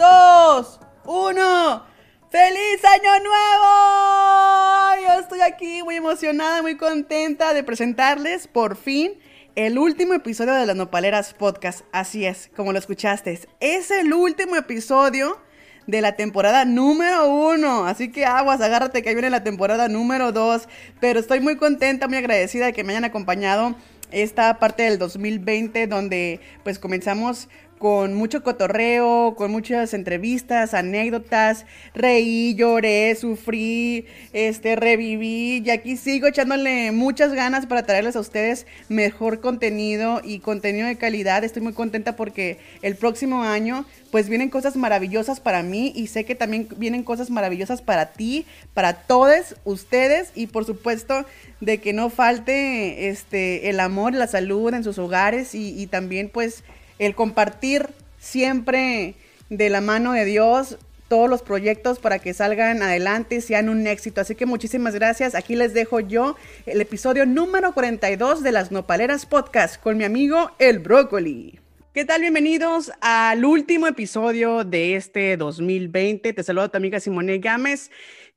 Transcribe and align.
dos, 0.00 0.80
uno. 1.04 1.84
¡Feliz 2.30 2.82
Año 2.84 3.22
Nuevo! 3.22 5.06
Yo 5.06 5.20
estoy 5.20 5.42
aquí 5.42 5.82
muy 5.82 5.96
emocionada, 5.96 6.62
muy 6.62 6.78
contenta 6.78 7.52
de 7.52 7.62
presentarles 7.62 8.48
por 8.48 8.76
fin 8.76 9.18
el 9.56 9.78
último 9.78 10.14
episodio 10.14 10.54
de 10.54 10.64
las 10.64 10.74
Nopaleras 10.74 11.34
Podcast. 11.34 11.82
Así 11.92 12.24
es, 12.24 12.50
como 12.56 12.72
lo 12.72 12.78
escuchaste. 12.78 13.40
Es 13.60 13.90
el 13.90 14.14
último 14.14 14.56
episodio 14.56 15.38
de 15.86 16.00
la 16.00 16.16
temporada 16.16 16.64
número 16.64 17.28
uno. 17.28 17.84
Así 17.84 18.10
que 18.10 18.24
aguas, 18.24 18.62
agárrate 18.62 19.02
que 19.02 19.10
ahí 19.10 19.14
viene 19.14 19.28
la 19.28 19.44
temporada 19.44 19.88
número 19.88 20.32
dos. 20.32 20.66
Pero 20.98 21.20
estoy 21.20 21.40
muy 21.40 21.56
contenta, 21.56 22.08
muy 22.08 22.16
agradecida 22.16 22.64
de 22.66 22.72
que 22.72 22.84
me 22.84 22.94
hayan 22.94 23.04
acompañado 23.04 23.74
esta 24.12 24.58
parte 24.58 24.84
del 24.84 24.98
2020 24.98 25.86
donde 25.86 26.40
pues 26.64 26.78
comenzamos 26.78 27.48
con 27.80 28.12
mucho 28.12 28.42
cotorreo, 28.42 29.34
con 29.38 29.50
muchas 29.50 29.94
entrevistas, 29.94 30.74
anécdotas, 30.74 31.64
reí, 31.94 32.54
lloré, 32.54 33.14
sufrí, 33.14 34.04
este, 34.34 34.76
reviví 34.76 35.62
y 35.64 35.70
aquí 35.70 35.96
sigo 35.96 36.26
echándole 36.26 36.92
muchas 36.92 37.32
ganas 37.32 37.64
para 37.64 37.84
traerles 37.84 38.16
a 38.16 38.20
ustedes 38.20 38.66
mejor 38.90 39.40
contenido 39.40 40.20
y 40.22 40.40
contenido 40.40 40.88
de 40.88 40.98
calidad. 40.98 41.42
Estoy 41.42 41.62
muy 41.62 41.72
contenta 41.72 42.16
porque 42.16 42.58
el 42.82 42.96
próximo 42.96 43.44
año 43.44 43.86
pues 44.10 44.28
vienen 44.28 44.50
cosas 44.50 44.76
maravillosas 44.76 45.40
para 45.40 45.62
mí 45.62 45.90
y 45.96 46.08
sé 46.08 46.26
que 46.26 46.34
también 46.34 46.68
vienen 46.76 47.02
cosas 47.02 47.30
maravillosas 47.30 47.80
para 47.80 48.12
ti, 48.12 48.44
para 48.74 48.92
todos 48.92 49.56
ustedes 49.64 50.32
y 50.34 50.48
por 50.48 50.66
supuesto 50.66 51.24
de 51.62 51.78
que 51.78 51.94
no 51.94 52.10
falte 52.10 53.08
este 53.08 53.70
el 53.70 53.80
amor, 53.80 54.12
la 54.12 54.26
salud 54.26 54.74
en 54.74 54.84
sus 54.84 54.98
hogares 54.98 55.54
y, 55.54 55.80
y 55.80 55.86
también 55.86 56.28
pues 56.28 56.62
el 57.00 57.14
compartir 57.14 57.88
siempre 58.20 59.14
de 59.48 59.70
la 59.70 59.80
mano 59.80 60.12
de 60.12 60.26
Dios 60.26 60.78
todos 61.08 61.28
los 61.28 61.42
proyectos 61.42 61.98
para 61.98 62.20
que 62.20 62.34
salgan 62.34 62.82
adelante 62.82 63.36
y 63.36 63.40
sean 63.40 63.68
un 63.68 63.86
éxito. 63.88 64.20
Así 64.20 64.36
que 64.36 64.46
muchísimas 64.46 64.94
gracias. 64.94 65.34
Aquí 65.34 65.56
les 65.56 65.74
dejo 65.74 65.98
yo 65.98 66.36
el 66.66 66.80
episodio 66.80 67.26
número 67.26 67.72
42 67.72 68.44
de 68.44 68.52
las 68.52 68.70
Nopaleras 68.70 69.26
Podcast 69.26 69.82
con 69.82 69.96
mi 69.96 70.04
amigo 70.04 70.52
El 70.60 70.78
Brócoli. 70.78 71.58
¿Qué 71.94 72.04
tal? 72.04 72.20
Bienvenidos 72.20 72.92
al 73.00 73.44
último 73.44 73.88
episodio 73.88 74.62
de 74.62 74.94
este 74.94 75.36
2020. 75.36 76.32
Te 76.32 76.42
saludo 76.44 76.66
a 76.66 76.68
tu 76.68 76.76
amiga 76.76 77.00
Simone 77.00 77.38
Gámez. 77.38 77.90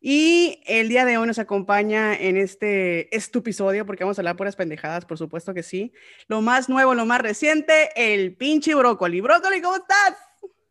Y 0.05 0.61
el 0.65 0.89
día 0.89 1.05
de 1.05 1.17
hoy 1.17 1.25
nos 1.25 1.39
acompaña 1.39 2.13
en 2.13 2.35
este, 2.35 3.07
episodio, 3.15 3.85
porque 3.85 4.03
vamos 4.03 4.19
a 4.19 4.21
hablar 4.21 4.35
puras 4.35 4.57
pendejadas, 4.57 5.05
por 5.05 5.17
supuesto 5.17 5.53
que 5.53 5.63
sí. 5.63 5.93
Lo 6.27 6.41
más 6.41 6.67
nuevo, 6.67 6.93
lo 6.93 7.05
más 7.05 7.21
reciente, 7.21 7.89
el 7.95 8.35
pinche 8.35 8.75
brócoli. 8.75 9.21
Brócoli, 9.21 9.61
¿cómo 9.61 9.77
estás? 9.77 10.17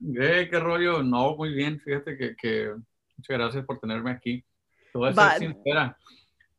¿Qué, 0.00 0.48
qué 0.50 0.61
rollo? 0.61 1.02
No, 1.02 1.34
muy 1.34 1.55
bien. 1.55 1.80
Fíjate 1.80 2.19
que, 2.19 2.36
que 2.36 2.74
muchas 3.16 3.39
gracias 3.39 3.64
por 3.64 3.80
tenerme 3.80 4.11
aquí. 4.11 4.44
Te 4.92 4.98
voy 4.98 5.08
a 5.08 5.14
ser 5.14 5.48
sincera. 5.48 5.96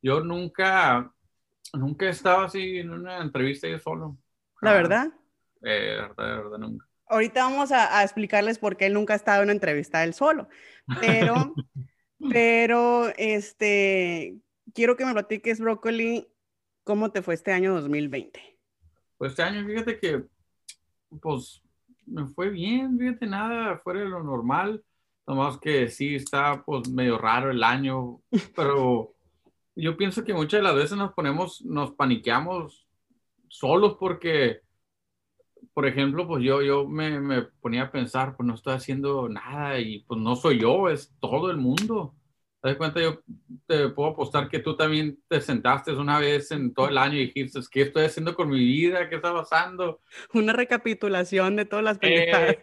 Yo 0.02 0.22
nunca, 0.22 1.14
nunca 1.74 2.08
he 2.08 2.10
estado 2.10 2.42
así 2.42 2.80
en 2.80 2.90
una 2.90 3.22
entrevista 3.22 3.68
yo 3.68 3.78
solo. 3.78 4.18
¿La 4.62 4.74
verdad? 4.74 5.10
Eh, 5.62 6.00
verdad, 6.02 6.26
de 6.26 6.38
verdad, 6.38 6.58
nunca. 6.58 6.88
Ahorita 7.06 7.44
vamos 7.44 7.72
a, 7.72 8.00
a 8.00 8.04
explicarles 8.04 8.58
por 8.58 8.78
qué 8.78 8.88
él 8.88 8.94
nunca 8.94 9.14
ha 9.14 9.18
estado 9.18 9.44
en 9.44 9.50
una 9.50 9.54
entrevista 9.54 10.04
él 10.04 10.16
solo. 10.16 10.50
Pero 11.00 11.54
Pero, 12.32 13.10
este, 13.18 14.38
quiero 14.74 14.96
que 14.96 15.06
me 15.06 15.14
platiques, 15.14 15.60
Brócoli, 15.60 16.28
¿cómo 16.84 17.12
te 17.12 17.22
fue 17.22 17.34
este 17.34 17.52
año 17.52 17.74
2020? 17.74 18.40
Pues 19.18 19.32
este 19.32 19.44
año, 19.44 19.66
fíjate 19.66 20.00
que, 20.00 20.24
pues, 21.22 21.62
me 22.06 22.26
fue 22.28 22.50
bien, 22.50 22.98
fíjate, 22.98 23.28
nada 23.28 23.78
fuera 23.80 24.02
de 24.02 24.10
lo 24.10 24.24
normal, 24.24 24.84
nomás 25.28 25.58
que 25.58 25.90
sí 25.90 26.16
está, 26.16 26.64
pues, 26.64 26.90
medio 26.90 27.18
raro 27.18 27.52
el 27.52 27.64
año, 27.64 28.22
pero 28.56 29.14
yo 29.76 29.98
pienso 29.98 30.24
que 30.24 30.34
muchas 30.34 30.60
de 30.60 30.64
las 30.64 30.76
veces 30.76 30.98
nos 30.98 31.14
ponemos, 31.14 31.62
nos 31.66 31.92
paniqueamos 31.92 32.88
solos 33.50 33.98
porque 34.00 34.62
por 35.74 35.88
ejemplo, 35.88 36.28
pues 36.28 36.44
yo, 36.44 36.62
yo 36.62 36.88
me, 36.88 37.20
me, 37.20 37.42
ponía 37.62 37.84
a 37.84 37.92
pensar, 37.92 38.36
pues 38.36 38.46
no 38.46 38.54
estoy 38.56 38.74
haciendo 38.74 39.28
nada 39.28 39.80
y 39.80 40.00
pues 40.04 40.20
no 40.20 40.36
soy 40.36 40.60
yo, 40.60 40.90
es 40.90 41.14
todo 41.20 41.50
el 41.50 41.58
mundo. 41.58 42.14
¿Te 42.62 42.70
das 42.70 42.78
cuenta? 42.78 43.02
Yo 43.02 43.20
te 43.68 43.90
puedo 43.90 44.12
apostar 44.12 44.48
que 44.48 44.60
tú 44.60 44.78
también 44.78 45.20
te 45.28 45.42
sentaste 45.42 45.92
una 45.92 46.20
vez 46.20 46.50
en 46.52 46.74
todo 46.74 46.88
el 46.88 46.98
año 46.98 47.16
y 47.16 47.26
dijiste, 47.26 47.60
¿qué 47.70 47.82
estoy 47.82 48.06
haciendo 48.06 48.36
con 48.36 48.50
mi 48.50 48.60
vida? 48.60 49.10
¿Qué 49.10 49.16
está 49.16 49.34
pasando? 49.34 50.00
Una 50.34 50.54
recapitulación 50.54 51.56
de 51.56 51.66
todas 51.66 51.84
las 51.84 51.98
pendejadas. 51.98 52.56
Eh, 52.56 52.62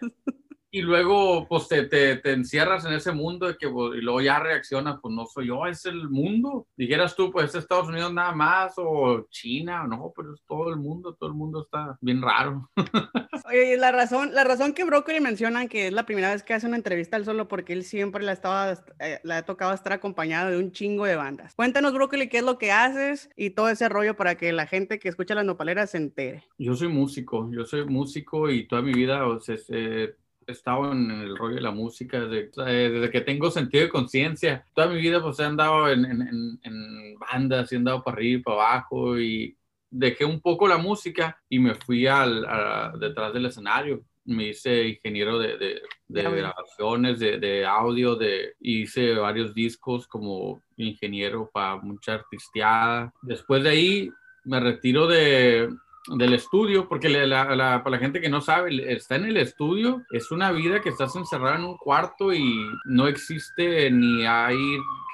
y 0.73 0.83
luego 0.83 1.47
pues 1.49 1.69
te, 1.69 1.85
te, 1.85 2.17
te, 2.17 2.33
encierras 2.33 2.85
en 2.85 2.93
ese 2.93 3.13
mundo 3.13 3.47
de 3.47 3.57
que 3.57 3.69
pues, 3.69 3.99
y 3.99 4.01
luego 4.01 4.21
ya 4.21 4.39
reaccionas, 4.39 4.99
pues 5.03 5.15
no 5.15 5.27
soy 5.27 5.49
yo, 5.49 5.67
es 5.67 5.85
el 5.87 6.09
mundo. 6.09 6.67
Dijeras 6.77 7.17
tú, 7.17 7.31
pues 7.33 7.51
es 7.51 7.57
Estados 7.57 7.89
Unidos 7.89 8.13
nada 8.13 8.33
más 8.33 8.75
o 8.77 9.27
China, 9.31 9.87
no, 9.89 10.13
pero 10.15 10.35
es 10.35 10.43
todo 10.47 10.71
el 10.71 10.77
mundo, 10.77 11.15
todo 11.15 11.31
el 11.31 11.35
mundo 11.35 11.63
está 11.63 11.99
bien 12.01 12.23
raro. 12.23 12.71
Oye, 13.47 13.77
la 13.77 13.91
razón, 13.91 14.33
la 14.33 14.45
razón 14.45 14.73
que 14.73 14.85
Broccoli 14.85 15.21
mencionan 15.21 15.69
que 15.69 15.89
es 15.89 15.93
la 15.93 16.07
primera 16.07 16.31
vez 16.31 16.45
que 16.45 16.55
hace 16.55 16.67
una 16.67 16.77
entrevista 16.77 17.17
al 17.17 17.25
solo 17.25 17.49
porque 17.49 17.73
él 17.73 17.85
siempre 17.85 18.23
la 18.23 18.33
estaba, 18.33 18.73
eh, 19.01 19.19
la 19.25 19.39
ha 19.39 19.43
tocado 19.43 19.73
estar 19.73 19.93
acompañado 19.93 20.51
de 20.51 20.59
un 20.59 20.71
chingo 20.71 21.05
de 21.05 21.17
bandas. 21.17 21.55
Cuéntanos, 21.57 21.93
Broccoli, 21.93 22.29
qué 22.29 22.39
es 22.39 22.45
lo 22.45 22.59
que 22.59 22.71
haces 22.71 23.29
y 23.37 23.51
todo 23.51 23.69
ese 23.69 23.89
rollo 23.89 24.15
para 24.15 24.37
que 24.37 24.53
la 24.53 24.67
gente 24.67 25.01
que 25.01 25.09
escucha 25.09 25.35
las 25.35 25.45
nopaleras 25.45 25.91
se 25.91 25.97
entere. 25.97 26.45
Yo 26.59 26.77
soy 26.77 26.89
músico, 26.89 27.51
yo 27.51 27.65
soy 27.65 27.85
músico 27.87 28.49
y 28.49 28.69
toda 28.69 28.83
mi 28.83 28.93
vida, 28.93 29.27
o 29.27 29.41
sea, 29.41 29.57
eh, 29.71 30.15
he 30.15 30.15
estado 30.51 30.93
en 30.93 31.11
el 31.11 31.37
rollo 31.37 31.57
de 31.57 31.61
la 31.61 31.71
música 31.71 32.21
desde, 32.21 32.51
desde 32.91 33.11
que 33.11 33.21
tengo 33.21 33.51
sentido 33.51 33.85
de 33.85 33.91
conciencia. 33.91 34.65
Toda 34.75 34.89
mi 34.89 35.01
vida 35.01 35.23
pues 35.23 35.39
he 35.39 35.45
andado 35.45 35.91
en, 35.91 36.05
en, 36.05 36.61
en, 36.63 37.19
bandas, 37.19 37.73
he 37.73 37.77
andado 37.77 38.03
para 38.03 38.17
arriba 38.17 38.39
y 38.39 38.43
para 38.43 38.57
abajo 38.57 39.19
y 39.19 39.57
dejé 39.91 40.25
un 40.25 40.41
poco 40.41 40.69
la 40.69 40.79
música 40.79 41.41
y 41.49 41.59
me 41.59 41.75
fui 41.75 42.07
al, 42.07 42.45
a, 42.47 42.93
detrás 42.99 43.33
del 43.33 43.47
escenario. 43.47 44.05
Me 44.25 44.49
hice 44.49 44.89
ingeniero 44.89 45.39
de, 45.39 45.57
de, 45.57 45.83
de 46.09 46.23
grabaciones, 46.23 47.19
de, 47.19 47.39
de, 47.39 47.67
audio, 47.67 48.15
de, 48.17 48.55
hice 48.61 49.15
varios 49.15 49.55
discos 49.55 50.07
como 50.07 50.63
ingeniero 50.77 51.51
para 51.53 51.77
mucha 51.77 52.15
artisteada. 52.15 53.13
Después 53.23 53.63
de 53.63 53.71
ahí 53.71 54.11
me 54.45 54.61
retiro 54.61 55.07
de, 55.07 55.69
del 56.09 56.35
estudio, 56.35 56.89
porque 56.89 57.09
la, 57.09 57.27
la, 57.27 57.83
para 57.83 57.97
la 57.97 57.99
gente 57.99 58.21
que 58.21 58.29
no 58.29 58.41
sabe, 58.41 58.93
está 58.93 59.17
en 59.17 59.27
el 59.27 59.37
estudio, 59.37 60.03
es 60.11 60.31
una 60.31 60.51
vida 60.53 60.81
que 60.81 60.89
estás 60.89 61.15
encerrado 61.17 61.57
en 61.57 61.65
un 61.65 61.77
cuarto 61.77 62.33
y 62.33 62.67
no 62.87 63.07
existe 63.07 63.91
ni 63.91 64.25
hay 64.27 64.57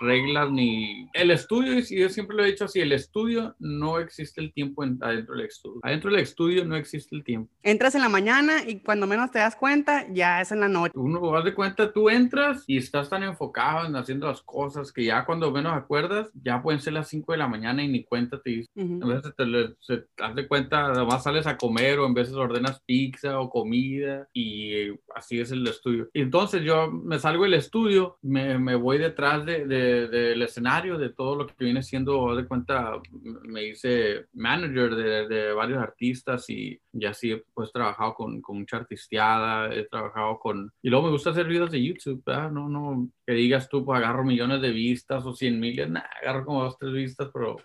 reglas 0.00 0.50
ni... 0.50 1.08
El 1.12 1.30
estudio, 1.30 1.78
y 1.78 2.00
yo 2.00 2.08
siempre 2.08 2.36
lo 2.36 2.44
he 2.44 2.48
dicho 2.50 2.64
así, 2.64 2.80
el 2.80 2.92
estudio 2.92 3.54
no 3.58 3.98
existe 3.98 4.40
el 4.40 4.52
tiempo 4.52 4.82
adentro 4.82 5.36
del 5.36 5.46
estudio. 5.46 5.80
Adentro 5.82 6.10
del 6.10 6.20
estudio 6.20 6.64
no 6.64 6.76
existe 6.76 7.14
el 7.16 7.24
tiempo. 7.24 7.50
Entras 7.62 7.94
en 7.94 8.02
la 8.02 8.08
mañana 8.08 8.62
y 8.66 8.80
cuando 8.80 9.06
menos 9.06 9.30
te 9.30 9.38
das 9.38 9.56
cuenta, 9.56 10.06
ya 10.12 10.40
es 10.40 10.52
en 10.52 10.60
la 10.60 10.68
noche. 10.68 10.92
Uno, 10.94 11.20
vas 11.20 11.44
de 11.44 11.54
cuenta, 11.54 11.92
tú 11.92 12.10
entras 12.10 12.64
y 12.66 12.76
estás 12.76 13.08
tan 13.08 13.22
enfocado 13.22 13.86
en 13.86 13.96
haciendo 13.96 14.26
las 14.26 14.42
cosas 14.42 14.92
que 14.92 15.04
ya 15.04 15.24
cuando 15.24 15.50
menos 15.50 15.72
acuerdas, 15.72 16.30
ya 16.34 16.62
pueden 16.62 16.80
ser 16.80 16.92
las 16.92 17.08
5 17.08 17.32
de 17.32 17.38
la 17.38 17.48
mañana 17.48 17.82
y 17.82 17.88
ni 17.88 18.04
cuenta 18.04 18.40
te 18.40 18.50
dices. 18.50 18.70
Uh 18.74 18.82
-huh. 18.82 19.04
A 19.04 19.14
veces 19.14 19.34
te, 19.36 19.96
te 19.96 20.06
das 20.16 20.34
de 20.34 20.48
cuenta 20.48 20.86
además 20.86 21.22
sales 21.22 21.46
a 21.46 21.56
comer 21.56 21.98
o 21.98 22.06
en 22.06 22.14
veces 22.14 22.34
ordenas 22.34 22.80
pizza 22.84 23.40
o 23.40 23.50
comida 23.50 24.28
y 24.32 24.90
así 25.14 25.40
es 25.40 25.50
el 25.50 25.66
estudio. 25.66 26.08
Y 26.12 26.20
entonces 26.20 26.62
yo 26.62 26.90
me 26.90 27.18
salgo 27.18 27.44
del 27.44 27.54
estudio, 27.54 28.18
me, 28.22 28.58
me 28.58 28.74
voy 28.74 28.98
detrás 28.98 29.44
del 29.86 30.10
de, 30.10 30.34
de, 30.34 30.44
escenario, 30.44 30.98
de 30.98 31.10
todo 31.10 31.36
lo 31.36 31.46
que 31.46 31.64
viene 31.64 31.82
siendo, 31.82 32.34
de 32.34 32.46
cuenta, 32.46 33.00
me 33.42 33.68
hice 33.68 34.26
manager 34.34 34.94
de, 34.94 35.28
de 35.28 35.52
varios 35.52 35.78
artistas 35.78 36.48
y, 36.48 36.80
y 36.92 37.04
así 37.04 37.40
pues 37.54 37.68
he 37.68 37.72
trabajado 37.72 38.14
con, 38.14 38.40
con, 38.40 38.58
mucha 38.58 38.78
artisteada, 38.78 39.72
he 39.74 39.84
trabajado 39.84 40.38
con... 40.38 40.72
Y 40.82 40.88
luego 40.88 41.06
me 41.06 41.12
gusta 41.12 41.30
hacer 41.30 41.46
videos 41.46 41.70
de 41.70 41.84
YouTube, 41.84 42.22
¿verdad? 42.24 42.50
No, 42.50 42.68
no, 42.68 43.08
que 43.26 43.34
digas 43.34 43.68
tú, 43.68 43.84
pues 43.84 43.98
agarro 43.98 44.24
millones 44.24 44.60
de 44.60 44.70
vistas 44.70 45.24
o 45.24 45.34
cien 45.34 45.60
mil, 45.60 45.92
nah, 45.92 46.02
agarro 46.22 46.44
como 46.44 46.64
dos, 46.64 46.78
tres 46.78 46.92
vistas, 46.92 47.28
pero, 47.32 47.56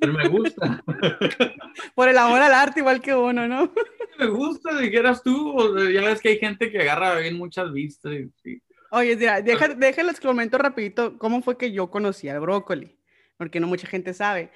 pero 0.00 0.12
me 0.12 0.28
gusta. 0.28 0.82
Por 1.94 2.08
el 2.08 2.18
amor 2.18 2.40
al 2.40 2.54
arte 2.54 2.80
igual 2.80 3.00
que 3.00 3.14
uno, 3.14 3.46
¿no? 3.48 3.72
Me 4.18 4.28
gusta, 4.28 4.78
dijeras 4.78 5.22
tú, 5.22 5.76
ya 5.92 6.00
ves 6.00 6.22
que 6.22 6.30
hay 6.30 6.38
gente 6.38 6.70
que 6.70 6.80
agarra 6.80 7.18
bien 7.18 7.36
muchas 7.36 7.70
vistas. 7.70 8.14
Y, 8.14 8.30
sí. 8.42 8.62
Oye, 8.96 9.14
mira, 9.14 9.42
deja, 9.42 9.68
déjales 9.68 10.20
comento 10.20 10.56
rapidito 10.56 11.18
cómo 11.18 11.42
fue 11.42 11.58
que 11.58 11.70
yo 11.70 11.90
conocí 11.90 12.30
al 12.30 12.40
brócoli, 12.40 12.96
porque 13.36 13.60
no 13.60 13.66
mucha 13.66 13.86
gente 13.86 14.14
sabe. 14.14 14.50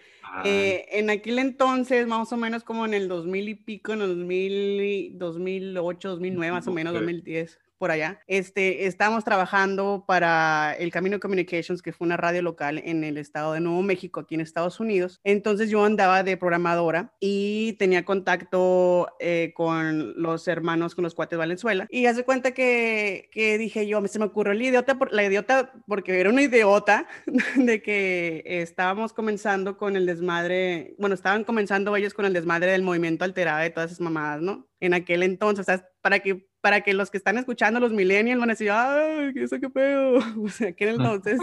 Eh, 0.44 0.86
en 0.92 1.10
aquel 1.10 1.38
entonces, 1.38 2.06
más 2.06 2.32
o 2.32 2.38
menos 2.38 2.64
como 2.64 2.86
en 2.86 2.94
el 2.94 3.06
2000 3.06 3.48
y 3.50 3.54
pico, 3.54 3.92
en 3.92 4.00
el 4.00 4.08
2000, 4.16 5.18
2008, 5.18 6.08
2009, 6.08 6.52
más 6.52 6.66
o 6.66 6.72
menos, 6.72 6.94
2010. 6.94 7.58
Por 7.80 7.90
allá, 7.90 8.20
este, 8.26 8.86
estábamos 8.86 9.24
trabajando 9.24 10.04
para 10.06 10.76
el 10.78 10.92
Camino 10.92 11.18
Communications, 11.18 11.80
que 11.80 11.94
fue 11.94 12.04
una 12.04 12.18
radio 12.18 12.42
local 12.42 12.76
en 12.84 13.04
el 13.04 13.16
estado 13.16 13.54
de 13.54 13.60
Nuevo 13.60 13.80
México, 13.80 14.20
aquí 14.20 14.34
en 14.34 14.42
Estados 14.42 14.80
Unidos. 14.80 15.18
Entonces 15.24 15.70
yo 15.70 15.82
andaba 15.82 16.22
de 16.22 16.36
programadora 16.36 17.14
y 17.20 17.72
tenía 17.78 18.04
contacto 18.04 19.08
eh, 19.18 19.54
con 19.56 20.12
los 20.20 20.46
hermanos, 20.46 20.94
con 20.94 21.04
los 21.04 21.14
cuates 21.14 21.38
Valenzuela. 21.38 21.86
Y 21.88 22.04
hace 22.04 22.22
cuenta 22.22 22.52
que, 22.52 23.30
que 23.32 23.56
dije 23.56 23.86
yo, 23.86 24.06
se 24.06 24.18
me 24.18 24.26
ocurrió 24.26 24.52
la 24.52 24.62
idiota, 24.62 24.98
la 25.10 25.24
idiota, 25.24 25.72
porque 25.86 26.20
era 26.20 26.28
una 26.28 26.42
idiota 26.42 27.08
de 27.56 27.80
que 27.80 28.42
estábamos 28.44 29.14
comenzando 29.14 29.78
con 29.78 29.96
el 29.96 30.04
desmadre, 30.04 30.96
bueno, 30.98 31.14
estaban 31.14 31.44
comenzando 31.44 31.96
ellos 31.96 32.12
con 32.12 32.26
el 32.26 32.34
desmadre 32.34 32.72
del 32.72 32.82
movimiento 32.82 33.24
alterado 33.24 33.60
de 33.60 33.70
todas 33.70 33.90
esas 33.90 34.02
mamadas, 34.02 34.42
¿no? 34.42 34.68
En 34.80 34.92
aquel 34.92 35.22
entonces, 35.22 35.66
para 36.02 36.18
que 36.18 36.49
para 36.60 36.82
que 36.82 36.94
los 36.94 37.10
que 37.10 37.18
están 37.18 37.38
escuchando, 37.38 37.80
los 37.80 37.92
millennials, 37.92 38.40
van 38.40 38.50
a 38.50 38.52
decir, 38.52 38.70
ay, 38.70 39.32
¿qué 39.34 39.46
qué 39.60 39.70
pedo? 39.70 40.18
O 40.44 40.48
sea, 40.48 40.68
aquel 40.68 40.90
entonces, 40.90 41.40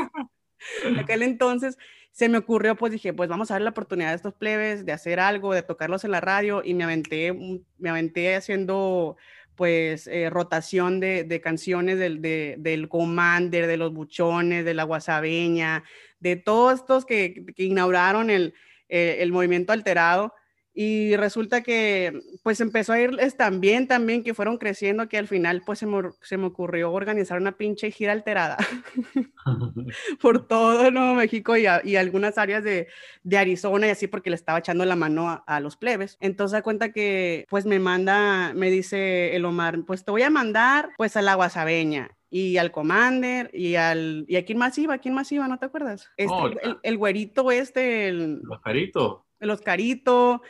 aquel 0.98 1.24
entonces 1.24 1.78
se 2.12 2.30
me 2.30 2.40
ocurrió, 2.40 2.76
pues 2.76 2.92
dije, 2.92 3.14
pues 3.14 3.30
vamos 3.30 3.52
a 3.52 3.56
dar 3.56 3.62
la 3.62 3.70
oportunidad 3.70 4.12
a 4.12 4.16
estos 4.16 4.34
plebes 4.34 4.86
de 4.86 4.92
hacer 4.92 5.20
algo, 5.20 5.54
de 5.54 5.62
tocarlos 5.62 6.04
en 6.04 6.12
la 6.12 6.22
radio, 6.22 6.62
y 6.64 6.74
me 6.74 6.84
aventé, 6.84 7.32
me 7.78 7.90
aventé 7.90 8.36
haciendo 8.36 9.18
pues 9.54 10.08
eh, 10.08 10.30
rotación 10.30 11.00
de, 11.00 11.24
de 11.24 11.42
canciones 11.42 11.98
del, 11.98 12.22
de, 12.22 12.56
del 12.60 12.90
Commander, 12.90 13.66
de 13.66 13.78
los 13.78 13.92
Buchones, 13.92 14.66
de 14.66 14.74
la 14.76 14.84
Guasabeña, 14.84 15.84
de 16.20 16.36
todos 16.36 16.80
estos 16.80 17.06
que, 17.06 17.44
que 17.56 17.64
inauguraron 17.64 18.30
el, 18.30 18.54
eh, 18.90 19.18
el 19.20 19.32
movimiento 19.32 19.74
alterado 19.74 20.34
y 20.80 21.16
resulta 21.16 21.64
que 21.64 22.22
pues 22.44 22.62
empezó 22.62 22.94
a 22.94 23.00
irles 23.00 23.36
tan 23.36 23.62
bien, 23.62 23.88
también 23.88 24.24
que 24.24 24.36
fueron 24.36 24.60
creciendo 24.60 25.10
que 25.10 25.18
al 25.18 25.28
final 25.28 25.64
pues 25.66 25.80
se 25.80 25.88
me, 25.88 26.12
se 26.22 26.38
me 26.38 26.46
ocurrió 26.46 26.92
organizar 26.92 27.42
una 27.42 27.54
pinche 27.54 27.90
gira 27.90 28.12
alterada 28.12 28.58
por 30.22 30.48
todo 30.48 30.92
Nuevo 30.92 31.16
México 31.16 31.58
y, 31.58 31.66
y 31.84 31.96
algunas 31.96 32.38
áreas 32.38 32.64
de, 32.64 32.88
de, 33.24 33.38
Arizona 33.40 33.88
y 33.88 33.90
así 33.90 34.06
porque 34.06 34.30
le 34.30 34.36
estaba 34.36 34.60
echando 34.60 34.86
la 34.86 34.96
mano 34.96 35.28
a, 35.28 35.44
a, 35.48 35.60
los 35.62 35.78
plebes. 35.78 36.16
Entonces 36.20 36.52
da 36.52 36.62
cuenta 36.62 36.92
que 36.92 37.48
pues 37.50 37.66
me 37.66 37.80
manda, 37.80 38.54
me 38.54 38.70
dice 38.70 39.36
el 39.36 39.46
Omar, 39.46 39.80
pues 39.84 40.06
te 40.06 40.12
voy 40.12 40.22
a 40.22 40.30
mandar 40.30 40.90
pues 40.96 41.18
a 41.18 41.24
la 41.24 41.34
Guasabeña 41.34 42.16
y 42.30 42.58
al 42.58 42.72
Commander 42.72 43.50
y 43.52 43.76
al 43.76 44.26
y 44.28 44.36
a 44.36 44.46
quién 44.46 44.60
más 44.60 44.78
iba, 44.78 45.00
quién 45.00 45.16
más 45.16 45.32
iba, 45.32 45.48
¿no 45.48 45.58
te 45.58 45.66
acuerdas? 45.66 46.12
Este, 46.18 46.32
oh, 46.32 46.50
el, 46.50 46.78
el, 46.84 46.98
güerito 47.00 47.50
este, 47.50 48.10
el 48.10 48.44
Oscarito. 48.48 49.26
El 49.40 49.50
Oscarito 49.50 50.42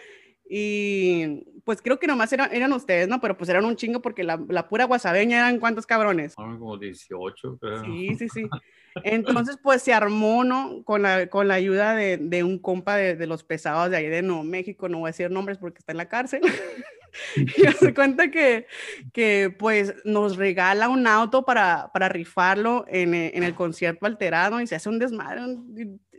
y 0.50 1.44
pues 1.64 1.82
creo 1.82 2.00
que 2.00 2.08
nomás 2.08 2.32
eran, 2.32 2.54
eran 2.54 2.72
ustedes, 2.72 3.08
¿no? 3.08 3.20
Pero 3.20 3.38
pues 3.38 3.50
eran 3.50 3.66
un 3.66 3.76
chingo 3.76 4.02
porque 4.02 4.24
la, 4.24 4.42
la 4.48 4.70
pura 4.70 4.86
guasabeña 4.86 5.38
eran 5.38 5.60
cuántos 5.60 5.86
cabrones. 5.86 6.36
Como 6.36 6.78
18, 6.78 7.58
creo. 7.58 7.84
Sí, 7.84 8.16
sí, 8.16 8.30
sí. 8.30 8.50
Entonces, 9.04 9.60
pues 9.62 9.82
se 9.82 9.94
armó, 9.94 10.44
¿no? 10.44 10.84
Con 10.84 11.02
la, 11.02 11.28
con 11.28 11.48
la 11.48 11.56
ayuda 11.56 11.94
de, 11.96 12.18
de 12.18 12.44
un 12.44 12.60
compa 12.60 12.96
de, 12.96 13.16
de, 13.16 13.28
los 13.28 13.44
pesados 13.44 13.92
de 13.92 13.98
ahí 13.98 14.08
de 14.08 14.22
Nuevo 14.22 14.44
México, 14.44 14.88
no 14.88 15.00
voy 15.00 15.10
a 15.10 15.12
decir 15.12 15.30
nombres 15.30 15.58
porque 15.58 15.80
está 15.80 15.92
en 15.92 15.98
la 15.98 16.08
cárcel. 16.08 16.42
y 17.36 17.68
se 17.74 17.94
cuenta 17.94 18.32
que, 18.32 18.66
que, 19.14 19.54
pues, 19.58 19.94
nos 20.06 20.38
regala 20.38 20.90
un 20.90 21.06
auto 21.06 21.44
para, 21.44 21.92
para 21.94 22.10
rifarlo 22.10 22.86
en, 22.88 23.14
en, 23.14 23.44
el 23.44 23.56
concierto 23.56 24.06
alterado 24.06 24.62
y 24.62 24.68
se 24.68 24.76
hace 24.76 24.90
un 24.90 25.00
desmadre. 25.00 25.42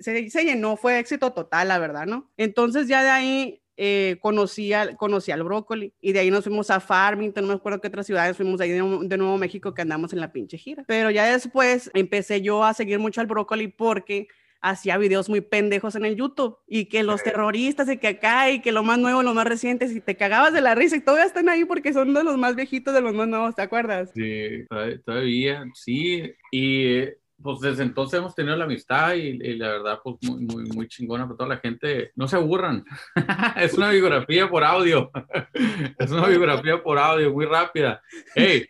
Se, 0.00 0.28
se 0.30 0.44
llenó, 0.44 0.76
fue 0.76 0.98
éxito 0.98 1.32
total, 1.32 1.68
la 1.68 1.78
verdad, 1.78 2.06
¿no? 2.06 2.30
Entonces, 2.36 2.86
ya 2.86 3.02
de 3.02 3.10
ahí 3.10 3.62
eh, 3.80 4.18
conocí, 4.20 4.72
al, 4.72 4.96
conocí 4.96 5.30
al 5.30 5.44
brócoli 5.44 5.94
y 6.00 6.10
de 6.10 6.18
ahí 6.18 6.32
nos 6.32 6.42
fuimos 6.42 6.68
a 6.68 6.80
Farmington, 6.80 7.44
no 7.44 7.48
me 7.50 7.54
acuerdo 7.54 7.80
qué 7.80 7.86
otras 7.86 8.06
ciudades, 8.06 8.36
fuimos 8.36 8.60
ahí 8.60 8.70
de, 8.70 8.82
de, 8.82 9.16
Nuevo 9.16 9.38
México 9.38 9.72
que 9.72 9.82
andamos 9.82 10.12
en 10.12 10.18
la 10.18 10.32
pinche 10.32 10.58
gira. 10.58 10.82
Pero 10.88 11.12
ya 11.12 11.30
después 11.30 11.88
empecé 11.94 12.42
yo 12.42 12.64
a 12.64 12.74
seguir 12.74 12.98
mucho 12.98 13.20
al 13.20 13.28
brócoli 13.28 13.68
porque 13.68 14.26
hacía 14.60 14.98
videos 14.98 15.28
muy 15.28 15.40
pendejos 15.42 15.94
en 15.94 16.04
el 16.04 16.16
YouTube 16.16 16.58
y 16.66 16.86
que 16.86 17.04
los 17.04 17.22
terroristas 17.22 17.88
y 17.88 17.98
que 17.98 18.08
acá 18.08 18.50
y 18.50 18.60
que 18.60 18.72
lo 18.72 18.82
más 18.82 18.98
nuevo, 18.98 19.22
lo 19.22 19.32
más 19.32 19.46
reciente, 19.46 19.86
si 19.86 20.00
te 20.00 20.16
cagabas 20.16 20.52
de 20.52 20.60
la 20.60 20.74
risa 20.74 20.96
y 20.96 21.00
todavía 21.00 21.26
están 21.26 21.48
ahí 21.48 21.64
porque 21.64 21.92
son 21.92 22.12
de 22.12 22.24
los 22.24 22.36
más 22.36 22.56
viejitos 22.56 22.92
de 22.92 23.00
los 23.00 23.14
más 23.14 23.28
nuevos, 23.28 23.54
¿te 23.54 23.62
acuerdas? 23.62 24.10
Sí, 24.12 24.66
todavía, 25.04 25.64
sí. 25.74 26.32
Y 26.50 27.04
pues 27.42 27.60
desde 27.60 27.84
entonces 27.84 28.18
hemos 28.18 28.34
tenido 28.34 28.56
la 28.56 28.64
amistad 28.64 29.14
y, 29.14 29.28
y, 29.28 29.56
la 29.56 29.68
verdad, 29.68 30.00
pues 30.02 30.16
muy, 30.22 30.40
muy, 30.44 30.64
muy 30.64 30.88
chingona 30.88 31.24
para 31.24 31.36
toda 31.36 31.48
la 31.50 31.58
gente. 31.58 32.10
No 32.16 32.26
se 32.26 32.36
aburran. 32.36 32.84
es 33.56 33.74
una 33.74 33.90
biografía 33.90 34.48
por 34.50 34.64
audio. 34.64 35.10
es 35.98 36.10
una 36.10 36.26
biografía 36.26 36.82
por 36.82 36.98
audio 36.98 37.32
muy 37.32 37.46
rápida. 37.46 38.02
Hey, 38.34 38.66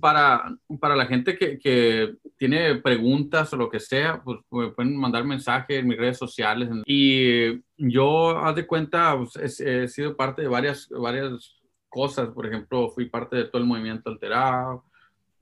para, 0.00 0.56
para 0.80 0.96
la 0.96 1.06
gente 1.06 1.36
que, 1.36 1.58
que, 1.58 2.14
tiene 2.36 2.76
preguntas 2.76 3.52
o 3.52 3.56
lo 3.56 3.68
que 3.68 3.80
sea, 3.80 4.22
pues 4.22 4.38
me 4.52 4.68
pueden 4.68 4.96
mandar 4.96 5.24
mensajes 5.24 5.80
en 5.80 5.88
mis 5.88 5.98
redes 5.98 6.18
sociales. 6.18 6.68
Y 6.86 7.60
yo, 7.76 8.38
haz 8.38 8.54
de 8.54 8.66
cuenta, 8.66 9.18
pues, 9.18 9.60
he, 9.60 9.82
he 9.82 9.88
sido 9.88 10.16
parte 10.16 10.42
de 10.42 10.48
varias, 10.48 10.88
varias 10.88 11.56
cosas. 11.88 12.28
Por 12.28 12.46
ejemplo, 12.46 12.90
fui 12.90 13.06
parte 13.06 13.36
de 13.36 13.44
todo 13.44 13.60
el 13.60 13.68
movimiento 13.68 14.08
alterado 14.08 14.84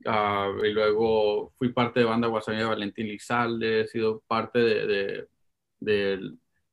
Uh, 0.04 0.64
y 0.64 0.72
luego 0.72 1.52
fui 1.56 1.72
parte 1.72 2.00
de 2.00 2.06
banda 2.06 2.28
Guasamía 2.28 2.60
de 2.60 2.66
Valentín 2.66 3.08
Lizalde, 3.08 3.81
he 3.81 3.87
sido 3.87 4.22
parte 4.28 4.58
de, 4.58 5.26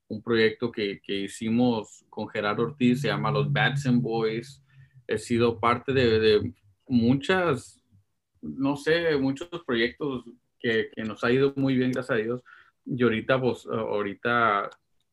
un 0.07 0.21
proyecto 0.21 0.71
que, 0.71 1.01
que, 1.01 1.21
hicimos 1.21 2.05
con 2.09 2.27
Gerardo 2.29 2.63
Ortiz, 2.63 3.01
se 3.01 3.07
llama 3.07 3.31
Los 3.31 3.51
Batson 3.51 4.01
Boys. 4.01 4.61
He 5.07 5.17
sido 5.17 5.59
parte 5.59 5.93
de, 5.93 6.19
de, 6.19 6.53
muchas, 6.87 7.81
no 8.41 8.75
sé, 8.75 9.15
muchos 9.17 9.49
proyectos 9.65 10.25
que, 10.59 10.89
que, 10.93 11.03
nos 11.03 11.23
ha 11.23 11.31
ido 11.31 11.53
muy 11.55 11.75
bien, 11.75 11.91
gracias 11.91 12.17
a 12.19 12.21
Dios. 12.21 12.43
Y 12.85 13.01
ahorita, 13.01 13.41
pues, 13.41 13.65
ahorita 13.65 14.69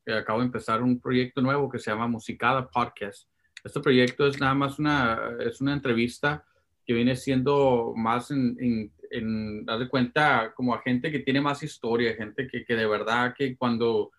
acabo 0.06 0.40
de 0.40 0.46
empezar 0.46 0.82
un 0.82 1.00
proyecto 1.00 1.40
nuevo 1.40 1.70
que 1.70 1.78
se 1.78 1.90
llama 1.90 2.08
Musicada 2.08 2.68
Podcast. 2.68 3.28
Este 3.64 3.80
proyecto 3.80 4.26
es 4.26 4.40
nada 4.40 4.54
más 4.54 4.78
una, 4.78 5.36
es 5.40 5.60
una 5.60 5.72
entrevista 5.72 6.44
que 6.90 6.94
viene 6.94 7.14
siendo 7.14 7.92
más 7.94 8.32
en, 8.32 8.56
en, 8.58 8.92
en 9.12 9.64
dar 9.64 9.78
de 9.78 9.88
cuenta 9.88 10.52
como 10.56 10.74
a 10.74 10.82
gente 10.82 11.12
que 11.12 11.20
tiene 11.20 11.40
más 11.40 11.62
historia, 11.62 12.16
gente 12.16 12.48
que, 12.48 12.64
que 12.64 12.74
de 12.74 12.84
verdad 12.84 13.32
que 13.38 13.56
cuando 13.56 14.10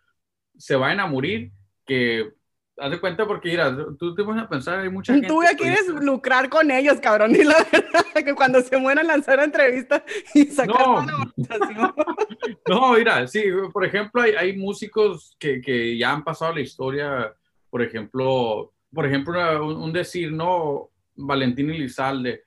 se 0.58 0.78
vayan 0.78 1.02
a 1.02 1.06
morir, 1.06 1.52
que 1.86 2.32
haz 2.78 2.92
de 2.92 3.02
cuenta 3.02 3.28
porque 3.28 3.50
mira, 3.50 3.76
tú 4.00 4.16
te 4.16 4.22
vas 4.22 4.42
a 4.42 4.48
pensar, 4.48 4.80
hay 4.80 4.90
mucha 4.90 5.12
gente... 5.12 5.28
Tú 5.28 5.44
ya 5.44 5.54
quieres 5.54 5.86
lucrar 5.86 6.48
con 6.48 6.72
ellos, 6.72 7.02
cabrón, 7.02 7.32
y 7.36 7.44
la 7.44 7.58
verdad 7.70 8.06
que 8.14 8.36
cuando 8.36 8.62
se 8.62 8.78
mueran 8.78 9.08
lanzar 9.08 9.42
entrevistas 9.42 10.04
y 10.34 10.46
sacar 10.46 10.80
no. 10.80 11.06
no, 12.70 12.94
mira, 12.94 13.28
sí, 13.28 13.44
por 13.74 13.84
ejemplo, 13.84 14.22
hay, 14.22 14.32
hay 14.32 14.56
músicos 14.56 15.36
que, 15.38 15.60
que, 15.60 15.98
ya 15.98 16.14
han 16.14 16.24
pasado 16.24 16.56
la 16.56 16.62
historia, 16.62 17.36
por 17.70 17.82
ejemplo, 17.82 18.72
por 18.94 19.06
ejemplo, 19.06 19.66
un, 19.66 19.76
un 19.76 19.92
decir, 19.92 20.32
no, 20.32 20.90
Valentín 21.18 21.70
Elizalde, 21.70 22.46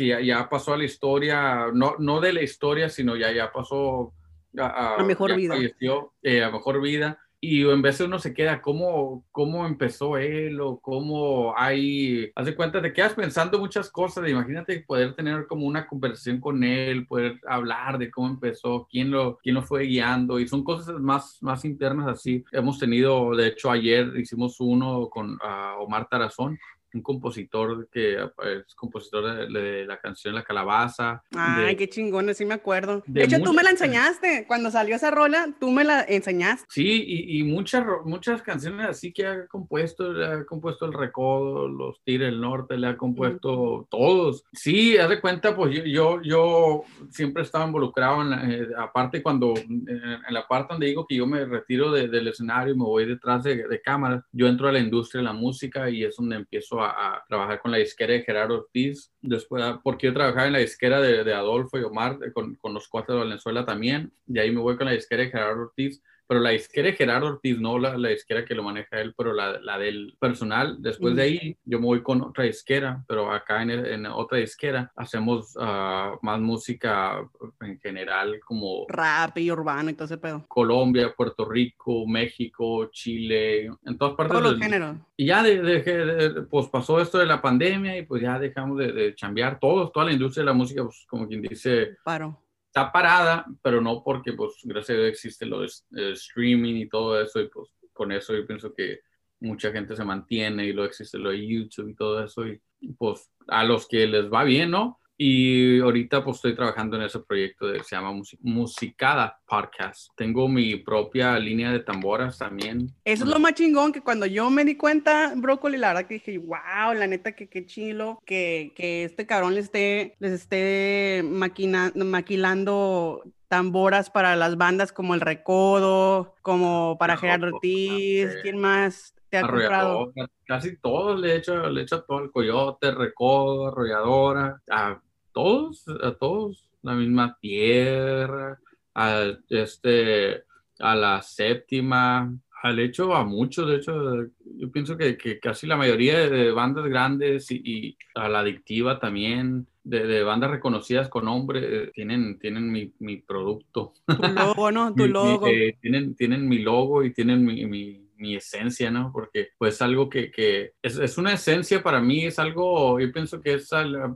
que 0.00 0.06
ya, 0.06 0.20
ya, 0.20 0.48
pasó 0.48 0.72
a 0.72 0.78
la 0.78 0.84
historia, 0.84 1.66
no, 1.74 1.96
no 1.98 2.20
de 2.20 2.32
la 2.32 2.42
historia, 2.42 2.88
sino 2.88 3.16
ya, 3.16 3.30
ya 3.32 3.52
pasó 3.52 4.14
a, 4.58 4.66
a, 4.66 4.94
a 4.96 5.04
mejor 5.04 5.36
vida. 5.36 5.54
Falleció, 5.54 6.14
eh, 6.22 6.42
a 6.42 6.50
mejor 6.50 6.80
vida. 6.80 7.18
Y 7.42 7.66
en 7.66 7.80
vez 7.80 7.96
de 7.96 8.04
uno 8.04 8.18
se 8.18 8.34
queda, 8.34 8.60
¿cómo, 8.60 9.24
cómo 9.30 9.66
empezó 9.66 10.18
él? 10.18 10.60
O 10.60 10.78
cómo 10.78 11.54
hay, 11.56 12.30
haz 12.34 12.44
de 12.44 12.54
cuenta, 12.54 12.82
te 12.82 12.92
quedas 12.92 13.14
pensando 13.14 13.58
muchas 13.58 13.90
cosas. 13.90 14.28
Imagínate 14.28 14.80
poder 14.80 15.14
tener 15.14 15.46
como 15.46 15.66
una 15.66 15.86
conversación 15.86 16.38
con 16.38 16.62
él, 16.62 17.06
poder 17.06 17.40
hablar 17.46 17.96
de 17.98 18.10
cómo 18.10 18.28
empezó, 18.28 18.86
quién 18.90 19.10
lo, 19.10 19.38
quién 19.42 19.54
lo 19.54 19.62
fue 19.62 19.84
guiando. 19.84 20.38
Y 20.38 20.48
son 20.48 20.62
cosas 20.62 21.00
más, 21.00 21.38
más 21.40 21.64
internas 21.64 22.08
así. 22.08 22.44
Hemos 22.52 22.78
tenido, 22.78 23.34
de 23.34 23.48
hecho, 23.48 23.70
ayer 23.70 24.12
hicimos 24.18 24.60
uno 24.60 25.08
con 25.08 25.32
uh, 25.36 25.82
Omar 25.82 26.08
Tarazón, 26.10 26.58
un 26.94 27.02
compositor 27.02 27.88
que 27.90 28.14
es 28.14 28.74
compositor 28.74 29.50
de, 29.52 29.60
de, 29.60 29.86
la 29.86 29.98
canción 29.98 30.34
La 30.34 30.44
Calabaza. 30.44 31.22
Ay, 31.34 31.66
de, 31.66 31.76
qué 31.76 31.88
chingón, 31.88 32.32
sí 32.34 32.44
me 32.44 32.54
acuerdo. 32.54 33.02
De, 33.06 33.20
de 33.20 33.24
hecho, 33.24 33.42
tú 33.42 33.52
me 33.52 33.62
la 33.62 33.70
enseñaste. 33.70 34.44
Cuando 34.46 34.70
salió 34.70 34.96
esa 34.96 35.10
rola, 35.10 35.54
tú 35.58 35.70
me 35.70 35.84
la 35.84 36.02
enseñaste. 36.02 36.66
Sí, 36.68 37.04
y, 37.06 37.38
y 37.38 37.44
muchas, 37.44 37.84
muchas 38.04 38.42
canciones 38.42 38.86
así 38.88 39.12
que 39.12 39.26
ha 39.26 39.46
compuesto, 39.46 40.12
le 40.12 40.26
ha 40.26 40.44
compuesto 40.44 40.86
El 40.86 40.92
Recodo, 40.92 41.68
Los 41.68 42.02
Tigres 42.02 42.30
del 42.30 42.40
Norte, 42.40 42.76
le 42.76 42.88
ha 42.88 42.96
compuesto 42.96 43.82
mm. 43.82 43.84
todos. 43.90 44.44
Sí, 44.52 44.96
haz 44.98 45.08
de 45.08 45.20
cuenta, 45.20 45.54
pues 45.54 45.74
yo, 45.74 45.84
yo, 45.84 46.22
yo 46.22 46.82
siempre 47.10 47.42
estaba 47.42 47.66
involucrado 47.66 48.22
en 48.22 48.30
la, 48.30 48.50
eh, 48.50 48.68
aparte 48.76 49.22
cuando, 49.22 49.54
en, 49.56 49.88
en, 49.88 50.34
la 50.34 50.46
parte 50.46 50.74
donde 50.74 50.86
digo 50.86 51.06
que 51.06 51.16
yo 51.16 51.26
me 51.26 51.44
retiro 51.44 51.90
del 51.92 52.28
escenario 52.28 52.74
y 52.74 52.76
me 52.76 52.84
voy 52.84 53.06
detrás 53.06 53.42
de, 53.44 53.80
cámaras, 53.82 54.24
yo 54.32 54.46
entro 54.46 54.68
a 54.68 54.72
la 54.72 54.78
industria 54.78 55.20
de 55.20 55.26
la 55.26 55.32
música 55.32 55.88
y 55.88 56.04
es 56.04 56.16
donde 56.16 56.36
empiezo 56.36 56.79
a, 56.84 57.24
trabajar 57.28 57.60
con 57.60 57.70
la 57.70 57.78
disquera 57.78 58.12
de 58.12 58.22
Gerardo 58.22 58.54
Ortiz, 58.54 59.12
después, 59.20 59.62
porque 59.82 60.06
yo 60.06 60.14
trabajaba 60.14 60.46
en 60.46 60.52
la 60.54 60.58
disquera 60.58 61.00
de, 61.00 61.34
Adolfo 61.34 61.78
y 61.78 61.82
Omar, 61.82 62.18
con, 62.32 62.56
con, 62.56 62.74
los 62.74 62.88
cuatro 62.88 63.14
de 63.14 63.20
Valenzuela 63.20 63.64
también, 63.64 64.12
y 64.26 64.38
ahí 64.38 64.50
me 64.50 64.60
voy 64.60 64.76
con 64.76 64.86
la 64.86 64.92
disquera 64.92 65.22
de 65.22 65.30
Gerardo 65.30 65.62
Ortiz, 65.62 66.02
pero 66.30 66.42
la 66.42 66.50
disquera 66.50 66.86
de 66.86 66.94
Gerardo 66.94 67.26
Ortiz, 67.26 67.58
no 67.58 67.76
la, 67.76 67.98
la 67.98 68.10
disquera 68.10 68.44
que 68.44 68.54
lo 68.54 68.62
maneja 68.62 69.00
él, 69.00 69.14
pero 69.18 69.32
la, 69.32 69.58
la 69.58 69.76
del 69.80 70.16
personal. 70.20 70.76
Después 70.78 71.16
de 71.16 71.22
ahí, 71.22 71.56
yo 71.64 71.80
me 71.80 71.86
voy 71.86 72.04
con 72.04 72.22
otra 72.22 72.44
disquera, 72.44 73.02
pero 73.08 73.32
acá 73.32 73.62
en, 73.62 73.70
en 73.70 74.06
otra 74.06 74.38
disquera 74.38 74.92
hacemos 74.94 75.56
uh, 75.56 76.16
más 76.22 76.38
música 76.38 77.28
en 77.62 77.80
general, 77.80 78.38
como 78.46 78.86
rap 78.88 79.38
y 79.38 79.50
urbano 79.50 79.90
y 79.90 79.94
todo 79.94 80.04
ese 80.04 80.18
pedo. 80.18 80.44
Colombia, 80.46 81.12
Puerto 81.16 81.44
Rico, 81.44 82.06
México, 82.06 82.88
Chile, 82.92 83.64
en 83.84 83.98
todas 83.98 84.14
partes. 84.14 84.38
Todos 84.38 84.52
los 84.52 84.60
géneros. 84.60 84.98
Y 85.16 85.26
ya 85.26 85.42
de, 85.42 85.60
de, 85.60 85.82
de, 85.82 86.42
pues 86.42 86.68
pasó 86.68 87.00
esto 87.00 87.18
de 87.18 87.26
la 87.26 87.42
pandemia 87.42 87.98
y 87.98 88.06
pues 88.06 88.22
ya 88.22 88.38
dejamos 88.38 88.78
de, 88.78 88.92
de 88.92 89.16
chambear 89.16 89.58
todos, 89.58 89.90
toda 89.90 90.06
la 90.06 90.12
industria 90.12 90.42
de 90.42 90.46
la 90.46 90.54
música, 90.54 90.84
pues 90.84 91.04
como 91.08 91.26
quien 91.26 91.42
dice. 91.42 91.96
Paro 92.04 92.40
está 92.70 92.92
parada, 92.92 93.44
pero 93.62 93.80
no 93.80 94.02
porque, 94.04 94.32
pues, 94.32 94.54
gracias 94.62 94.96
a 94.96 95.00
Dios 95.00 95.10
existe 95.10 95.44
lo 95.44 95.60
de 95.60 96.12
streaming 96.12 96.76
y 96.76 96.88
todo 96.88 97.20
eso, 97.20 97.40
y 97.40 97.48
pues 97.48 97.68
con 97.92 98.12
eso 98.12 98.32
yo 98.32 98.46
pienso 98.46 98.72
que 98.72 99.00
mucha 99.40 99.72
gente 99.72 99.96
se 99.96 100.04
mantiene 100.04 100.66
y 100.66 100.72
lo 100.72 100.84
existe 100.84 101.18
lo 101.18 101.30
de 101.30 101.44
YouTube 101.44 101.88
y 101.88 101.94
todo 101.96 102.22
eso, 102.22 102.46
y 102.46 102.60
pues 102.96 103.28
a 103.48 103.64
los 103.64 103.88
que 103.88 104.06
les 104.06 104.30
va 104.30 104.44
bien, 104.44 104.70
¿no? 104.70 105.00
Y 105.22 105.78
ahorita 105.80 106.24
pues 106.24 106.36
estoy 106.36 106.54
trabajando 106.54 106.96
en 106.96 107.02
ese 107.02 107.18
proyecto 107.18 107.66
de, 107.66 107.84
se 107.84 107.94
llama 107.94 108.10
Musicada 108.40 109.38
Podcast. 109.46 110.08
Tengo 110.16 110.48
mi 110.48 110.76
propia 110.76 111.38
línea 111.38 111.70
de 111.70 111.80
tamboras 111.80 112.38
también. 112.38 112.90
Eso 113.04 113.24
es 113.24 113.30
lo 113.30 113.38
más 113.38 113.52
chingón, 113.52 113.92
que 113.92 114.00
cuando 114.00 114.24
yo 114.24 114.48
me 114.48 114.64
di 114.64 114.78
cuenta, 114.78 115.34
Brócoli, 115.36 115.76
la 115.76 115.88
verdad 115.88 116.06
que 116.06 116.14
dije, 116.14 116.38
wow, 116.38 116.94
la 116.94 117.06
neta 117.06 117.32
que 117.32 117.50
qué 117.50 117.66
chilo, 117.66 118.22
que, 118.24 118.72
que 118.74 119.04
este 119.04 119.26
cabrón 119.26 119.54
les 119.54 119.66
esté, 119.66 120.16
les 120.20 120.32
esté 120.32 121.22
maquina, 121.22 121.92
maquilando 121.94 123.22
tamboras 123.48 124.08
para 124.08 124.36
las 124.36 124.56
bandas 124.56 124.90
como 124.90 125.12
El 125.12 125.20
Recodo, 125.20 126.34
como 126.40 126.96
para 126.98 127.18
Gerardo 127.18 127.48
Ortiz, 127.48 128.38
¿quién 128.42 128.58
más? 128.58 129.12
te 129.28 129.36
ha 129.36 129.42
comprado? 129.42 130.12
Casi 130.46 130.76
todos 130.78 131.20
le 131.20 131.32
he 131.32 131.36
hecho, 131.36 131.68
le 131.68 131.82
he 131.82 131.84
hecho 131.84 132.02
todo 132.04 132.20
el 132.20 132.30
coyote, 132.30 132.90
recodo, 132.90 133.68
arrolladora, 133.68 134.60
a 134.68 135.00
todos, 135.32 135.84
a 136.02 136.12
todos, 136.14 136.68
la 136.82 136.94
misma 136.94 137.36
tierra, 137.40 138.58
a, 138.94 139.32
este, 139.48 140.44
a 140.78 140.94
la 140.94 141.22
séptima, 141.22 142.32
al 142.62 142.78
hecho 142.78 143.14
a 143.14 143.24
muchos, 143.24 143.68
de 143.68 143.76
hecho, 143.76 144.24
yo 144.44 144.70
pienso 144.70 144.96
que, 144.96 145.16
que 145.16 145.40
casi 145.40 145.66
la 145.66 145.76
mayoría 145.76 146.28
de 146.28 146.50
bandas 146.50 146.84
grandes 146.86 147.50
y, 147.50 147.62
y 147.64 147.98
a 148.14 148.28
la 148.28 148.40
adictiva 148.40 148.98
también, 148.98 149.66
de, 149.82 150.06
de, 150.06 150.22
bandas 150.22 150.50
reconocidas 150.50 151.08
con 151.08 151.24
nombre, 151.24 151.84
eh, 151.84 151.90
tienen, 151.94 152.38
tienen 152.38 152.70
mi, 152.70 152.92
mi, 152.98 153.16
producto. 153.16 153.94
Tu 154.06 154.28
logo, 154.28 154.70
¿no? 154.70 154.94
Tu 154.94 155.06
logo. 155.06 155.46
Mi, 155.46 155.52
eh, 155.52 155.78
tienen, 155.80 156.14
tienen 156.14 156.48
mi 156.48 156.58
logo 156.58 157.02
y 157.02 157.14
tienen 157.14 157.44
mi, 157.44 158.06
mi 158.20 158.36
esencia, 158.36 158.90
¿no? 158.90 159.10
Porque 159.12 159.48
pues 159.58 159.80
algo 159.82 160.08
que, 160.08 160.30
que 160.30 160.72
es, 160.82 160.98
es, 160.98 161.18
una 161.18 161.32
esencia 161.32 161.82
para 161.82 162.00
mí, 162.00 162.26
es 162.26 162.38
algo, 162.38 163.00
yo 163.00 163.12
pienso 163.12 163.40
que 163.40 163.54
es, 163.54 163.70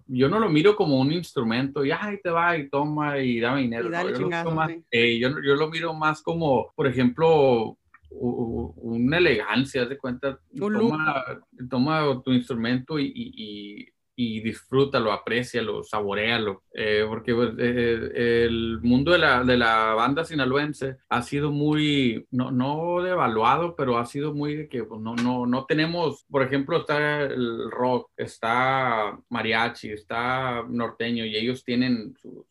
yo 0.07 0.29
no 0.29 0.39
lo 0.39 0.49
miro 0.49 0.77
como 0.77 1.01
un 1.01 1.13
instrumento 1.13 1.85
y 1.85 1.91
ay, 1.91 2.21
te 2.23 2.31
va 2.31 2.57
y 2.57 2.69
toma 2.69 3.19
y 3.19 3.41
dame 3.41 3.63
dinero. 3.63 3.89
Y 3.89 3.93
dale 3.93 4.13
¿no? 4.13 4.19
yo, 4.19 4.23
chingado, 4.23 4.51
lo 4.51 4.57
más, 4.57 4.71
eh, 4.91 5.19
yo, 5.19 5.31
yo, 5.43 5.55
lo 5.57 5.71
miro 5.71 5.95
más 5.95 6.23
como, 6.23 6.73
por 6.77 6.87
ejemplo, 6.87 7.77
una 8.11 9.19
elegancia, 9.19 9.83
haz 9.83 9.89
de 9.89 9.99
cuenta, 9.99 10.39
toma, 10.57 11.25
toma, 11.69 12.23
tu 12.23 12.33
instrumento 12.33 12.99
y, 12.99 13.07
y, 13.07 13.33
y 13.37 13.94
disfrútalo, 14.17 15.13
aprecialo, 15.13 15.83
saborealo, 15.83 16.63
eh, 16.73 17.05
porque 17.09 17.35
pues, 17.35 17.51
eh, 17.59 18.45
el 18.47 18.81
mundo 18.81 19.13
de 19.13 19.19
la, 19.19 19.43
de 19.43 19.57
la, 19.57 19.95
banda 19.95 20.25
sinaloense 20.25 20.99
ha 21.09 21.23
sido 21.23 21.51
muy, 21.51 22.27
no, 22.31 22.51
no 22.51 23.03
devaluado, 23.03 23.75
pero 23.75 23.99
ha 23.99 24.07
sido 24.07 24.33
muy 24.33 24.55
de 24.55 24.69
que 24.69 24.85
pues, 24.85 25.01
no, 25.01 25.17
no, 25.17 25.47
no 25.47 25.65
tenemos, 25.67 26.25
por 26.31 26.43
ejemplo, 26.43 26.79
está 26.79 27.23
el 27.23 27.71
rock, 27.71 28.11
está 28.17 29.19
mariachi, 29.31 29.91
está 29.91 30.65
norteño 30.69 31.25
y 31.25 31.37
ellos 31.37 31.65
tienen 31.65 32.15
su, 32.21 32.47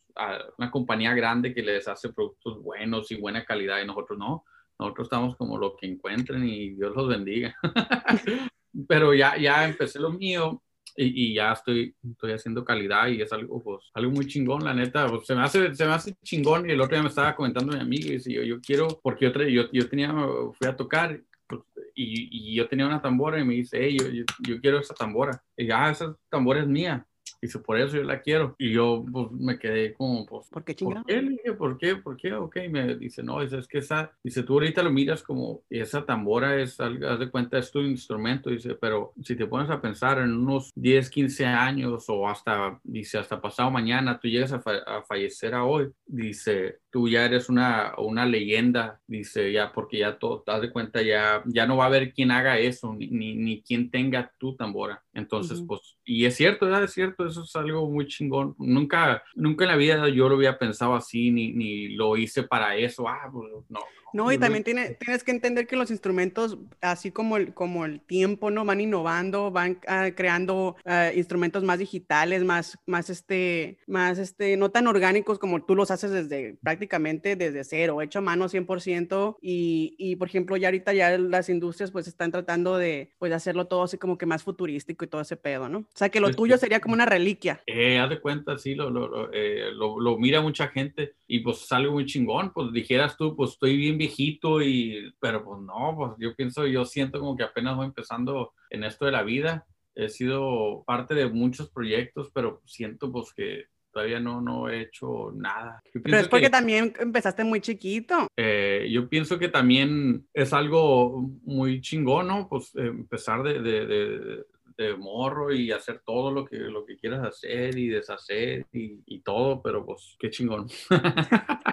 una 0.57 0.69
compañía 0.69 1.13
grande 1.13 1.53
que 1.53 1.61
les 1.61 1.87
hace 1.87 2.11
productos 2.11 2.61
buenos 2.61 3.11
y 3.11 3.15
buena 3.15 3.45
calidad 3.45 3.81
y 3.81 3.87
nosotros 3.87 4.19
no. 4.19 4.45
Nosotros 4.79 5.05
estamos 5.05 5.37
como 5.37 5.57
lo 5.57 5.75
que 5.77 5.85
encuentren 5.87 6.47
y 6.47 6.71
Dios 6.71 6.95
los 6.95 7.07
bendiga. 7.07 7.55
pero 8.87 9.13
ya, 9.13 9.37
ya 9.37 9.65
empecé 9.65 9.99
lo 9.99 10.11
mío 10.11 10.61
y, 10.95 11.33
ya 11.33 11.53
estoy, 11.53 11.95
estoy 12.11 12.31
haciendo 12.33 12.63
calidad 12.63 13.07
y 13.07 13.21
es 13.21 13.31
algo, 13.33 13.61
pues, 13.61 13.89
algo 13.93 14.11
muy 14.11 14.27
chingón, 14.27 14.63
la 14.63 14.73
neta. 14.73 15.07
Pues, 15.07 15.25
se, 15.25 15.35
me 15.35 15.41
hace, 15.41 15.73
se 15.73 15.85
me 15.85 15.93
hace 15.93 16.15
chingón 16.23 16.69
y 16.69 16.73
el 16.73 16.81
otro 16.81 16.95
día 16.95 17.03
me 17.03 17.09
estaba 17.09 17.35
comentando 17.35 17.73
mi 17.73 17.79
amigo 17.79 18.09
y 18.11 18.33
yo, 18.33 18.43
yo 18.43 18.61
quiero, 18.61 18.87
porque 19.01 19.31
yo, 19.31 19.41
yo, 19.43 19.71
yo 19.71 19.89
tenía, 19.89 20.13
fui 20.57 20.67
a 20.67 20.75
tocar 20.75 21.21
pues, 21.47 21.61
y, 21.95 22.51
y, 22.51 22.55
yo 22.55 22.67
tenía 22.67 22.87
una 22.87 23.01
tambora 23.01 23.39
y 23.39 23.45
me 23.45 23.55
dice, 23.55 23.77
hey, 23.81 23.97
yo, 23.99 24.07
yo, 24.09 24.23
yo 24.39 24.59
quiero 24.61 24.79
esa 24.79 24.93
tambora. 24.93 25.43
Y 25.57 25.67
ya, 25.67 25.85
ah, 25.85 25.91
esa 25.91 26.15
tambora 26.29 26.61
es 26.61 26.67
mía. 26.67 27.05
Dice, 27.43 27.59
por 27.59 27.77
eso 27.77 27.97
yo 27.97 28.03
la 28.03 28.21
quiero. 28.21 28.55
Y 28.57 28.71
yo 28.71 29.03
pues, 29.11 29.29
me 29.31 29.59
quedé 29.59 29.93
como, 29.95 30.25
pues, 30.25 30.47
¿por 30.47 30.63
qué 30.63 30.73
chingado? 30.73 31.03
¿Por 31.03 31.13
qué? 31.13 31.21
Le 31.21 31.29
dije, 31.31 31.51
¿por 31.51 31.77
qué? 31.77 31.95
¿Por 31.97 32.15
qué? 32.15 32.33
Ok, 32.33 32.55
me 32.69 32.95
dice, 32.95 33.21
no, 33.21 33.41
es, 33.41 33.51
es 33.51 33.67
que 33.67 33.79
esa, 33.79 34.13
dice, 34.23 34.43
tú 34.43 34.53
ahorita 34.53 34.81
lo 34.81 34.91
miras 34.91 35.21
como, 35.21 35.61
esa 35.69 36.05
tambora 36.05 36.61
es, 36.61 36.79
haz 36.79 37.19
de 37.19 37.29
cuenta, 37.29 37.57
es 37.57 37.69
tu 37.69 37.81
instrumento, 37.81 38.49
dice, 38.49 38.75
pero 38.75 39.11
si 39.21 39.35
te 39.35 39.45
pones 39.45 39.69
a 39.69 39.81
pensar 39.81 40.19
en 40.19 40.33
unos 40.33 40.71
10, 40.75 41.09
15 41.09 41.45
años 41.45 42.05
o 42.07 42.29
hasta, 42.29 42.79
dice, 42.81 43.17
hasta 43.17 43.41
pasado 43.41 43.69
mañana, 43.69 44.17
tú 44.21 44.29
llegas 44.29 44.53
a, 44.53 44.61
fa 44.61 44.77
a 44.87 45.01
fallecer 45.01 45.53
a 45.53 45.65
hoy, 45.65 45.91
dice, 46.05 46.79
tú 46.89 47.09
ya 47.09 47.25
eres 47.25 47.49
una, 47.49 47.93
una 47.97 48.25
leyenda, 48.25 49.01
dice, 49.05 49.51
ya, 49.51 49.73
porque 49.73 49.97
ya 49.97 50.17
todo, 50.17 50.45
haz 50.47 50.61
de 50.61 50.71
cuenta, 50.71 51.01
ya, 51.01 51.43
ya 51.45 51.67
no 51.67 51.75
va 51.75 51.85
a 51.85 51.87
haber 51.87 52.13
quien 52.13 52.31
haga 52.31 52.57
eso, 52.57 52.93
ni, 52.93 53.07
ni, 53.07 53.35
ni 53.35 53.61
quien 53.61 53.91
tenga 53.91 54.31
tu 54.37 54.55
tambora. 54.55 55.03
Entonces, 55.13 55.59
uh 55.59 55.63
-huh. 55.63 55.67
pues, 55.67 55.97
y 56.05 56.25
es 56.25 56.35
cierto, 56.35 56.67
¿verdad? 56.67 56.83
Es 56.83 56.93
cierto, 56.93 57.25
eso 57.33 57.43
es 57.43 57.55
algo 57.55 57.89
muy 57.89 58.07
chingón. 58.07 58.55
Nunca, 58.57 59.23
nunca 59.35 59.65
en 59.65 59.71
la 59.71 59.75
vida 59.75 60.07
yo 60.09 60.29
lo 60.29 60.35
había 60.35 60.57
pensado 60.57 60.95
así, 60.95 61.31
ni, 61.31 61.51
ni 61.53 61.89
lo 61.89 62.15
hice 62.15 62.43
para 62.43 62.75
eso. 62.75 63.07
Ah, 63.07 63.29
pues, 63.31 63.51
no. 63.69 63.79
No, 64.13 64.31
y 64.31 64.37
también 64.37 64.63
tiene, 64.63 64.95
tienes 64.99 65.23
que 65.23 65.31
entender 65.31 65.67
que 65.67 65.75
los 65.75 65.91
instrumentos, 65.91 66.57
así 66.81 67.11
como 67.11 67.37
el, 67.37 67.53
como 67.53 67.85
el 67.85 67.99
tiempo, 67.99 68.51
¿no? 68.51 68.63
Van 68.63 68.79
innovando, 68.79 69.51
van 69.51 69.79
uh, 69.87 70.13
creando 70.15 70.75
uh, 70.85 71.17
instrumentos 71.17 71.63
más 71.63 71.79
digitales, 71.79 72.43
más, 72.43 72.77
más, 72.85 73.09
este, 73.09 73.79
más, 73.87 74.19
este, 74.19 74.55
no 74.57 74.69
tan 74.69 74.87
orgánicos 74.87 75.39
como 75.39 75.63
tú 75.65 75.75
los 75.75 75.91
haces 75.91 76.11
desde, 76.11 76.57
prácticamente 76.61 77.35
desde 77.35 77.63
cero, 77.63 78.01
hecho 78.01 78.19
a 78.19 78.21
mano 78.21 78.47
100%. 78.47 79.37
Y, 79.41 79.95
y, 79.97 80.15
por 80.15 80.27
ejemplo, 80.27 80.57
ya 80.57 80.67
ahorita 80.67 80.93
ya 80.93 81.17
las 81.17 81.49
industrias 81.49 81.91
pues 81.91 82.07
están 82.07 82.31
tratando 82.31 82.77
de, 82.77 83.11
pues, 83.17 83.33
hacerlo 83.33 83.65
todo 83.67 83.83
así 83.83 83.97
como 83.97 84.17
que 84.17 84.25
más 84.25 84.43
futurístico 84.43 85.05
y 85.05 85.07
todo 85.07 85.21
ese 85.21 85.37
pedo, 85.37 85.69
¿no? 85.69 85.79
O 85.79 85.85
sea, 85.95 86.09
que 86.09 86.19
lo 86.19 86.27
Pues, 86.27 86.35
tuyo 86.35 86.57
sería 86.57 86.79
como 86.79 86.93
una 86.93 87.05
reliquia. 87.05 87.61
Eh, 87.65 87.97
haz 87.99 88.09
de 88.09 88.19
cuenta, 88.19 88.57
sí, 88.57 88.75
lo, 88.75 88.89
lo, 88.89 89.31
eh, 89.33 89.71
lo, 89.73 89.99
lo 89.99 90.17
mira 90.17 90.41
mucha 90.41 90.67
gente 90.67 91.15
y 91.27 91.39
pues 91.39 91.63
es 91.63 91.71
algo 91.71 91.93
muy 91.93 92.05
chingón, 92.05 92.53
pues 92.53 92.71
dijeras 92.71 93.17
tú, 93.17 93.35
pues 93.35 93.51
estoy 93.51 93.77
bien 93.77 93.97
viejito 94.03 94.61
y, 94.61 95.13
pero 95.19 95.43
pues 95.43 95.61
no, 95.61 95.95
pues 95.95 96.11
yo 96.19 96.35
pienso, 96.35 96.67
yo 96.67 96.85
siento 96.85 97.19
como 97.19 97.35
que 97.35 97.43
apenas 97.43 97.75
voy 97.75 97.85
empezando 97.85 98.53
en 98.69 98.83
esto 98.83 99.05
de 99.05 99.11
la 99.11 99.23
vida, 99.23 99.65
he 99.95 100.09
sido 100.09 100.83
parte 100.85 101.13
de 101.15 101.27
muchos 101.27 101.69
proyectos, 101.69 102.31
pero 102.33 102.61
siento 102.65 103.11
pues 103.11 103.33
que 103.33 103.65
todavía 103.91 104.19
no, 104.19 104.41
no 104.41 104.69
he 104.69 104.81
hecho 104.81 105.31
nada. 105.35 105.81
Pero 106.03 106.17
es 106.17 106.27
porque 106.27 106.45
que, 106.45 106.51
también 106.51 106.93
empezaste 106.99 107.43
muy 107.43 107.61
chiquito. 107.61 108.27
Eh, 108.35 108.89
yo 108.91 109.07
pienso 109.07 109.37
que 109.37 109.49
también 109.49 110.27
es 110.33 110.51
algo 110.51 111.29
muy 111.43 111.79
chingón, 111.79 112.27
¿no? 112.27 112.49
Pues 112.49 112.75
eh, 112.75 112.87
empezar 112.87 113.43
de, 113.43 113.61
de, 113.61 113.85
de, 113.85 114.43
de, 114.77 114.97
morro 114.97 115.53
y 115.53 115.71
hacer 115.71 116.01
todo 116.03 116.31
lo 116.31 116.43
que, 116.43 116.57
lo 116.57 116.85
que 116.85 116.97
quieras 116.97 117.23
hacer 117.23 117.77
y 117.77 117.87
deshacer 117.87 118.65
y, 118.73 118.99
y 119.05 119.19
todo, 119.21 119.61
pero 119.61 119.85
pues 119.85 120.15
qué 120.19 120.31
chingón. 120.31 120.67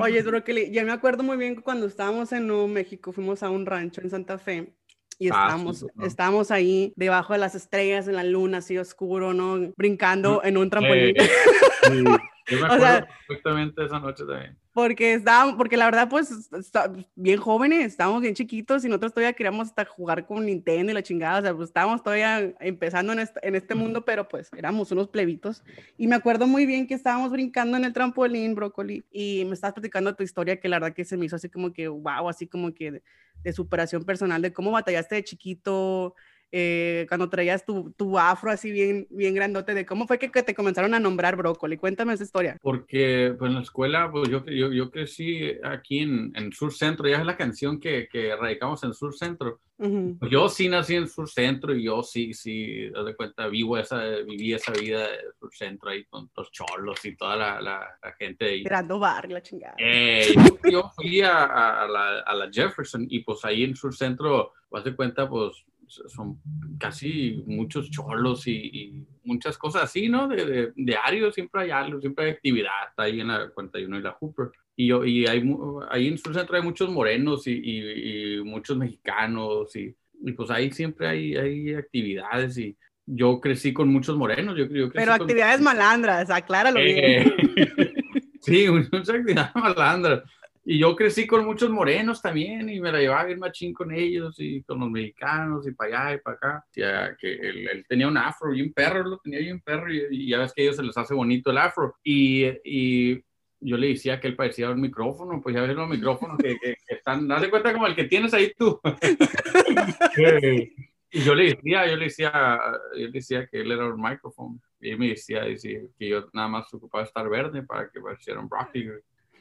Oye, 0.00 0.22
Broccoli, 0.22 0.70
yo 0.72 0.84
me 0.84 0.92
acuerdo 0.92 1.22
muy 1.22 1.36
bien 1.36 1.56
cuando 1.60 1.86
estábamos 1.86 2.32
en 2.32 2.46
Nuevo 2.46 2.68
México, 2.68 3.12
fuimos 3.12 3.42
a 3.42 3.50
un 3.50 3.66
rancho 3.66 4.00
en 4.00 4.10
Santa 4.10 4.38
Fe 4.38 4.74
y 5.18 5.26
estábamos, 5.26 5.82
ah, 5.82 5.86
sí, 5.86 5.92
¿no? 5.94 6.06
estábamos 6.06 6.50
ahí 6.50 6.92
debajo 6.96 7.32
de 7.32 7.38
las 7.38 7.54
estrellas 7.54 8.08
en 8.08 8.16
la 8.16 8.24
luna, 8.24 8.58
así 8.58 8.78
oscuro, 8.78 9.32
¿no? 9.32 9.72
Brincando 9.76 10.42
en 10.44 10.56
un 10.56 10.70
trampolín. 10.70 11.14
Eh. 11.16 12.18
Yo 12.48 12.58
me 12.58 12.66
acuerdo 12.66 12.84
o 12.84 12.88
sea, 12.88 13.08
perfectamente 13.26 13.84
esa 13.84 13.98
noche 13.98 14.24
también. 14.24 14.56
Porque 14.72 15.14
estábamos, 15.14 15.56
porque 15.56 15.76
la 15.76 15.84
verdad, 15.84 16.08
pues, 16.08 16.30
está, 16.52 16.90
bien 17.14 17.38
jóvenes, 17.38 17.84
estábamos 17.86 18.22
bien 18.22 18.34
chiquitos 18.34 18.84
y 18.84 18.88
nosotros 18.88 19.12
todavía 19.12 19.34
queríamos 19.34 19.68
hasta 19.68 19.84
jugar 19.84 20.26
con 20.26 20.46
Nintendo 20.46 20.92
y 20.92 20.94
la 20.94 21.02
chingada, 21.02 21.40
o 21.40 21.42
sea, 21.42 21.54
pues 21.54 21.68
estábamos 21.68 22.02
todavía 22.02 22.54
empezando 22.58 23.12
en 23.12 23.18
este, 23.18 23.46
en 23.46 23.54
este 23.54 23.74
mundo, 23.74 24.04
pero 24.04 24.28
pues 24.28 24.50
éramos 24.56 24.90
unos 24.90 25.08
plebitos. 25.08 25.62
Y 25.98 26.06
me 26.06 26.14
acuerdo 26.14 26.46
muy 26.46 26.64
bien 26.64 26.86
que 26.86 26.94
estábamos 26.94 27.30
brincando 27.30 27.76
en 27.76 27.84
el 27.84 27.92
trampolín, 27.92 28.54
brócoli, 28.54 29.04
y 29.12 29.44
me 29.44 29.52
estabas 29.52 29.74
platicando 29.74 30.14
tu 30.14 30.22
historia 30.22 30.58
que 30.58 30.68
la 30.68 30.78
verdad 30.78 30.94
que 30.94 31.04
se 31.04 31.18
me 31.18 31.26
hizo 31.26 31.36
así 31.36 31.50
como 31.50 31.72
que, 31.72 31.88
wow, 31.88 32.28
así 32.30 32.46
como 32.46 32.72
que 32.72 32.92
de, 32.92 33.02
de 33.42 33.52
superación 33.52 34.04
personal, 34.04 34.40
de 34.40 34.54
cómo 34.54 34.70
batallaste 34.70 35.16
de 35.16 35.24
chiquito, 35.24 36.14
eh, 36.54 37.06
cuando 37.08 37.30
traías 37.30 37.64
tu, 37.64 37.92
tu, 37.92 38.18
afro 38.18 38.50
así 38.50 38.70
bien, 38.70 39.06
bien 39.08 39.34
grandote, 39.34 39.72
de 39.72 39.86
cómo 39.86 40.06
fue 40.06 40.18
que, 40.18 40.30
que, 40.30 40.42
te 40.42 40.54
comenzaron 40.54 40.92
a 40.92 41.00
nombrar 41.00 41.34
brócoli. 41.34 41.78
Cuéntame 41.78 42.12
esa 42.12 42.24
historia. 42.24 42.58
Porque 42.60 43.34
pues, 43.38 43.48
en 43.48 43.54
la 43.54 43.62
escuela, 43.62 44.10
pues 44.12 44.28
yo, 44.28 44.44
yo, 44.44 44.70
yo 44.70 44.90
crecí 44.90 45.50
aquí 45.64 46.00
en, 46.00 46.30
en, 46.36 46.52
Sur 46.52 46.74
Centro, 46.74 47.08
ya 47.08 47.16
es 47.16 47.24
la 47.24 47.38
canción 47.38 47.80
que, 47.80 48.06
que 48.06 48.36
radicamos 48.36 48.84
en 48.84 48.92
Sur 48.92 49.16
Centro. 49.16 49.60
pues 49.78 50.30
yo 50.30 50.50
sí 50.50 50.68
nací 50.68 50.94
en 50.94 51.08
Sur 51.08 51.30
Centro 51.30 51.74
y 51.74 51.84
yo 51.84 52.02
sí, 52.02 52.34
sí, 52.34 52.90
de 52.90 53.16
cuenta, 53.16 53.48
vivo 53.48 53.78
esa, 53.78 54.04
viví 54.26 54.52
esa 54.52 54.72
vida 54.72 55.08
de 55.08 55.18
Sur 55.40 55.54
Centro 55.54 55.88
ahí 55.88 56.04
con 56.04 56.30
los 56.36 56.52
cholos 56.52 57.02
y 57.06 57.16
toda 57.16 57.34
la, 57.34 57.62
la, 57.62 58.14
gente 58.18 58.44
ahí. 58.44 58.62
Tirando 58.62 58.98
bar, 58.98 59.26
la 59.30 59.40
chingada. 59.40 59.74
Eh, 59.78 60.34
yo, 60.70 60.92
fui 60.94 61.22
a, 61.22 61.44
a, 61.44 61.88
la, 61.88 62.20
a, 62.20 62.34
la, 62.34 62.50
Jefferson 62.52 63.06
y 63.08 63.20
pues 63.20 63.42
ahí 63.46 63.64
en 63.64 63.74
Sur 63.74 63.96
Centro, 63.96 64.52
vas 64.70 64.84
de 64.84 64.94
cuenta, 64.94 65.26
pues 65.26 65.64
son 66.06 66.40
casi 66.78 67.42
muchos 67.46 67.90
cholos 67.90 68.46
y, 68.46 69.06
muchas 69.24 69.56
cosas 69.56 69.84
así, 69.84 70.08
¿no? 70.08 70.26
De, 70.26 70.44
de, 70.44 70.72
diario 70.74 71.30
siempre 71.30 71.62
hay 71.62 71.70
algo, 71.70 72.00
siempre 72.00 72.24
hay 72.24 72.30
actividad, 72.32 72.88
ahí 72.96 73.20
en 73.20 73.28
la 73.28 73.50
41 73.50 73.98
y 73.98 74.02
la 74.02 74.12
Hooper. 74.12 74.50
Y, 74.74 74.88
yo, 74.88 75.04
y 75.04 75.26
hay, 75.26 75.48
ahí 75.90 76.08
en 76.08 76.18
su 76.18 76.34
centro 76.34 76.56
hay 76.56 76.62
muchos 76.62 76.90
morenos 76.90 77.46
y, 77.46 77.52
y 77.52 78.42
muchos 78.42 78.76
mexicanos 78.76 79.76
y, 79.76 79.94
pues 80.36 80.50
ahí 80.50 80.70
siempre 80.72 81.08
hay, 81.08 81.36
hay 81.36 81.74
actividades 81.74 82.58
y 82.58 82.76
yo 83.06 83.40
crecí 83.40 83.72
con 83.72 83.88
muchos 83.88 84.16
morenos. 84.16 84.56
Yo, 84.56 84.66
yo 84.66 84.90
Pero 84.90 85.12
actividades 85.12 85.60
malandras, 85.60 86.30
acláralo 86.30 86.80
bien. 86.80 87.34
Eh, 87.56 87.94
sí, 88.40 88.68
muchas 88.68 89.10
actividades 89.10 89.54
malandras. 89.54 90.22
Y 90.64 90.78
yo 90.78 90.94
crecí 90.94 91.26
con 91.26 91.44
muchos 91.44 91.70
morenos 91.70 92.22
también 92.22 92.68
y 92.68 92.80
me 92.80 92.92
la 92.92 93.00
llevaba 93.00 93.24
bien 93.24 93.40
machín 93.40 93.72
con 93.72 93.92
ellos 93.92 94.36
y 94.38 94.62
con 94.62 94.78
los 94.78 94.90
mexicanos 94.90 95.66
y 95.66 95.72
para 95.72 96.06
allá 96.06 96.14
y 96.14 96.20
para 96.20 96.36
acá. 96.36 96.64
Ya 96.74 97.16
que 97.16 97.32
él, 97.34 97.84
tenía 97.88 98.06
un 98.06 98.16
afro 98.16 98.54
y 98.54 98.62
un 98.62 98.72
perro, 98.72 99.02
lo 99.02 99.18
tenía 99.18 99.40
yo 99.40 99.52
un 99.52 99.60
perro 99.60 99.92
y, 99.92 100.28
ya 100.28 100.38
ves 100.38 100.52
que 100.52 100.62
a 100.62 100.64
ellos 100.64 100.76
se 100.76 100.84
les 100.84 100.96
hace 100.96 101.14
bonito 101.14 101.50
el 101.50 101.58
afro. 101.58 101.96
Y, 102.04 102.46
y 102.64 103.20
yo 103.58 103.76
le 103.76 103.88
decía 103.88 104.20
que 104.20 104.28
él 104.28 104.36
parecía 104.36 104.70
un 104.70 104.80
micrófono, 104.80 105.40
pues 105.42 105.56
ya 105.56 105.62
ves 105.62 105.74
los 105.74 105.88
micrófonos 105.88 106.38
que, 106.38 106.56
que, 106.58 106.76
están, 106.88 107.26
dale 107.26 107.50
cuenta 107.50 107.72
como 107.72 107.88
el 107.88 107.96
que 107.96 108.04
tienes 108.04 108.32
ahí 108.32 108.52
tú. 108.56 108.80
y 111.10 111.20
yo 111.24 111.34
le 111.34 111.44
decía, 111.44 111.88
yo 111.88 111.96
le 111.96 112.04
decía, 112.04 112.60
yo 112.94 113.06
le 113.06 113.10
decía 113.10 113.48
que 113.48 113.62
él 113.62 113.72
era 113.72 113.92
un 113.92 114.00
micrófono. 114.00 114.60
Y 114.80 114.90
él 114.90 114.98
me 114.98 115.08
decía, 115.08 115.42
decía 115.42 115.80
que 115.98 116.08
yo 116.08 116.28
nada 116.32 116.46
más 116.46 116.72
ocupaba 116.72 117.02
estar 117.02 117.28
verde 117.28 117.64
para 117.64 117.90
que 117.90 118.00
pareciera 118.00 118.38
un 118.38 118.48
broccoli. 118.48 118.90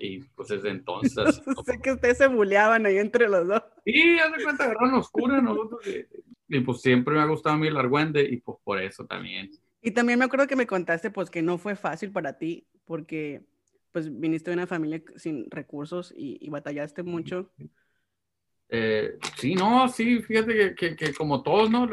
Y 0.01 0.19
pues 0.35 0.49
desde 0.49 0.69
entonces. 0.69 1.41
sé 1.65 1.79
que 1.79 1.91
ustedes 1.91 2.17
se 2.17 2.27
buleaban 2.27 2.87
ahí 2.87 2.97
entre 2.97 3.29
los 3.29 3.47
dos. 3.47 3.61
Sí, 3.85 4.17
haz 4.17 4.35
de 4.35 4.43
cuenta, 4.43 4.63
agarraron 4.63 4.95
oscura 4.95 5.39
nosotros. 5.41 5.81
Y, 6.47 6.59
pues 6.61 6.81
siempre 6.81 7.13
me 7.13 7.21
ha 7.21 7.25
gustado 7.25 7.55
a 7.55 7.59
mí 7.59 7.67
el 7.67 7.77
argüende 7.77 8.23
y 8.23 8.37
pues 8.37 8.57
por 8.63 8.81
eso 8.81 9.05
también. 9.05 9.51
Y 9.81 9.91
también 9.91 10.17
me 10.17 10.25
acuerdo 10.25 10.47
que 10.47 10.55
me 10.55 10.67
contaste 10.67 11.11
pues 11.11 11.29
que 11.29 11.43
no 11.43 11.57
fue 11.57 11.75
fácil 11.75 12.11
para 12.11 12.37
ti 12.37 12.67
porque 12.85 13.43
pues 13.91 14.19
viniste 14.19 14.49
de 14.49 14.57
una 14.57 14.67
familia 14.67 15.03
sin 15.17 15.49
recursos 15.51 16.13
y, 16.17 16.49
batallaste 16.49 17.03
mucho. 17.03 17.51
Eh, 18.69 19.17
sí, 19.37 19.53
no, 19.53 19.87
sí, 19.87 20.21
fíjate 20.21 20.73
que, 20.75 20.95
que, 20.95 21.13
como 21.13 21.43
todos, 21.43 21.69
¿no? 21.69 21.87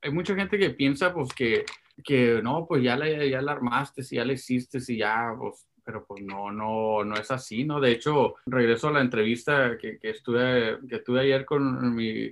hay 0.00 0.10
mucha 0.10 0.34
gente 0.34 0.58
que 0.58 0.70
piensa 0.70 1.12
pues 1.12 1.32
que, 1.34 1.64
que 2.02 2.40
no, 2.42 2.66
pues 2.66 2.82
ya 2.82 2.96
la, 2.96 3.08
ya 3.26 3.42
la 3.42 3.52
armaste, 3.52 4.02
si 4.02 4.16
ya 4.16 4.24
la 4.24 4.32
hiciste, 4.32 4.80
si 4.80 4.96
ya, 4.96 5.34
pues 5.38 5.66
pero 5.84 6.04
pues 6.06 6.22
no, 6.22 6.50
no, 6.50 7.04
no 7.04 7.14
es 7.14 7.30
así, 7.30 7.64
¿no? 7.64 7.80
De 7.80 7.92
hecho, 7.92 8.36
regreso 8.46 8.88
a 8.88 8.92
la 8.92 9.00
entrevista 9.00 9.76
que, 9.78 9.98
que 9.98 10.10
estuve, 10.10 10.78
que 10.88 10.98
tuve 11.00 11.20
ayer 11.20 11.44
con 11.44 11.94
mi, 11.94 12.30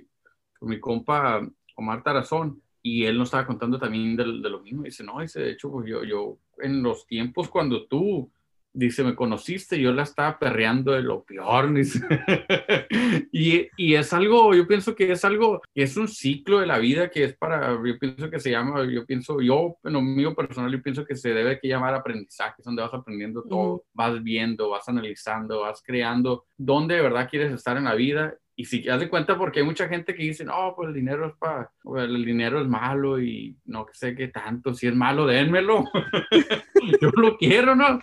con 0.57 0.69
mi 0.69 0.79
compa 0.79 1.41
Omar 1.75 2.03
Tarazón 2.03 2.61
y 2.81 3.05
él 3.05 3.17
nos 3.17 3.27
estaba 3.27 3.45
contando 3.45 3.77
también 3.77 4.15
de, 4.15 4.23
de, 4.23 4.49
lo 4.49 4.61
mismo. 4.61 4.83
Dice, 4.83 5.03
no, 5.03 5.19
dice, 5.19 5.41
de 5.41 5.51
hecho, 5.51 5.71
pues 5.71 5.87
yo, 5.87 6.03
yo 6.03 6.37
en 6.59 6.81
los 6.81 7.05
tiempos 7.05 7.49
cuando 7.49 7.85
tú 7.87 8.31
dice, 8.73 9.03
me 9.03 9.15
conociste, 9.15 9.79
yo 9.79 9.91
la 9.91 10.03
estaba 10.03 10.39
perreando 10.39 10.91
de 10.93 11.01
lo 11.01 11.23
peor. 11.23 11.73
y, 13.31 13.67
y, 13.77 13.95
es 13.95 14.13
algo, 14.13 14.53
yo 14.53 14.67
pienso 14.67 14.95
que 14.95 15.11
es 15.11 15.25
algo, 15.25 15.61
es 15.75 15.97
un 15.97 16.07
ciclo 16.07 16.59
de 16.59 16.67
la 16.67 16.77
vida 16.77 17.09
que 17.09 17.23
es 17.25 17.37
para, 17.37 17.73
yo 17.73 17.99
pienso 17.99 18.29
que 18.29 18.39
se 18.39 18.51
llama, 18.51 18.83
yo 18.85 19.05
pienso, 19.05 19.41
yo 19.41 19.77
en 19.83 19.93
lo 19.93 20.01
mío 20.01 20.33
personal, 20.35 20.71
yo 20.71 20.81
pienso 20.81 21.05
que 21.05 21.15
se 21.15 21.33
debe 21.33 21.59
que 21.59 21.67
llamar 21.67 21.93
aprendizaje, 21.93 22.55
es 22.59 22.65
donde 22.65 22.81
vas 22.81 22.93
aprendiendo 22.93 23.43
todo, 23.43 23.83
vas 23.93 24.21
viendo, 24.23 24.69
vas 24.69 24.87
analizando, 24.87 25.61
vas 25.61 25.81
creando 25.85 26.45
dónde 26.57 26.95
de 26.95 27.01
verdad 27.01 27.29
quieres 27.29 27.51
estar 27.51 27.77
en 27.77 27.85
la 27.85 27.95
vida 27.95 28.35
y 28.61 28.65
si 28.65 28.87
haz 28.87 28.99
de 28.99 29.09
cuenta, 29.09 29.39
porque 29.39 29.59
hay 29.59 29.65
mucha 29.65 29.87
gente 29.87 30.13
que 30.13 30.21
dice, 30.21 30.45
no, 30.45 30.73
pues 30.75 30.89
el 30.89 30.93
dinero 30.93 31.25
es 31.25 31.33
para, 31.33 31.71
el 31.97 32.23
dinero 32.23 32.61
es 32.61 32.67
malo 32.67 33.19
y 33.19 33.57
no 33.65 33.87
sé 33.91 34.13
qué 34.13 34.27
tanto, 34.27 34.75
si 34.75 34.85
es 34.85 34.93
malo, 34.93 35.25
dénmelo. 35.25 35.85
Yo 37.01 37.09
lo 37.15 37.37
quiero, 37.37 37.75
¿no? 37.75 37.99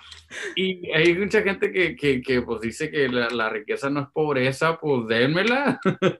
Y 0.56 0.90
hay 0.90 1.14
mucha 1.14 1.42
gente 1.42 1.70
que, 1.70 1.94
que, 1.94 2.20
que 2.20 2.42
pues 2.42 2.60
dice 2.60 2.90
que 2.90 3.08
la, 3.08 3.30
la, 3.30 3.48
riqueza 3.50 3.88
no 3.88 4.00
es 4.00 4.06
pobreza, 4.08 4.80
pues 4.80 5.06
dénmela. 5.06 5.78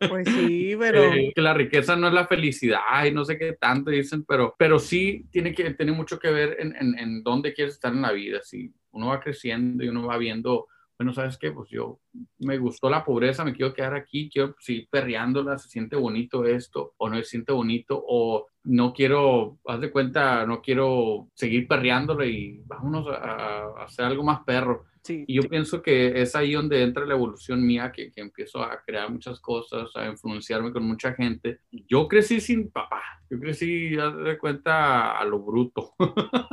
Pues 0.08 0.28
sí, 0.28 0.76
pero... 0.78 1.12
Eh, 1.12 1.32
que 1.34 1.42
la 1.42 1.54
riqueza 1.54 1.96
no 1.96 2.06
es 2.06 2.14
la 2.14 2.28
felicidad 2.28 3.04
y 3.06 3.10
no 3.10 3.24
sé 3.24 3.38
qué 3.38 3.54
tanto 3.54 3.90
dicen, 3.90 4.24
pero, 4.24 4.54
pero 4.56 4.78
sí 4.78 5.26
tiene, 5.32 5.52
que, 5.52 5.74
tiene 5.74 5.90
mucho 5.90 6.20
que 6.20 6.30
ver 6.30 6.58
en, 6.60 6.76
en, 6.76 6.96
en 6.96 7.22
dónde 7.24 7.52
quieres 7.52 7.74
estar 7.74 7.92
en 7.92 8.02
la 8.02 8.12
vida. 8.12 8.38
Si 8.44 8.72
uno 8.92 9.08
va 9.08 9.18
creciendo 9.18 9.82
y 9.82 9.88
uno 9.88 10.06
va 10.06 10.16
viendo 10.16 10.68
bueno, 10.98 11.14
¿sabes 11.14 11.38
qué? 11.38 11.52
Pues 11.52 11.70
yo 11.70 12.00
me 12.40 12.58
gustó 12.58 12.90
la 12.90 13.04
pobreza, 13.04 13.44
me 13.44 13.54
quiero 13.54 13.72
quedar 13.72 13.94
aquí, 13.94 14.28
quiero 14.28 14.56
seguir 14.58 14.88
perreándola, 14.90 15.56
se 15.56 15.68
siente 15.68 15.94
bonito 15.94 16.44
esto, 16.44 16.94
o 16.96 17.08
no 17.08 17.16
se 17.18 17.24
siente 17.24 17.52
bonito, 17.52 18.02
o 18.04 18.48
no 18.64 18.92
quiero, 18.92 19.58
haz 19.66 19.80
de 19.80 19.92
cuenta, 19.92 20.44
no 20.44 20.60
quiero 20.60 21.28
seguir 21.34 21.68
perreándola 21.68 22.26
y 22.26 22.62
vámonos 22.66 23.06
a, 23.08 23.84
hacer 23.84 24.06
algo 24.06 24.24
más 24.24 24.40
perro. 24.44 24.86
Sí, 25.02 25.24
y 25.28 25.34
yo 25.34 25.48
pienso 25.48 25.80
que 25.80 26.20
es 26.20 26.34
ahí 26.34 26.54
donde 26.54 26.82
entra 26.82 27.06
la 27.06 27.14
evolución 27.14 27.64
mía, 27.64 27.92
que, 27.92 28.10
que, 28.10 28.20
empiezo 28.20 28.60
a 28.60 28.82
crear 28.84 29.08
muchas 29.08 29.38
cosas, 29.38 29.94
a 29.94 30.06
influenciarme 30.06 30.72
con 30.72 30.82
mucha 30.82 31.14
gente. 31.14 31.60
Yo 31.70 32.08
crecí 32.08 32.40
sin 32.40 32.72
papá, 32.72 33.02
yo 33.30 33.38
crecí, 33.38 33.96
haz 33.96 34.16
de 34.16 34.36
cuenta, 34.36 35.16
a 35.16 35.24
lo 35.24 35.38
bruto. 35.38 35.94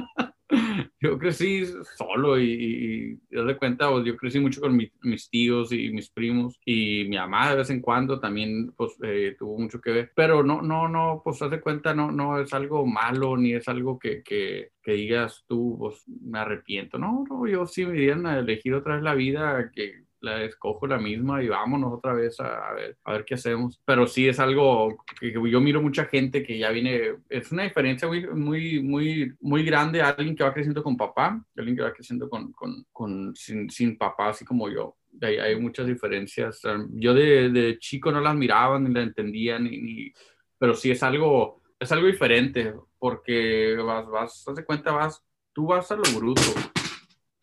crecí 1.25 1.65
solo 1.97 2.39
y, 2.39 3.19
y, 3.29 3.35
de 3.35 3.57
cuenta, 3.57 3.89
pues, 3.89 4.05
yo 4.05 4.15
crecí 4.15 4.39
mucho 4.39 4.61
con 4.61 4.75
mis 4.75 5.29
tíos 5.29 5.71
y 5.71 5.89
mis 5.89 6.09
primos 6.09 6.59
y 6.65 7.05
mi 7.09 7.17
mamá 7.17 7.49
de 7.49 7.57
vez 7.57 7.69
en 7.69 7.81
cuando 7.81 8.19
también 8.19 8.71
pues 8.75 8.93
eh, 9.03 9.35
tuvo 9.37 9.57
mucho 9.57 9.81
que 9.81 9.91
ver, 9.91 10.11
pero 10.15 10.43
no, 10.43 10.61
no, 10.61 10.87
no, 10.87 11.21
pues 11.23 11.41
haz 11.41 11.51
de 11.51 11.61
cuenta, 11.61 11.93
no, 11.93 12.11
no 12.11 12.39
es 12.39 12.53
algo 12.53 12.85
malo 12.85 13.37
ni 13.37 13.53
es 13.53 13.67
algo 13.67 13.97
que, 13.97 14.21
que, 14.23 14.69
que 14.83 14.93
digas 14.93 15.43
tú, 15.47 15.75
pues 15.79 16.03
me 16.07 16.39
arrepiento, 16.39 16.97
no, 16.97 17.25
no, 17.29 17.47
yo 17.47 17.65
sí 17.65 17.85
me 17.85 17.93
dieron 17.93 18.25
a 18.27 18.39
elegir 18.39 18.73
otra 18.73 18.95
vez 18.95 19.03
la 19.03 19.15
vida 19.15 19.71
que 19.73 20.04
la 20.25 20.43
escojo 20.43 20.87
la 20.87 20.97
misma 20.97 21.43
y 21.43 21.47
vámonos 21.47 21.93
otra 21.93 22.13
vez 22.13 22.39
a, 22.39 22.73
ver, 22.73 22.97
a 23.03 23.13
ver 23.13 23.25
qué 23.25 23.35
hacemos. 23.35 23.79
Pero 23.85 24.07
sí 24.07 24.27
es 24.27 24.39
algo 24.39 24.97
que, 25.19 25.31
yo 25.31 25.61
miro 25.61 25.81
mucha 25.81 26.05
gente 26.05 26.43
que 26.43 26.57
ya 26.57 26.71
viene, 26.71 27.15
es 27.29 27.51
una 27.51 27.63
diferencia 27.63 28.07
muy, 28.07 28.27
muy, 28.27 28.81
muy, 28.81 29.33
muy 29.39 29.63
grande 29.63 30.01
alguien 30.01 30.35
que 30.35 30.43
va 30.43 30.53
creciendo 30.53 30.83
con 30.83 30.97
papá, 30.97 31.41
alguien 31.55 31.75
que 31.75 31.83
va 31.83 31.93
creciendo 31.93 32.29
con, 32.29 32.51
con, 32.51 32.85
con 32.91 33.35
sin, 33.35 33.69
sin, 33.69 33.97
papá, 33.97 34.29
así 34.29 34.43
como 34.43 34.69
yo. 34.69 34.97
Hay, 35.21 35.37
hay 35.37 35.59
muchas 35.59 35.85
diferencias. 35.85 36.61
Yo 36.91 37.13
de, 37.13 37.49
de, 37.49 37.79
chico 37.79 38.11
no 38.11 38.19
las 38.19 38.35
miraba 38.35 38.79
ni 38.79 38.93
las 38.93 39.03
entendía, 39.03 39.59
ni, 39.59 39.77
ni, 39.77 40.13
pero 40.57 40.73
sí 40.73 40.91
es 40.91 41.03
algo, 41.03 41.61
es 41.79 41.91
algo 41.91 42.07
diferente 42.07 42.73
porque 42.97 43.77
vas, 43.77 44.07
vas, 44.07 44.47
haz 44.47 44.55
de 44.55 44.65
cuenta, 44.65 44.91
vas, 44.91 45.23
tú 45.53 45.67
vas 45.67 45.89
a 45.91 45.95
lo 45.95 46.03
bruto 46.17 46.41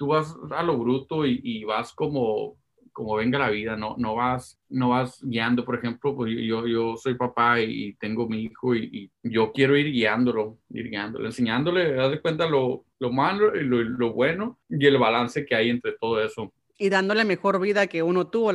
tú 0.03 0.09
vas 0.09 0.35
a 0.51 0.65
lo 0.65 0.79
bruto 0.79 1.25
y, 1.25 1.41
y, 1.45 1.63
vas 1.63 1.93
como 1.93 2.57
como 2.93 3.17
venga 3.17 3.39
la 3.39 3.51
vida, 3.51 3.77
no, 3.77 3.97
no, 3.99 4.15
vas, 4.15 4.61
no 4.69 4.91
vas 4.91 5.19
guiando, 5.23 5.65
por 5.65 5.77
ejemplo, 5.77 6.15
pues 6.15 6.33
yo, 6.37 6.67
yo 6.67 6.97
soy 6.97 7.15
papá 7.15 7.61
y 7.61 7.95
tengo 7.95 8.29
mi 8.29 8.43
hijo 8.43 8.75
y, 8.75 9.11
yo 9.23 9.53
quiero 9.53 9.77
ir 9.77 9.91
guiándolo, 9.91 10.59
ir 10.71 10.91
guiándolo, 10.91 11.27
enseñándole, 11.27 11.93
de 11.93 12.21
cuenta 12.21 12.47
lo, 12.47 12.85
lo 12.99 13.11
malo 13.11 13.57
y 13.57 13.65
lo, 13.65 14.13
bueno 14.13 14.59
y 14.69 14.85
el 14.87 14.99
balance 14.99 15.47
que 15.47 15.55
hay 15.55 15.71
entre 15.71 15.93
todo 15.93 16.23
eso. 16.23 16.53
Y 16.79 16.89
dándole 16.89 17.25
mejor 17.25 17.61
vida 17.61 17.87
que 17.87 18.03
uno 18.03 18.29
tuvo, 18.29 18.53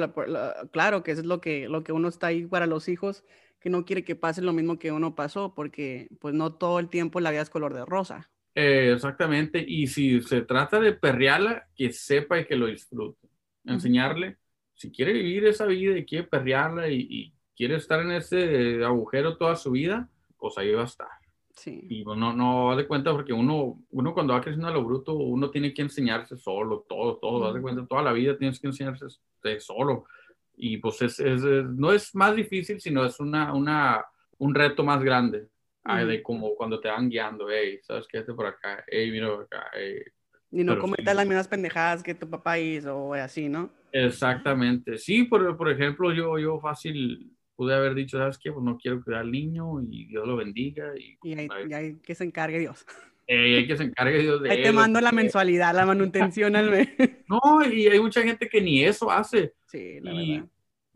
claro 0.72 1.04
que 1.04 1.12
es 1.12 1.26
lo 1.26 1.42
que, 1.42 1.68
lo 1.68 1.84
que 1.84 1.92
uno 1.92 2.08
está 2.08 2.28
ahí 2.28 2.46
para 2.46 2.68
los 2.68 2.90
hijos, 2.90 3.24
que 3.60 3.70
no 3.70 3.86
quiere 3.86 4.04
que 4.04 4.16
pase 4.16 4.42
lo 4.42 4.54
mismo 4.54 4.78
que 4.78 4.92
uno 4.92 5.16
pasó, 5.16 5.54
porque 5.56 6.10
pues 6.20 6.34
no 6.34 6.54
todo 6.54 6.80
el 6.80 6.90
tiempo 6.90 7.20
la 7.20 7.32
vida 7.32 7.42
es 7.42 7.50
color 7.50 7.74
de 7.74 7.86
rosa. 7.86 8.30
Eh, 8.54 8.92
exactamente, 8.94 9.64
y 9.66 9.88
si 9.88 10.20
se 10.22 10.42
trata 10.42 10.80
de 10.80 10.94
perrearla, 10.94 11.68
que 11.76 11.92
sepa 11.94 12.40
y 12.40 12.46
que 12.46 12.56
lo 12.56 12.66
disfrute 12.66 13.27
enseñarle, 13.68 14.38
si 14.74 14.92
quiere 14.92 15.14
vivir 15.14 15.46
esa 15.46 15.66
vida 15.66 15.98
y 15.98 16.06
quiere 16.06 16.28
perrearla 16.28 16.90
y, 16.90 17.34
quiere 17.56 17.78
estar 17.78 18.00
en 18.02 18.12
ese 18.12 18.86
agujero 18.86 19.36
toda 19.36 19.56
su 19.56 19.72
vida, 19.72 20.08
pues 20.38 20.56
ahí 20.60 20.74
va 20.74 20.84
a 20.84 20.86
estar. 20.86 21.08
Sí. 21.56 21.88
Y 21.90 22.04
no, 22.04 22.32
no, 22.32 22.76
de 22.76 22.86
cuenta 22.86 23.12
porque 23.12 23.34
uno, 23.34 23.84
uno 23.90 24.14
cuando 24.14 24.36
va 24.36 24.42
creciendo 24.42 24.68
a 24.68 24.72
lo 24.72 24.84
bruto, 24.84 25.16
uno 25.16 25.50
tiene 25.50 25.74
que 25.74 25.82
enseñarse 25.82 26.38
solo, 26.38 26.86
todo, 26.88 27.18
todo, 27.18 27.52
de 27.52 27.60
cuenta, 27.60 27.88
toda 27.88 28.04
la 28.04 28.14
vida 28.14 28.38
tienes 28.38 28.60
que 28.60 28.68
enseñarse 28.68 29.08
solo. 29.58 30.06
Y 30.56 30.78
pues 30.78 31.02
es, 31.02 31.20
es, 31.20 31.42
no 31.42 31.92
es 31.92 32.14
más 32.14 32.36
difícil, 32.36 32.80
sino 32.80 33.04
es 33.04 33.20
una, 33.20 33.52
una, 33.54 34.06
un 34.38 34.54
reto 34.54 34.84
más 34.84 35.04
grande, 35.04 35.48
ah, 35.84 36.06
de 36.06 36.22
como 36.22 36.56
cuando 36.56 36.80
te 36.80 36.90
van 36.90 37.10
guiando, 37.10 37.50
hey, 37.50 37.80
¿sabes 37.82 38.06
qué? 38.08 38.20
Este 38.20 38.36
por 38.36 38.46
acá, 38.46 38.84
hey, 38.86 39.10
mira 39.10 39.30
por 39.34 39.46
acá, 39.46 39.72
hey. 39.74 40.04
Y 40.52 40.64
no 40.64 40.80
cometas 40.80 41.16
las 41.16 41.28
mismas 41.28 41.48
pendejadas 41.48 42.04
que 42.04 42.16
tu 42.16 42.30
papá 42.30 42.58
hizo 42.58 42.96
o 42.96 43.14
así, 43.14 43.50
¿no? 43.50 43.70
Exactamente. 43.92 44.98
Sí, 44.98 45.24
por, 45.24 45.58
por 45.58 45.70
ejemplo, 45.70 46.14
yo, 46.14 46.38
yo 46.40 46.60
fácil 46.60 47.38
pude 47.58 47.74
haber 47.74 47.96
dicho, 47.96 48.18
¿sabes 48.18 48.38
qué? 48.38 48.52
Pues 48.52 48.64
no 48.64 48.78
quiero 48.78 49.04
cuidar 49.04 49.22
al 49.22 49.32
niño 49.32 49.82
y 49.82 50.06
Dios 50.06 50.26
lo 50.26 50.38
bendiga. 50.38 50.94
Y, 50.98 51.18
y, 51.24 51.74
hay, 51.74 51.96
que 51.96 52.16
se 52.16 52.24
encargue 52.24 52.60
Dios. 52.60 52.86
Eh, 53.30 53.58
hay 53.58 53.68
que 53.68 53.76
se 53.76 53.84
encargue 53.84 54.20
Dios 54.20 54.42
de 54.42 54.50
Ahí 54.50 54.64
te 54.64 54.72
mando 54.72 55.02
la 55.02 55.12
mensualidad, 55.12 55.76
la 55.76 55.86
manutención 55.86 56.56
al 56.56 56.70
mes. 56.70 56.88
No, 57.28 57.62
y 57.70 57.86
hay 57.88 58.00
mucha 58.00 58.22
gente 58.22 58.48
que 58.48 58.62
ni 58.62 58.86
eso 58.86 59.12
hace. 59.12 59.52
Sí, 59.66 60.00
la 60.00 60.14
verdad. 60.14 60.46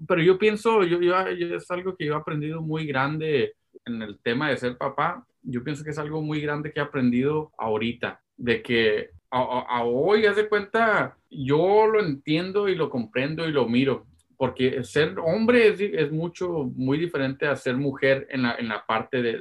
Pero 0.08 0.22
yo 0.22 0.38
pienso, 0.38 0.82
yo, 0.86 1.02
yo, 1.02 1.14
es 1.54 1.70
algo 1.70 1.94
que 1.98 2.06
yo 2.06 2.14
he 2.14 2.16
aprendido 2.16 2.62
muy 2.62 2.86
grande 2.86 3.56
en 3.84 4.02
el 4.02 4.18
tema 4.20 4.50
de 4.50 4.56
ser 4.56 4.78
papá. 4.78 5.28
Yo 5.42 5.62
pienso 5.62 5.84
que 5.84 5.90
es 5.90 5.98
algo 5.98 6.22
muy 6.22 6.40
grande 6.40 6.72
que 6.72 6.80
he 6.80 6.84
aprendido 6.84 7.52
ahorita, 7.58 8.22
de 8.38 8.62
que 8.62 9.10
a, 9.32 9.84
hoy, 9.84 10.26
haz 10.26 10.36
de 10.36 10.50
cuenta, 10.50 11.18
yo 11.30 11.88
lo 11.88 12.02
entiendo 12.02 12.68
y 12.68 12.76
lo 12.76 12.90
comprendo 12.90 13.48
y 13.48 13.52
lo 13.52 13.68
miro 13.68 14.06
porque 14.42 14.84
ser 14.84 15.20
hombre 15.20 15.68
es, 15.68 16.12
mucho, 16.12 16.64
muy 16.76 16.98
diferente 16.98 17.46
a 17.46 17.56
ser 17.56 17.78
mujer 17.78 18.26
en 18.32 18.42
la, 18.42 18.56
en 18.56 18.70
la 18.70 18.84
parte 18.88 19.22
de, 19.22 19.38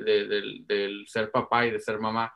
del, 0.66 1.05
ser 1.07 1.31
papá 1.31 1.66
y 1.66 1.70
de 1.70 1.81
ser 1.81 1.98
mamá. 1.98 2.35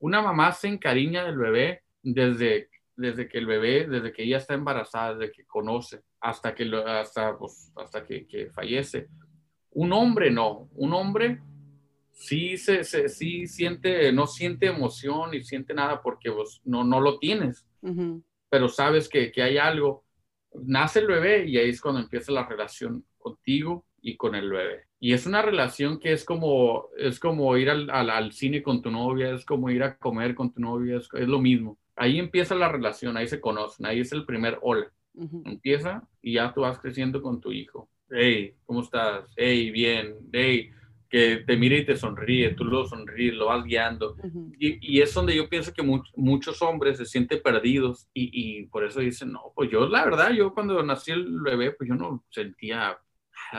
Una 0.00 0.20
mamá 0.20 0.50
se 0.50 0.66
encariña 0.66 1.24
del 1.24 1.38
bebé 1.38 1.82
desde, 2.02 2.68
desde 2.96 3.28
que 3.28 3.38
el 3.38 3.46
bebé, 3.46 3.86
desde 3.86 4.12
que 4.12 4.24
ella 4.24 4.38
está 4.38 4.54
embarazada, 4.54 5.14
desde 5.14 5.32
que 5.32 5.46
conoce, 5.46 6.02
hasta 6.20 6.52
que, 6.52 6.68
hasta, 6.84 7.38
pues, 7.38 7.72
hasta 7.76 8.04
que, 8.04 8.26
que, 8.26 8.50
fallece. 8.50 9.06
Un 9.70 9.92
hombre 9.92 10.32
no, 10.32 10.68
un 10.74 10.92
hombre 10.92 11.40
sí, 12.18 12.56
se, 12.56 12.84
sí 12.84 13.46
siente, 13.46 14.12
no 14.12 14.26
siente 14.26 14.66
emoción 14.66 15.34
y 15.34 15.42
siente 15.42 15.72
nada 15.72 16.02
porque 16.02 16.30
vos 16.30 16.60
no, 16.64 16.84
no 16.84 17.00
lo 17.00 17.18
tienes, 17.18 17.66
pero 18.50 18.68
sabes 18.68 19.08
que, 19.08 19.32
que 19.32 19.42
hay 19.42 19.58
algo 19.58 20.04
nace 20.64 21.00
el 21.00 21.06
bebé 21.06 21.46
y 21.46 21.58
ahí 21.58 21.70
es 21.70 21.80
cuando 21.80 22.00
empieza 22.00 22.32
la 22.32 22.46
relación 22.46 23.04
contigo 23.18 23.84
y 24.00 24.16
con 24.16 24.34
el 24.34 24.50
bebé. 24.50 24.84
Y 25.00 25.12
es 25.12 25.26
una 25.26 25.42
relación 25.42 25.98
que 26.00 26.12
es 26.12 26.24
como, 26.24 26.88
es 26.96 27.20
como 27.20 27.56
ir 27.56 27.70
al, 27.70 27.90
al, 27.90 28.32
cine 28.32 28.62
con 28.62 28.82
tu 28.82 28.90
novia, 28.90 29.32
es 29.32 29.44
como 29.44 29.70
ir 29.70 29.82
a 29.82 29.96
comer 29.96 30.34
con 30.34 30.52
tu 30.52 30.60
novia, 30.60 30.96
es, 30.96 31.08
lo 31.12 31.38
mismo. 31.40 31.78
Ahí 31.94 32.18
empieza 32.18 32.54
la 32.54 32.68
relación, 32.68 33.16
ahí 33.16 33.28
se 33.28 33.40
conocen, 33.40 33.86
ahí 33.86 34.00
es 34.00 34.12
el 34.12 34.24
primer 34.24 34.58
hola. 34.62 34.90
Empieza 35.44 36.06
y 36.22 36.34
ya 36.34 36.52
tú 36.54 36.60
vas 36.60 36.78
creciendo 36.78 37.20
con 37.20 37.40
tu 37.40 37.50
hijo. 37.50 37.88
Hey, 38.08 38.54
¿cómo 38.64 38.82
estás? 38.82 39.24
Hey, 39.36 39.70
bien. 39.72 40.14
Hey, 40.32 40.70
que 41.08 41.38
te 41.46 41.56
mire 41.56 41.78
y 41.78 41.86
te 41.86 41.96
sonríe, 41.96 42.54
tú 42.54 42.64
lo 42.64 42.86
sonríes, 42.86 43.34
lo 43.34 43.46
vas 43.46 43.64
guiando. 43.64 44.16
y, 44.58 44.96
y, 44.96 45.00
es 45.00 45.12
donde 45.14 45.34
yo 45.34 45.48
pienso 45.48 45.72
que 45.72 45.82
muchos 45.82 46.60
hombres 46.60 46.98
se 46.98 47.06
sienten 47.06 47.40
perdidos 47.42 48.08
y, 48.12 48.30
y, 48.32 48.66
por 48.66 48.84
eso 48.84 49.00
dicen, 49.00 49.32
no, 49.32 49.52
pues 49.54 49.70
yo 49.70 49.88
la 49.88 50.04
verdad, 50.04 50.32
yo 50.32 50.52
cuando 50.52 50.82
nací 50.82 51.12
el 51.12 51.40
bebé, 51.40 51.72
pues 51.72 51.88
yo 51.88 51.94
no 51.94 52.24
sentía 52.30 52.98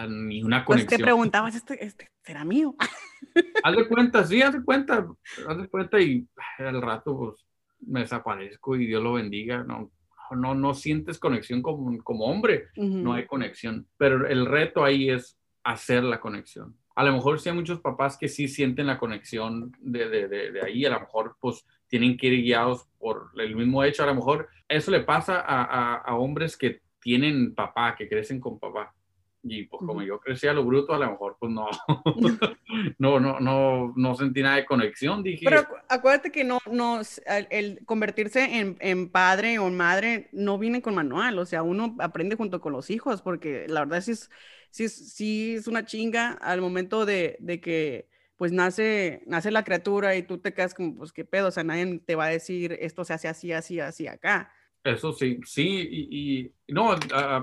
ni 0.07 0.43
una 0.43 0.63
conexión. 0.63 0.87
Pues 0.89 0.97
te 0.97 1.03
preguntabas, 1.03 1.55
¿este, 1.55 1.83
este 1.83 2.11
será 2.23 2.45
mío? 2.45 2.75
haz 3.63 3.75
de 3.75 3.87
cuenta, 3.87 4.23
sí, 4.23 4.41
haz 4.41 4.53
de 4.53 4.63
cuenta, 4.63 5.07
haz 5.47 5.57
de 5.57 5.67
cuenta 5.67 5.99
y 5.99 6.27
al 6.59 6.81
rato 6.81 7.17
pues 7.17 7.45
me 7.79 8.01
desaparezco 8.01 8.75
y 8.75 8.85
Dios 8.85 9.01
lo 9.01 9.13
bendiga, 9.13 9.63
no, 9.63 9.91
no, 10.31 10.53
no 10.53 10.73
sientes 10.75 11.17
conexión 11.17 11.63
como, 11.63 11.97
como 12.03 12.25
hombre, 12.25 12.67
no 12.75 13.13
hay 13.13 13.25
conexión, 13.25 13.87
pero 13.97 14.27
el 14.27 14.45
reto 14.45 14.83
ahí 14.83 15.09
es 15.09 15.39
hacer 15.63 16.03
la 16.03 16.19
conexión 16.19 16.75
a 16.99 17.03
lo 17.05 17.13
mejor 17.13 17.39
sí 17.39 17.47
hay 17.47 17.55
muchos 17.55 17.79
papás 17.79 18.17
que 18.17 18.27
sí 18.27 18.49
sienten 18.49 18.87
la 18.87 18.97
conexión 18.97 19.71
de, 19.79 20.59
ahí, 20.65 20.83
a 20.83 20.89
lo 20.89 20.99
mejor 20.99 21.37
pues 21.39 21.65
tienen 21.87 22.17
que 22.17 22.27
ir 22.27 22.43
guiados 22.43 22.89
por 22.99 23.29
el 23.37 23.55
mismo 23.55 23.85
hecho, 23.85 24.03
a 24.03 24.07
lo 24.07 24.15
mejor 24.15 24.49
eso 24.67 24.91
le 24.91 24.99
pasa 24.99 25.39
a, 25.39 26.13
hombres 26.17 26.57
que 26.57 26.81
tienen 26.99 27.55
papá, 27.55 27.95
que 27.95 28.09
crecen 28.09 28.41
con 28.41 28.59
papá. 28.59 28.93
Y 29.41 29.63
pues 29.63 29.79
como 29.85 30.01
yo 30.01 30.19
crecí 30.19 30.47
a 30.47 30.53
lo 30.53 30.65
bruto, 30.65 30.93
a 30.93 30.99
lo 30.99 31.11
mejor 31.11 31.37
pues 31.39 31.51
no, 31.51 31.67
no, 32.99 33.19
no, 33.19 33.39
no, 33.39 33.93
no 33.95 34.15
sentí 34.15 34.41
nada 34.41 34.57
de 34.57 34.65
conexión, 34.65 35.23
dije. 35.23 35.45
Pero 35.45 35.65
acuérdate 35.87 36.31
que 36.31 36.43
no, 36.43 36.59
no, 36.69 37.01
el, 37.49 37.85
convertirse 37.85 38.59
en, 38.59 38.77
en, 38.79 39.09
padre 39.09 39.59
o 39.59 39.69
madre 39.69 40.29
no 40.33 40.57
viene 40.57 40.81
con 40.81 40.95
manual, 40.95 41.39
o 41.39 41.45
sea, 41.45 41.63
uno 41.63 41.95
aprende 41.99 42.35
junto 42.35 42.59
con 42.59 42.73
los 42.73 42.89
hijos, 42.89 43.21
porque 43.21 43.65
la 43.67 43.81
verdad 43.85 44.01
sí 44.01 44.11
es 44.11 44.29
sí, 44.71 44.89
sí 44.89 45.55
es 45.55 45.67
una 45.67 45.85
chinga 45.85 46.31
al 46.33 46.61
momento 46.61 47.05
de, 47.05 47.37
de, 47.39 47.59
que 47.61 48.07
pues 48.37 48.51
nace, 48.51 49.23
nace 49.25 49.51
la 49.51 49.63
criatura 49.63 50.15
y 50.15 50.23
tú 50.23 50.37
te 50.39 50.53
quedas 50.53 50.73
como, 50.73 50.95
pues 50.95 51.11
qué 51.11 51.25
pedo, 51.25 51.47
o 51.47 51.51
sea, 51.51 51.63
nadie 51.63 51.99
te 51.99 52.15
va 52.15 52.25
a 52.25 52.29
decir 52.29 52.77
esto 52.79 53.03
se 53.03 53.13
hace 53.13 53.27
así, 53.27 53.51
así, 53.51 53.79
así 53.79 54.07
acá. 54.07 54.51
Eso 54.83 55.11
sí, 55.11 55.39
sí, 55.43 56.49
y, 56.67 56.73
no, 56.73 56.95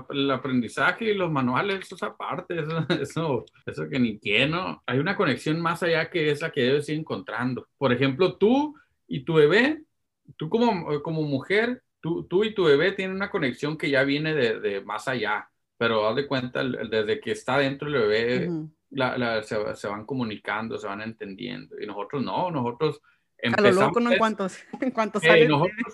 el 0.09 0.31
aprendizaje 0.31 1.11
y 1.11 1.13
los 1.13 1.31
manuales, 1.31 1.79
eso 1.85 1.95
es 1.95 2.03
aparte, 2.03 2.59
eso, 3.01 3.45
eso, 3.65 3.89
que 3.89 3.99
ni 3.99 4.19
quiero, 4.19 4.81
Hay 4.85 4.99
una 4.99 5.15
conexión 5.15 5.59
más 5.59 5.83
allá 5.83 6.09
que 6.09 6.31
esa 6.31 6.51
que 6.51 6.61
debes 6.61 6.89
ir 6.89 6.99
encontrando. 6.99 7.67
Por 7.77 7.93
ejemplo, 7.93 8.37
tú 8.37 8.75
y 9.07 9.23
tu 9.23 9.35
bebé, 9.35 9.83
tú 10.35 10.49
como, 10.49 11.01
como 11.01 11.21
mujer, 11.23 11.83
tú, 12.01 12.23
tú 12.23 12.43
y 12.43 12.53
tu 12.53 12.65
bebé 12.65 12.91
tienen 12.93 13.15
una 13.15 13.29
conexión 13.29 13.77
que 13.77 13.89
ya 13.89 14.03
viene 14.03 14.33
de, 14.33 14.59
de 14.59 14.81
más 14.81 15.07
allá 15.07 15.49
pero 15.77 16.07
haz 16.07 16.15
de 16.15 16.27
cuenta, 16.27 16.63
desde 16.63 17.19
que 17.19 17.31
está 17.31 17.59
dentro 17.59 17.87
el 17.87 17.93
bebé, 17.93 18.49
se, 19.43 19.87
van 19.87 20.05
comunicando, 20.05 20.77
se 20.77 20.87
van 20.87 21.01
entendiendo. 21.01 21.79
Y 21.79 21.85
nosotros 21.85 22.23
no, 22.23 22.49
nosotros 22.49 22.99
empezamos... 23.37 23.77
A 23.77 23.79
lo 23.79 23.87
loco, 23.87 23.99
¿no? 23.99 24.11
En 24.11 24.17
cuantos, 24.17 24.57
en 25.23 25.47
nosotros, 25.47 25.93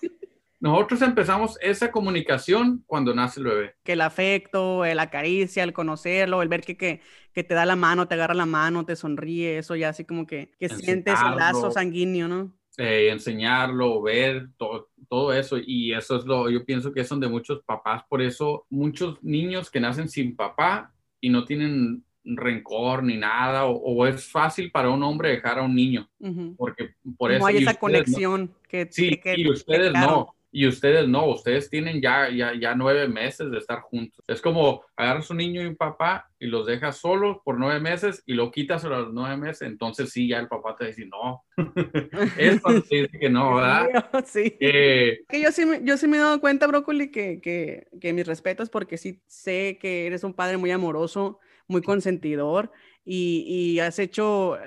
nosotros 0.63 1.01
empezamos 1.01 1.57
esa 1.59 1.91
comunicación 1.91 2.85
cuando 2.87 3.13
nace 3.13 3.41
el 3.41 3.47
bebé. 3.47 3.75
Que 3.83 3.93
el 3.93 4.01
afecto, 4.01 4.85
la 4.85 5.09
caricia, 5.09 5.61
el 5.61 5.73
conocerlo, 5.73 6.41
el 6.41 6.47
ver 6.47 6.61
que, 6.61 6.77
que, 6.77 7.01
que, 7.33 7.43
te 7.43 7.53
da 7.53 7.65
la 7.65 7.75
mano, 7.75 8.07
te 8.07 8.13
agarra 8.13 8.33
la 8.33 8.45
mano, 8.45 8.85
te 8.85 8.95
sonríe, 8.95 9.57
eso 9.57 9.75
ya 9.75 9.89
así 9.89 10.05
como 10.05 10.25
que, 10.25 10.53
que 10.57 10.69
sientes 10.69 11.19
el 11.19 11.35
lazo 11.35 11.69
sanguíneo, 11.69 12.29
¿no? 12.29 12.53
Eh, 12.77 13.09
enseñarlo, 13.11 14.01
ver 14.01 14.51
todo, 14.55 14.89
todo 15.09 15.33
eso. 15.33 15.57
Y 15.57 15.91
eso 15.91 16.15
es 16.15 16.23
lo, 16.23 16.49
yo 16.49 16.63
pienso 16.63 16.93
que 16.93 17.01
es 17.01 17.09
donde 17.09 17.27
muchos 17.27 17.61
papás, 17.63 18.03
por 18.07 18.21
eso 18.21 18.65
muchos 18.69 19.21
niños 19.21 19.69
que 19.69 19.81
nacen 19.81 20.07
sin 20.07 20.33
papá 20.33 20.93
y 21.19 21.29
no 21.29 21.43
tienen 21.43 22.05
rencor 22.23 23.03
ni 23.03 23.17
nada, 23.17 23.65
o, 23.65 24.07
es 24.07 24.31
fácil 24.31 24.71
para 24.71 24.89
un 24.89 25.03
hombre 25.03 25.31
dejar 25.31 25.59
a 25.59 25.63
un 25.63 25.75
niño, 25.75 26.09
porque 26.55 26.95
por 27.17 27.33
eso... 27.33 27.41
No 27.41 27.47
hay 27.47 27.57
esa 27.57 27.73
conexión 27.73 28.55
que... 28.69 28.87
Sí, 28.89 29.19
y 29.25 29.49
ustedes 29.49 29.91
no 29.91 30.33
y 30.55 30.67
ustedes 30.67 31.07
no, 31.07 31.25
ustedes 31.25 31.67
tienen 31.67 31.99
ya, 31.99 32.29
ya, 32.29 32.53
ya 32.53 32.75
nueve 32.75 33.07
meses 33.07 33.49
de 33.49 33.57
estar 33.57 33.81
juntos. 33.81 34.23
Es 34.27 34.39
como 34.39 34.83
agarras 34.95 35.31
un 35.31 35.37
niño 35.37 35.63
y 35.63 35.65
un 35.65 35.75
papá 35.75 36.29
y 36.37 36.45
los 36.45 36.67
dejas 36.67 36.97
solos 36.97 37.37
por 37.43 37.57
nueve 37.57 37.79
meses 37.79 38.21
y 38.27 38.35
lo 38.35 38.51
quitas 38.51 38.85
a 38.85 38.89
los 38.89 39.11
nueve 39.11 39.35
meses, 39.35 39.63
entonces 39.63 40.11
sí, 40.11 40.27
ya 40.27 40.37
el 40.37 40.47
papá 40.47 40.75
te 40.75 40.85
dice 40.85 41.07
no. 41.07 41.43
es 42.37 42.61
cuando 42.61 42.81
dice 42.81 43.17
que 43.19 43.29
no, 43.31 43.55
¿verdad? 43.55 44.11
Sí. 44.27 44.51
que 44.59 45.41
yo, 45.41 45.51
sí, 45.51 45.63
yo 45.81 45.97
sí 45.97 46.07
me 46.07 46.17
he 46.17 46.19
dado 46.19 46.39
cuenta, 46.39 46.67
Brócoli, 46.67 47.09
que, 47.09 47.41
que, 47.41 47.87
que 47.99 48.13
mis 48.13 48.27
respetos 48.27 48.69
porque 48.69 48.97
sí 48.97 49.23
sé 49.25 49.79
que 49.81 50.05
eres 50.05 50.23
un 50.23 50.35
padre 50.35 50.57
muy 50.57 50.69
amoroso, 50.69 51.39
muy 51.67 51.81
consentidor 51.81 52.71
y, 53.05 53.79
has 53.79 53.99
hecho 53.99 54.57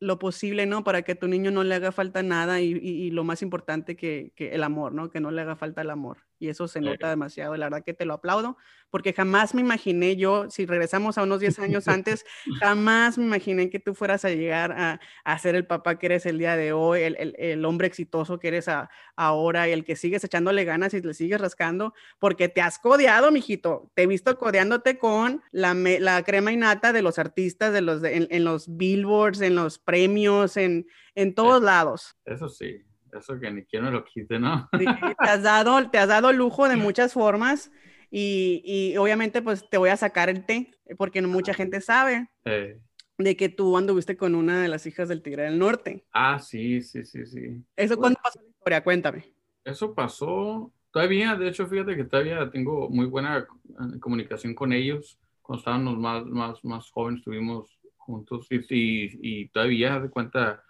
lo 0.00 0.18
posible, 0.18 0.66
¿no? 0.66 0.84
Para 0.84 1.02
que 1.02 1.14
tu 1.14 1.28
niño 1.28 1.50
no 1.50 1.64
le 1.64 1.74
haga 1.74 1.92
falta 1.92 2.22
nada 2.22 2.60
y, 2.60 3.10
lo 3.10 3.24
más 3.24 3.42
importante 3.42 3.96
que, 3.96 4.32
que, 4.36 4.54
el 4.54 4.62
amor, 4.62 4.92
¿no? 4.92 5.10
Que 5.10 5.20
no 5.20 5.30
le 5.30 5.42
haga 5.42 5.56
falta 5.56 5.82
el 5.82 5.90
amor 5.90 6.27
y 6.38 6.48
eso 6.48 6.68
se 6.68 6.80
nota 6.80 7.08
demasiado. 7.08 7.56
La 7.56 7.66
verdad 7.66 7.84
que 7.84 7.94
te 7.94 8.04
lo 8.04 8.14
aplaudo, 8.14 8.56
porque 8.90 9.12
jamás 9.12 9.54
me 9.54 9.60
imaginé 9.60 10.16
yo, 10.16 10.48
si 10.50 10.66
regresamos 10.66 11.18
a 11.18 11.22
unos 11.22 11.40
10 11.40 11.58
años 11.58 11.88
antes, 11.88 12.24
jamás 12.60 13.18
me 13.18 13.24
imaginé 13.24 13.70
que 13.70 13.78
tú 13.78 13.94
fueras 13.94 14.24
a 14.24 14.30
llegar 14.30 14.72
a, 14.72 15.00
a, 15.24 15.38
ser 15.38 15.54
el 15.54 15.66
papá 15.66 15.98
que 15.98 16.06
eres 16.06 16.26
el 16.26 16.38
día 16.38 16.56
de 16.56 16.72
hoy, 16.72 17.02
el, 17.02 17.16
el, 17.16 17.34
el 17.38 17.64
hombre 17.64 17.86
exitoso 17.86 18.38
que 18.38 18.48
eres 18.48 18.68
ahora 19.16 19.68
y 19.68 19.72
el 19.72 19.84
que 19.84 19.96
sigues 19.96 20.24
echándole 20.24 20.64
ganas 20.64 20.94
y 20.94 21.00
le 21.00 21.14
sigues 21.14 21.40
rascando, 21.40 21.94
porque 22.18 22.48
te 22.48 22.60
has 22.60 22.78
codeado, 22.78 23.30
mijito. 23.30 23.90
Te 23.94 24.02
he 24.02 24.06
visto 24.06 24.36
codeándote 24.38 24.98
con 24.98 25.42
la, 25.50 25.74
la 25.74 26.22
crema 26.22 26.52
innata 26.52 26.92
de 26.92 27.02
los 27.02 27.18
artistas, 27.18 27.72
de 27.72 27.80
los 27.80 28.02
en, 28.04 28.28
en, 28.30 28.44
los 28.44 28.76
billboards, 28.76 29.40
en 29.40 29.54
los 29.54 29.78
premios, 29.78 30.56
en, 30.56 30.86
en 31.14 31.34
todos 31.34 31.62
lados. 31.62 32.16
Eso 32.24 32.48
sí. 32.48 32.87
Eso 33.12 33.38
que 33.38 33.50
ni 33.50 33.64
quien 33.64 33.84
me 33.84 33.90
lo 33.90 34.04
quite, 34.04 34.38
¿no? 34.38 34.68
te 34.72 34.86
has 35.18 35.42
dado, 35.42 35.90
te 35.90 35.98
has 35.98 36.08
dado 36.08 36.32
lujo 36.32 36.68
de 36.68 36.76
muchas 36.76 37.12
formas 37.12 37.70
y, 38.10 38.62
y, 38.64 38.96
obviamente 38.96 39.42
pues 39.42 39.68
te 39.68 39.76
voy 39.76 39.90
a 39.90 39.96
sacar 39.96 40.28
el 40.28 40.44
té 40.44 40.70
porque 40.96 41.20
no 41.20 41.28
mucha 41.28 41.52
gente 41.52 41.80
sabe 41.80 42.28
de 43.18 43.36
que 43.36 43.48
tú 43.48 43.76
anduviste 43.76 44.16
con 44.16 44.34
una 44.34 44.62
de 44.62 44.68
las 44.68 44.86
hijas 44.86 45.08
del 45.08 45.22
Tigre 45.22 45.42
del 45.42 45.58
Norte. 45.58 46.04
Ah, 46.12 46.38
sí, 46.38 46.80
sí, 46.80 47.04
sí, 47.04 47.26
sí. 47.26 47.62
¿Eso 47.76 47.96
cuándo 47.96 48.18
pasó 48.22 48.40
la 48.40 48.48
historia? 48.48 48.84
Cuéntame. 48.84 49.24
Eso 49.64 49.94
pasó 49.94 50.72
todavía, 50.92 51.34
de 51.34 51.48
hecho, 51.48 51.66
fíjate 51.66 51.96
que 51.96 52.04
todavía 52.04 52.48
tengo 52.50 52.88
muy 52.88 53.06
buena 53.06 53.38
eh, 53.38 54.00
comunicación 54.00 54.54
con 54.54 54.72
ellos. 54.72 55.18
Cuando 55.42 55.60
estábamos 55.60 55.98
más, 55.98 56.24
más, 56.26 56.64
más 56.64 56.90
jóvenes, 56.90 57.22
tuvimos 57.22 57.78
juntos 57.96 58.46
y, 58.50 58.62
y, 58.70 59.48
todavía 59.48 59.98
de 59.98 60.08
cuenta. 60.08 60.62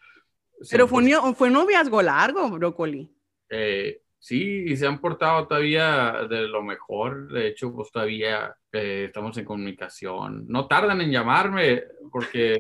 Pero 0.71 0.89
fue, 0.89 1.03
un, 1.03 1.35
fue 1.35 1.49
un 1.49 1.55
noviazgo 1.55 2.03
largo, 2.03 2.51
Brócoli. 2.51 3.11
Eh, 3.49 4.03
sí, 4.19 4.65
y 4.67 4.77
se 4.77 4.87
han 4.87 5.01
portado 5.01 5.47
todavía 5.47 6.27
de 6.29 6.49
lo 6.49 6.63
mejor. 6.63 7.33
De 7.33 7.49
hecho, 7.49 7.73
pues 7.73 7.91
todavía 7.91 8.55
eh, 8.73 9.05
estamos 9.07 9.37
en 9.39 9.45
comunicación. 9.45 10.47
No 10.49 10.67
tardan 10.67 11.01
en 11.01 11.13
llamarme 11.13 11.85
porque 12.11 12.59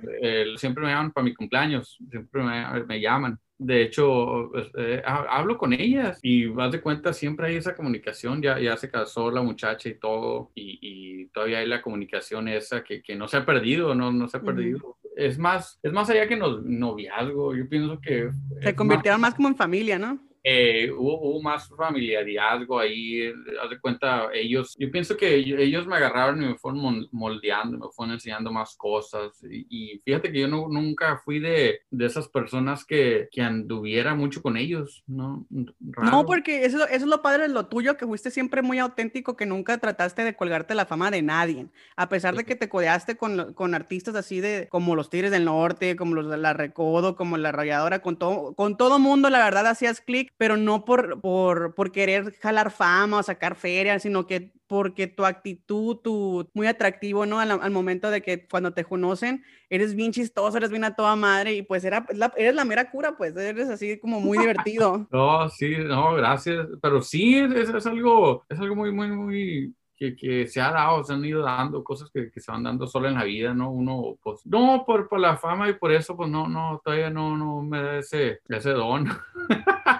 siempre 0.56 0.84
me 0.84 0.90
llaman 0.90 1.12
para 1.12 1.24
mi 1.24 1.34
cumpleaños, 1.34 1.98
siempre 2.10 2.42
me, 2.42 2.84
me 2.84 3.00
llaman. 3.00 3.38
De 3.58 3.82
hecho, 3.82 4.50
pues, 4.52 4.70
eh, 4.78 5.02
hablo 5.04 5.58
con 5.58 5.72
ellas 5.72 6.20
y 6.22 6.46
vas 6.46 6.70
de 6.70 6.80
cuenta, 6.80 7.12
siempre 7.12 7.48
hay 7.48 7.56
esa 7.56 7.74
comunicación, 7.74 8.40
ya, 8.40 8.56
ya 8.60 8.76
se 8.76 8.88
casó 8.88 9.32
la 9.32 9.42
muchacha 9.42 9.88
y 9.88 9.98
todo, 9.98 10.52
y, 10.54 11.26
todavía 11.30 11.58
hay 11.58 11.66
la 11.66 11.82
comunicación 11.82 12.48
esa 12.48 12.82
que, 12.84 13.02
que, 13.02 13.16
no 13.16 13.28
se 13.28 13.36
ha 13.36 13.44
perdido, 13.44 13.94
no, 13.94 14.12
no 14.12 14.28
se 14.28 14.36
ha 14.36 14.40
perdido. 14.40 14.96
Es 15.18 15.36
más, 15.36 15.80
es 15.82 15.92
más 15.92 16.08
allá 16.10 16.28
que 16.28 16.36
no 16.36 16.60
noviazgo, 16.60 17.52
yo 17.56 17.68
pienso 17.68 18.00
que... 18.00 18.30
Se 18.62 18.76
convirtieron 18.76 19.20
más 19.20 19.34
como 19.34 19.48
en 19.48 19.56
familia, 19.56 19.98
¿no? 19.98 20.20
Eh, 20.50 20.90
hubo, 20.90 21.42
más 21.42 21.68
familiarizgo 21.68 22.78
ahí, 22.78 23.20
eh, 23.20 23.34
haz 23.62 23.68
de 23.68 23.78
cuenta, 23.78 24.30
ellos, 24.32 24.74
yo 24.78 24.90
pienso 24.90 25.14
que 25.14 25.34
ellos 25.34 25.86
me 25.86 25.96
agarraron 25.96 26.42
y 26.42 26.46
me 26.46 26.56
fueron 26.56 27.06
moldeando, 27.12 27.76
me 27.76 27.92
fueron 27.92 28.14
enseñando 28.14 28.50
más 28.50 28.74
cosas. 28.74 29.42
Y, 29.42 30.00
fíjate 30.06 30.32
que 30.32 30.40
yo 30.40 30.48
no, 30.48 30.66
nunca 30.68 31.20
fui 31.22 31.38
de, 31.38 31.80
de 31.90 32.06
esas 32.06 32.28
personas 32.28 32.86
que, 32.86 33.28
que, 33.30 33.42
anduviera 33.42 34.14
mucho 34.14 34.40
con 34.40 34.56
ellos, 34.56 35.04
¿no? 35.06 35.46
No, 35.50 36.24
porque 36.24 36.64
eso, 36.64 36.78
eso 36.84 36.94
es 36.94 37.02
lo 37.02 37.20
padre 37.20 37.42
de 37.42 37.48
lo 37.48 37.66
tuyo, 37.66 37.98
que 37.98 38.06
fuiste 38.06 38.30
siempre 38.30 38.62
muy 38.62 38.78
auténtico, 38.78 39.36
que 39.36 39.44
nunca 39.44 39.76
trataste 39.76 40.24
de 40.24 40.34
colgarte 40.34 40.74
la 40.74 40.86
fama 40.86 41.10
de 41.10 41.20
nadie, 41.20 41.66
a 41.94 42.08
pesar 42.08 42.34
de 42.34 42.44
que 42.44 42.56
te 42.56 42.70
codeaste 42.70 43.18
con, 43.18 43.52
con 43.52 43.74
artistas 43.74 44.14
así 44.14 44.40
de, 44.40 44.66
como 44.70 44.96
los 44.96 45.10
Tigres 45.10 45.30
del 45.30 45.44
Norte, 45.44 45.94
como 45.96 46.14
los 46.14 46.30
de 46.30 46.38
La 46.38 46.54
Recodo, 46.54 47.16
como 47.16 47.36
La 47.36 47.50
Arrolladora, 47.50 48.00
con 48.00 48.16
todo, 48.16 48.54
con 48.54 48.78
todo 48.78 48.98
mundo, 48.98 49.28
la 49.28 49.44
verdad, 49.44 49.66
hacías 49.66 50.00
clic 50.00 50.32
pero 50.38 50.56
no 50.56 50.84
por, 50.84 51.20
por, 51.20 51.74
por 51.74 51.92
querer 51.92 52.32
jalar 52.38 52.70
fama 52.70 53.18
o 53.18 53.22
sacar 53.22 53.56
feria, 53.56 53.98
sino 53.98 54.26
que 54.26 54.52
porque 54.68 55.06
tu 55.06 55.24
actitud, 55.24 55.96
tu 55.96 56.48
muy 56.54 56.66
atractivo, 56.66 57.26
¿no? 57.26 57.40
Al, 57.40 57.70
momento 57.70 58.10
de 58.10 58.22
que 58.22 58.46
cuando 58.46 58.72
te 58.72 58.84
conocen, 58.84 59.42
eres 59.68 59.94
bien 59.94 60.12
chistoso, 60.12 60.56
eres 60.58 60.70
bien 60.70 60.84
a 60.84 60.94
toda 60.94 61.16
madre 61.16 61.54
y 61.54 61.62
pues 61.62 61.84
era, 61.84 62.06
eres 62.36 62.54
la 62.54 62.64
mera 62.64 62.90
cura, 62.90 63.16
pues 63.16 63.36
eres 63.36 63.68
así 63.68 63.98
como 63.98 64.20
muy 64.20 64.38
divertido. 64.72 65.08
No, 65.10 65.48
sí, 65.48 65.74
no, 65.78 66.14
gracias, 66.14 66.68
pero 66.80 67.02
sí, 67.02 67.38
es, 67.38 67.70
es 67.70 67.86
algo, 67.86 68.44
es 68.48 68.58
algo 68.60 68.76
muy, 68.76 68.92
muy, 68.92 69.08
muy 69.08 69.74
que, 69.98 70.14
que, 70.14 70.46
se 70.46 70.60
ha 70.60 70.70
dado, 70.70 71.02
se 71.02 71.12
han 71.12 71.24
ido 71.24 71.42
dando 71.42 71.82
cosas 71.82 72.10
que, 72.10 72.30
que, 72.30 72.40
se 72.40 72.52
van 72.52 72.62
dando 72.62 72.86
solo 72.86 73.08
en 73.08 73.14
la 73.14 73.24
vida, 73.24 73.52
¿no? 73.52 73.70
Uno, 73.70 74.16
pues, 74.22 74.46
no 74.46 74.84
por, 74.86 75.08
por 75.08 75.18
la 75.18 75.36
fama 75.36 75.68
y 75.68 75.74
por 75.74 75.92
eso, 75.92 76.16
pues, 76.16 76.30
no, 76.30 76.46
no, 76.46 76.80
todavía 76.84 77.10
no, 77.10 77.36
no 77.36 77.62
me 77.62 77.82
da 77.82 77.98
ese, 77.98 78.40
ese 78.48 78.70
don. 78.70 79.08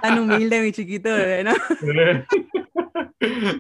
Tan 0.03 0.19
humilde, 0.19 0.61
mi 0.61 0.73
chiquito 0.73 1.09
bebé, 1.09 1.45
¿no? 1.45 1.53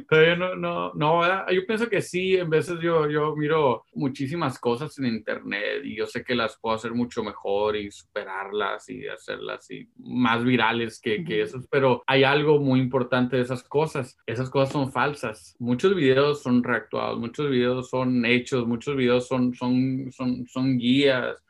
Todavía 0.09 0.37
no, 0.37 0.55
no, 0.55 0.92
no, 0.94 1.51
yo 1.51 1.66
pienso 1.66 1.88
que 1.88 2.01
sí, 2.01 2.37
en 2.37 2.49
veces 2.49 2.79
yo, 2.81 3.11
yo 3.11 3.35
miro 3.35 3.85
muchísimas 3.92 4.59
cosas 4.59 4.97
en 4.99 5.07
internet 5.07 5.83
y 5.85 5.97
yo 5.97 6.07
sé 6.07 6.23
que 6.23 6.37
las 6.37 6.57
puedo 6.61 6.77
hacer 6.77 6.92
mucho 6.92 7.25
mejor 7.25 7.75
y 7.75 7.90
superarlas 7.90 8.88
y 8.88 9.09
hacerlas 9.09 9.68
y 9.71 9.90
más 9.97 10.44
virales 10.44 11.01
que, 11.01 11.25
que 11.25 11.42
esas, 11.42 11.66
pero 11.68 12.05
hay 12.07 12.23
algo 12.23 12.61
muy 12.61 12.79
importante 12.79 13.37
de 13.37 13.42
esas 13.42 13.64
cosas, 13.64 14.16
esas 14.27 14.49
cosas 14.49 14.73
son 14.73 14.92
falsas, 14.92 15.57
muchos 15.59 15.97
videos 15.97 16.40
son 16.42 16.62
reactuados, 16.62 17.18
muchos 17.18 17.51
videos 17.51 17.90
son 17.90 18.25
hechos, 18.25 18.64
muchos 18.64 18.94
videos 18.94 19.27
son, 19.27 19.55
son, 19.55 20.12
son, 20.12 20.47
son 20.47 20.79
guías, 20.79 21.42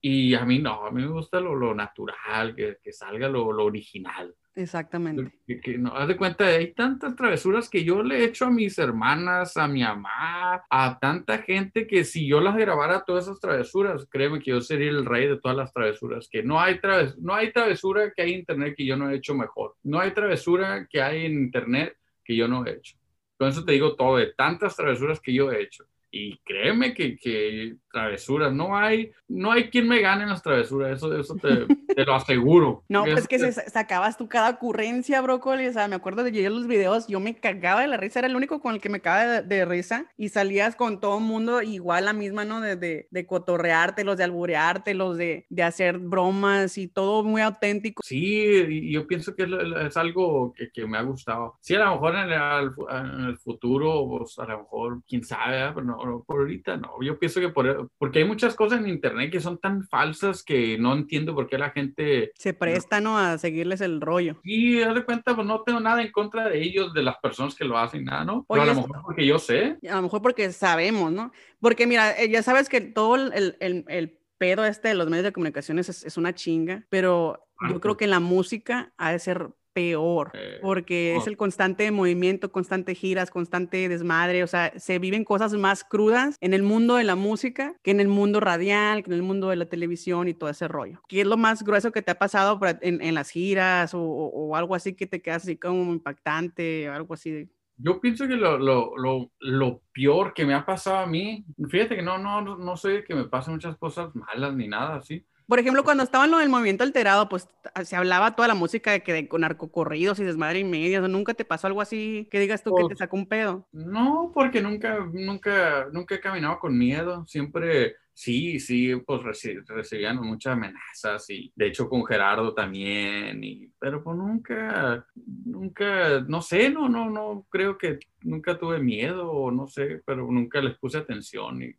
y 0.00 0.34
a 0.34 0.44
mí 0.44 0.58
no, 0.58 0.84
a 0.84 0.90
mí 0.90 1.02
me 1.02 1.08
gusta 1.08 1.38
lo, 1.40 1.54
lo 1.54 1.74
natural, 1.74 2.56
que, 2.56 2.78
que 2.82 2.92
salga 2.92 3.28
lo, 3.28 3.52
lo, 3.52 3.64
original. 3.64 4.34
Exactamente. 4.54 5.32
Que, 5.46 5.78
no, 5.78 5.94
haz 5.94 6.08
de 6.08 6.16
cuenta, 6.16 6.46
hay 6.46 6.74
tantas 6.74 7.16
travesuras 7.16 7.70
que 7.70 7.84
yo 7.84 8.02
le 8.02 8.18
he 8.18 8.24
hecho 8.24 8.44
a 8.44 8.50
mis 8.50 8.78
hermanas, 8.78 9.56
a 9.56 9.66
mi 9.66 9.82
mamá, 9.82 10.62
a 10.68 10.98
tanta 11.00 11.38
gente 11.38 11.86
que 11.86 12.04
si 12.04 12.26
yo 12.26 12.40
las 12.40 12.56
grabara 12.56 13.04
todas 13.04 13.24
esas 13.24 13.40
travesuras, 13.40 14.06
créeme 14.10 14.40
que 14.40 14.50
yo 14.50 14.60
sería 14.60 14.90
el 14.90 15.06
rey 15.06 15.26
de 15.26 15.38
todas 15.38 15.56
las 15.56 15.72
travesuras. 15.72 16.28
Que 16.30 16.42
no 16.42 16.60
hay, 16.60 16.80
traves, 16.80 17.16
no 17.18 17.34
hay 17.34 17.52
travesura 17.52 18.12
que 18.12 18.22
hay 18.22 18.34
en 18.34 18.40
internet 18.40 18.74
que 18.76 18.84
yo 18.84 18.96
no 18.96 19.10
he 19.10 19.16
hecho 19.16 19.34
mejor. 19.34 19.76
No 19.82 20.00
hay 20.00 20.10
travesura 20.12 20.86
que 20.86 21.00
hay 21.00 21.24
en 21.24 21.32
internet 21.32 21.96
que 22.22 22.36
yo 22.36 22.46
no 22.46 22.66
he 22.66 22.72
hecho. 22.72 22.98
Con 23.38 23.48
eso 23.48 23.64
te 23.64 23.72
digo 23.72 23.96
todo, 23.96 24.18
de 24.18 24.34
tantas 24.34 24.76
travesuras 24.76 25.18
que 25.18 25.32
yo 25.32 25.50
he 25.50 25.62
hecho. 25.62 25.84
Y 26.14 26.38
créeme 26.44 26.92
que, 26.92 27.16
que, 27.16 27.76
travesuras, 27.92 28.52
no 28.52 28.76
hay, 28.76 29.12
no 29.28 29.52
hay 29.52 29.70
quien 29.70 29.86
me 29.86 30.00
gane 30.00 30.22
en 30.22 30.30
las 30.30 30.42
travesuras, 30.42 30.96
eso, 30.96 31.16
eso 31.16 31.36
te, 31.36 31.66
te 31.94 32.04
lo 32.04 32.14
aseguro. 32.14 32.84
No, 32.88 33.04
pues 33.04 33.28
que 33.28 33.38
se, 33.38 33.52
sacabas 33.52 34.16
tú 34.16 34.28
cada 34.28 34.50
ocurrencia, 34.50 35.20
brócoli, 35.20 35.66
o 35.66 35.72
sea, 35.72 35.86
me 35.88 35.96
acuerdo 35.96 36.24
de 36.24 36.50
los 36.50 36.66
videos, 36.66 37.06
yo 37.06 37.20
me 37.20 37.36
cagaba 37.36 37.82
de 37.82 37.86
la 37.86 37.98
risa, 37.98 38.20
era 38.20 38.28
el 38.28 38.36
único 38.36 38.60
con 38.60 38.74
el 38.74 38.80
que 38.80 38.88
me 38.88 39.00
cagaba 39.00 39.42
de, 39.42 39.64
risa, 39.64 40.06
y 40.16 40.30
salías 40.30 40.74
con 40.74 41.00
todo 41.00 41.18
el 41.18 41.24
mundo 41.24 41.62
igual 41.62 42.06
la 42.06 42.12
misma, 42.12 42.44
¿no? 42.44 42.60
De, 42.60 42.76
de, 42.76 43.08
de 43.10 43.26
cotorrearte, 43.26 44.04
los 44.04 44.16
de 44.16 44.24
alburearte, 44.24 44.94
los 44.94 45.16
de, 45.16 45.46
de 45.50 45.62
hacer 45.62 45.98
bromas 45.98 46.78
y 46.78 46.88
todo 46.88 47.22
muy 47.22 47.42
auténtico. 47.42 48.02
Sí, 48.04 48.90
yo 48.90 49.06
pienso 49.06 49.34
que 49.36 49.46
es, 49.86 49.96
algo 49.96 50.52
que, 50.54 50.70
que, 50.70 50.86
me 50.86 50.98
ha 50.98 51.02
gustado. 51.02 51.58
Sí, 51.60 51.74
a 51.74 51.84
lo 51.84 51.92
mejor 51.92 52.16
en 52.16 52.30
el, 52.30 52.70
en 52.90 53.24
el 53.26 53.38
futuro, 53.38 54.06
pues 54.08 54.38
a 54.38 54.46
lo 54.46 54.58
mejor, 54.58 55.02
quién 55.06 55.22
sabe, 55.22 55.72
pero 55.74 55.84
no, 55.84 56.01
por 56.26 56.40
ahorita 56.40 56.76
no. 56.76 57.00
Yo 57.02 57.18
pienso 57.18 57.40
que 57.40 57.48
por, 57.48 57.90
porque 57.98 58.20
hay 58.20 58.24
muchas 58.24 58.54
cosas 58.54 58.80
en 58.80 58.88
internet 58.88 59.30
que 59.30 59.40
son 59.40 59.58
tan 59.58 59.84
falsas 59.84 60.42
que 60.42 60.78
no 60.78 60.92
entiendo 60.92 61.34
por 61.34 61.48
qué 61.48 61.58
la 61.58 61.70
gente... 61.70 62.32
Se 62.34 62.54
presta, 62.54 63.00
¿no? 63.00 63.18
A 63.18 63.38
seguirles 63.38 63.80
el 63.80 64.00
rollo. 64.00 64.40
Y 64.44 64.82
haz 64.82 64.94
de 64.94 65.04
cuenta, 65.04 65.34
pues 65.34 65.46
no 65.46 65.62
tengo 65.62 65.80
nada 65.80 66.02
en 66.02 66.12
contra 66.12 66.48
de 66.48 66.62
ellos, 66.62 66.92
de 66.92 67.02
las 67.02 67.16
personas 67.18 67.54
que 67.54 67.64
lo 67.64 67.78
hacen, 67.78 68.04
nada, 68.04 68.24
¿no? 68.24 68.44
Pero 68.48 68.62
a 68.62 68.66
lo 68.66 68.74
mejor 68.74 69.02
porque 69.02 69.26
yo 69.26 69.38
sé. 69.38 69.78
A 69.88 69.96
lo 69.96 70.02
mejor 70.02 70.22
porque 70.22 70.52
sabemos, 70.52 71.12
¿no? 71.12 71.32
Porque 71.60 71.86
mira, 71.86 72.12
eh, 72.18 72.28
ya 72.28 72.42
sabes 72.42 72.68
que 72.68 72.80
todo 72.80 73.16
el, 73.16 73.56
el, 73.60 73.84
el 73.88 74.18
pedo 74.38 74.64
este 74.64 74.88
de 74.88 74.94
los 74.94 75.08
medios 75.08 75.24
de 75.24 75.32
comunicación 75.32 75.78
es, 75.78 75.88
es 75.88 76.16
una 76.16 76.34
chinga, 76.34 76.84
pero 76.88 77.46
yo 77.68 77.80
creo 77.80 77.96
que 77.96 78.08
la 78.08 78.18
música 78.18 78.92
ha 78.96 79.12
de 79.12 79.18
ser 79.20 79.50
peor, 79.72 80.30
eh, 80.34 80.58
porque 80.60 81.16
es 81.16 81.26
el 81.26 81.36
constante 81.36 81.90
movimiento, 81.90 82.52
constante 82.52 82.94
giras, 82.94 83.30
constante 83.30 83.88
desmadre, 83.88 84.42
o 84.42 84.46
sea, 84.46 84.72
se 84.78 84.98
viven 84.98 85.24
cosas 85.24 85.54
más 85.54 85.84
crudas 85.84 86.36
en 86.40 86.54
el 86.54 86.62
mundo 86.62 86.96
de 86.96 87.04
la 87.04 87.16
música 87.16 87.74
que 87.82 87.90
en 87.90 88.00
el 88.00 88.08
mundo 88.08 88.40
radial, 88.40 89.02
que 89.02 89.10
en 89.10 89.14
el 89.14 89.22
mundo 89.22 89.48
de 89.48 89.56
la 89.56 89.66
televisión 89.66 90.28
y 90.28 90.34
todo 90.34 90.50
ese 90.50 90.68
rollo. 90.68 91.02
¿Qué 91.08 91.22
es 91.22 91.26
lo 91.26 91.36
más 91.36 91.62
grueso 91.62 91.92
que 91.92 92.02
te 92.02 92.10
ha 92.10 92.18
pasado 92.18 92.58
en, 92.80 93.14
las 93.14 93.30
giras 93.30 93.92
o, 93.94 94.56
algo 94.56 94.74
así 94.74 94.94
que 94.94 95.06
te 95.06 95.20
quedas 95.20 95.44
así 95.44 95.56
como 95.56 95.92
impactante 95.92 96.88
o 96.88 96.92
algo 96.92 97.14
así? 97.14 97.48
Yo 97.76 98.00
pienso 98.00 98.28
que 98.28 98.36
lo, 98.36 98.58
lo, 98.58 98.96
lo, 98.96 99.30
lo, 99.40 99.82
peor 99.92 100.34
que 100.34 100.44
me 100.44 100.54
ha 100.54 100.64
pasado 100.64 100.98
a 100.98 101.06
mí, 101.06 101.44
fíjate 101.68 101.96
que 101.96 102.02
no, 102.02 102.18
no, 102.18 102.42
no 102.56 102.76
soy 102.76 103.02
que 103.04 103.14
me 103.14 103.24
pasen 103.24 103.54
muchas 103.54 103.76
cosas 103.76 104.14
malas 104.14 104.54
ni 104.54 104.68
nada 104.68 104.96
así, 104.96 105.24
por 105.46 105.58
ejemplo, 105.58 105.84
cuando 105.84 106.02
estaba 106.02 106.24
en 106.24 106.30
lo 106.30 106.38
del 106.38 106.48
movimiento 106.48 106.84
alterado, 106.84 107.28
pues 107.28 107.48
se 107.84 107.96
hablaba 107.96 108.36
toda 108.36 108.48
la 108.48 108.54
música 108.54 108.92
de 108.92 109.02
que 109.02 109.12
de, 109.12 109.28
con 109.28 109.42
narcocorridos 109.42 110.18
y 110.18 110.24
desmadre 110.24 110.60
y 110.60 110.64
media. 110.64 111.00
¿Nunca 111.00 111.34
te 111.34 111.44
pasó 111.44 111.66
algo 111.66 111.80
así 111.80 112.28
que 112.30 112.40
digas 112.40 112.62
tú 112.62 112.74
que 112.74 112.88
te 112.88 112.96
sacó 112.96 113.16
un 113.16 113.26
pedo? 113.26 113.66
No, 113.72 114.30
porque 114.34 114.60
nunca, 114.60 114.98
nunca, 115.12 115.88
nunca 115.92 116.14
he 116.14 116.20
caminado 116.20 116.58
con 116.58 116.76
miedo. 116.76 117.26
Siempre 117.26 117.96
Sí, 118.14 118.60
sí, 118.60 118.94
pues 119.06 119.22
recibían 119.66 120.18
muchas 120.18 120.52
amenazas 120.52 121.28
y 121.30 121.50
de 121.56 121.68
hecho 121.68 121.88
con 121.88 122.04
Gerardo 122.04 122.52
también, 122.54 123.42
y, 123.42 123.70
pero 123.78 124.04
pues 124.04 124.16
nunca, 124.16 125.06
nunca, 125.46 126.20
no 126.20 126.42
sé, 126.42 126.68
no, 126.68 126.88
no, 126.90 127.08
no, 127.08 127.46
creo 127.48 127.78
que 127.78 127.98
nunca 128.20 128.58
tuve 128.58 128.78
miedo 128.78 129.50
no 129.50 129.66
sé, 129.66 130.02
pero 130.04 130.30
nunca 130.30 130.60
les 130.60 130.78
puse 130.78 130.98
atención. 130.98 131.62
Y, 131.62 131.72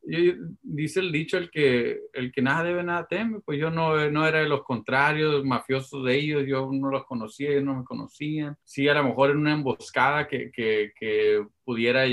dice 0.62 1.00
el 1.02 1.12
dicho, 1.12 1.38
el 1.38 1.50
que, 1.52 2.02
el 2.14 2.32
que 2.32 2.42
nada 2.42 2.64
debe, 2.64 2.84
nada 2.84 3.08
teme, 3.08 3.40
pues 3.42 3.60
yo 3.60 3.70
no, 3.70 4.10
no 4.10 4.28
era 4.28 4.40
de 4.40 4.50
los 4.50 4.64
contrarios, 4.64 5.46
mafiosos 5.46 6.04
de 6.04 6.16
ellos, 6.16 6.44
yo 6.48 6.70
no 6.72 6.90
los 6.90 7.06
conocía, 7.06 7.52
ellos 7.52 7.64
no 7.64 7.78
me 7.78 7.84
conocían. 7.84 8.58
Sí, 8.64 8.88
a 8.88 8.96
lo 8.96 9.04
mejor 9.04 9.32
en 9.32 9.38
una 9.38 9.54
emboscada 9.54 10.28
que, 10.28 10.52
que, 10.52 10.92
que 11.00 11.46
pudiera 11.64 12.06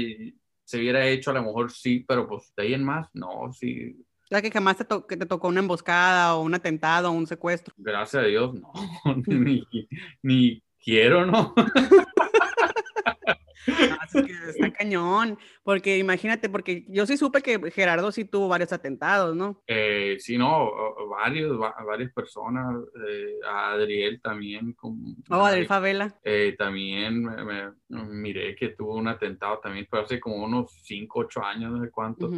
se 0.64 0.78
hubiera 0.78 1.04
hecho, 1.08 1.32
a 1.32 1.34
lo 1.34 1.42
mejor 1.42 1.72
sí, 1.72 2.04
pero 2.06 2.28
pues 2.28 2.52
de 2.56 2.62
ahí 2.62 2.74
en 2.74 2.84
más, 2.84 3.08
no, 3.12 3.52
sí 3.52 3.96
sea, 4.30 4.42
que 4.42 4.50
jamás 4.50 4.76
te, 4.76 4.86
que 5.08 5.16
te 5.16 5.26
tocó 5.26 5.48
una 5.48 5.60
emboscada 5.60 6.36
o 6.36 6.42
un 6.42 6.54
atentado 6.54 7.10
o 7.10 7.12
un 7.12 7.26
secuestro. 7.26 7.74
Gracias 7.76 8.22
a 8.22 8.26
Dios, 8.26 8.54
no. 8.54 8.72
ni, 9.26 9.66
ni 10.22 10.62
quiero, 10.82 11.26
¿no? 11.26 11.54
Así 14.00 14.22
que 14.24 14.32
está 14.32 14.72
cañón, 14.72 15.38
porque 15.62 15.98
imagínate, 15.98 16.48
porque 16.48 16.84
yo 16.88 17.06
sí 17.06 17.16
supe 17.16 17.42
que 17.42 17.70
Gerardo 17.70 18.10
sí 18.10 18.24
tuvo 18.24 18.48
varios 18.48 18.72
atentados, 18.72 19.36
¿no? 19.36 19.62
Eh, 19.66 20.16
sí, 20.18 20.38
no, 20.38 20.70
varios, 21.08 21.58
varias 21.86 22.12
personas, 22.12 22.76
eh, 23.06 23.34
Adriel 23.46 24.20
también. 24.20 24.72
Con, 24.72 25.16
oh, 25.30 25.44
Adriel 25.44 25.66
Favela. 25.66 26.18
Eh, 26.24 26.54
también 26.58 27.22
me, 27.22 27.72
miré 27.88 28.54
que 28.56 28.70
tuvo 28.70 28.96
un 28.96 29.08
atentado 29.08 29.58
también, 29.60 29.86
pero 29.90 30.04
hace 30.04 30.18
como 30.18 30.44
unos 30.44 30.72
5, 30.82 31.20
8 31.20 31.44
años, 31.44 31.72
no 31.72 31.84
sé 31.84 31.90
cuánto. 31.90 32.30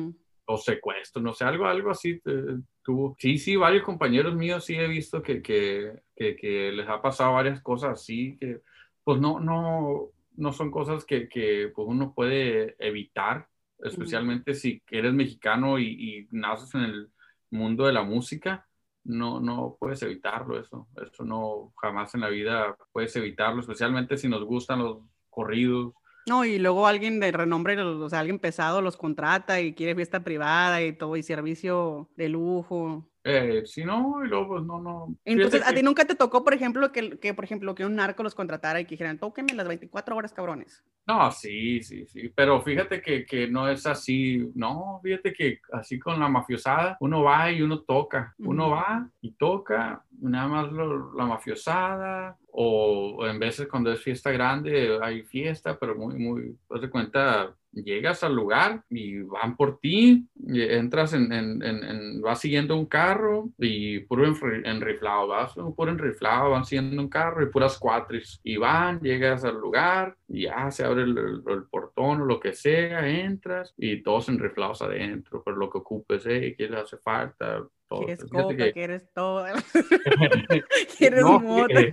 O 0.46 0.58
secuestro, 0.58 1.22
no 1.22 1.32
sé, 1.32 1.44
algo, 1.44 1.66
algo 1.66 1.90
así 1.90 2.20
eh, 2.24 2.58
tuvo. 2.82 3.16
Sí, 3.18 3.38
sí, 3.38 3.56
varios 3.56 3.84
compañeros 3.84 4.34
míos 4.34 4.64
sí 4.64 4.74
he 4.74 4.88
visto 4.88 5.22
que, 5.22 5.42
que, 5.42 5.92
que, 6.14 6.36
que, 6.36 6.72
les 6.72 6.88
ha 6.88 7.00
pasado 7.00 7.34
varias 7.34 7.60
cosas 7.62 7.92
así, 7.92 8.36
que 8.38 8.60
pues 9.04 9.20
no, 9.20 9.40
no, 9.40 10.10
no 10.36 10.52
son 10.52 10.70
cosas 10.70 11.04
que, 11.04 11.28
que 11.28 11.70
pues 11.74 11.86
uno 11.88 12.12
puede 12.14 12.76
evitar, 12.78 13.48
especialmente 13.78 14.54
si 14.54 14.82
eres 14.90 15.12
mexicano 15.12 15.78
y, 15.78 15.86
y, 15.86 16.28
naces 16.30 16.74
en 16.74 16.82
el 16.82 17.10
mundo 17.50 17.86
de 17.86 17.92
la 17.92 18.02
música. 18.02 18.66
No, 19.04 19.40
no 19.40 19.76
puedes 19.80 20.00
evitarlo 20.02 20.60
eso, 20.60 20.86
eso 21.04 21.24
no 21.24 21.72
jamás 21.82 22.14
en 22.14 22.20
la 22.20 22.28
vida 22.28 22.76
puedes 22.92 23.16
evitarlo, 23.16 23.60
especialmente 23.60 24.16
si 24.16 24.28
nos 24.28 24.44
gustan 24.44 24.78
los 24.78 24.98
corridos, 25.28 25.92
no, 26.26 26.44
y 26.44 26.58
luego 26.58 26.86
alguien 26.86 27.20
de 27.20 27.32
renombre, 27.32 27.80
o 27.80 28.08
sea, 28.08 28.20
alguien 28.20 28.38
pesado 28.38 28.80
los 28.80 28.96
contrata 28.96 29.60
y 29.60 29.74
quiere 29.74 29.94
fiesta 29.94 30.20
privada 30.20 30.82
y 30.82 30.92
todo, 30.92 31.16
y 31.16 31.22
servicio 31.22 32.10
de 32.16 32.28
lujo. 32.28 33.08
Eh, 33.24 33.62
si 33.66 33.84
no, 33.84 34.24
y 34.24 34.28
luego 34.28 34.48
pues 34.48 34.64
no, 34.64 34.80
no. 34.80 35.16
Entonces, 35.24 35.62
¿a 35.64 35.72
ti 35.72 35.82
nunca 35.82 36.04
te 36.04 36.16
tocó, 36.16 36.42
por 36.42 36.54
ejemplo, 36.54 36.90
que, 36.90 37.18
que, 37.20 37.34
por 37.34 37.44
ejemplo, 37.44 37.74
que 37.74 37.86
un 37.86 37.94
narco 37.94 38.22
los 38.22 38.34
contratara 38.34 38.80
y 38.80 38.84
que 38.84 38.96
dijeran, 38.96 39.18
tóquenme 39.18 39.54
las 39.54 39.68
24 39.68 40.16
horas, 40.16 40.32
cabrones? 40.32 40.82
No, 41.06 41.30
sí, 41.30 41.82
sí, 41.82 42.04
sí, 42.06 42.32
pero 42.34 42.60
fíjate 42.62 43.00
que, 43.00 43.24
que 43.24 43.48
no 43.48 43.68
es 43.68 43.86
así, 43.86 44.50
no, 44.54 45.00
fíjate 45.02 45.32
que 45.32 45.60
así 45.72 45.98
con 45.98 46.18
la 46.18 46.28
mafiosada, 46.28 46.96
uno 47.00 47.22
va 47.22 47.50
y 47.50 47.62
uno 47.62 47.80
toca, 47.82 48.34
uno 48.38 48.70
va 48.70 49.08
y 49.20 49.32
toca, 49.32 50.04
nada 50.20 50.48
más 50.48 50.72
la 50.72 51.26
mafiosada, 51.26 52.38
o 52.52 53.26
en 53.26 53.38
veces 53.38 53.66
cuando 53.66 53.90
es 53.90 54.00
fiesta 54.00 54.30
grande 54.30 54.98
hay 55.02 55.22
fiesta, 55.22 55.78
pero 55.78 55.94
muy, 55.94 56.18
muy, 56.18 56.56
pues 56.68 56.82
de 56.82 56.90
cuenta, 56.90 57.54
llegas 57.72 58.22
al 58.22 58.34
lugar 58.34 58.84
y 58.90 59.20
van 59.22 59.56
por 59.56 59.78
ti, 59.78 60.28
entras 60.46 61.14
en, 61.14 61.32
en, 61.32 61.62
en, 61.62 62.20
vas 62.20 62.40
siguiendo 62.40 62.76
un 62.76 62.86
carro 62.86 63.48
y 63.58 64.00
puro 64.00 64.26
enriflado, 64.64 65.28
vas 65.28 65.54
puro 65.54 65.90
enriflado, 65.90 66.50
van 66.50 66.64
siguiendo 66.64 67.00
un 67.00 67.08
carro 67.08 67.42
y 67.42 67.50
puras 67.50 67.78
cuatris 67.78 68.40
y 68.42 68.56
van, 68.56 69.00
llegas 69.00 69.44
al 69.44 69.56
lugar 69.56 70.16
y 70.28 70.42
ya 70.42 70.70
se 70.70 70.84
abre 70.84 71.04
el, 71.04 71.16
el, 71.18 71.64
portón 71.70 72.22
o 72.22 72.26
lo 72.26 72.38
que 72.38 72.52
sea, 72.52 73.08
entras 73.08 73.72
y 73.78 74.02
todos 74.02 74.28
enriflados 74.28 74.82
adentro, 74.82 75.42
pero 75.44 75.56
lo 75.56 75.70
que 75.70 75.78
ocupes, 75.78 76.26
eh, 76.26 76.54
¿qué 76.56 76.68
le 76.68 76.78
hace 76.78 76.98
falta? 76.98 77.62
Todo. 77.88 78.06
Quieres 78.06 78.24
coca, 78.24 78.56
que... 78.56 78.72
quieres 78.72 79.12
todo. 79.14 79.44
quieres 80.98 81.22
no, 81.22 81.40
mote. 81.40 81.92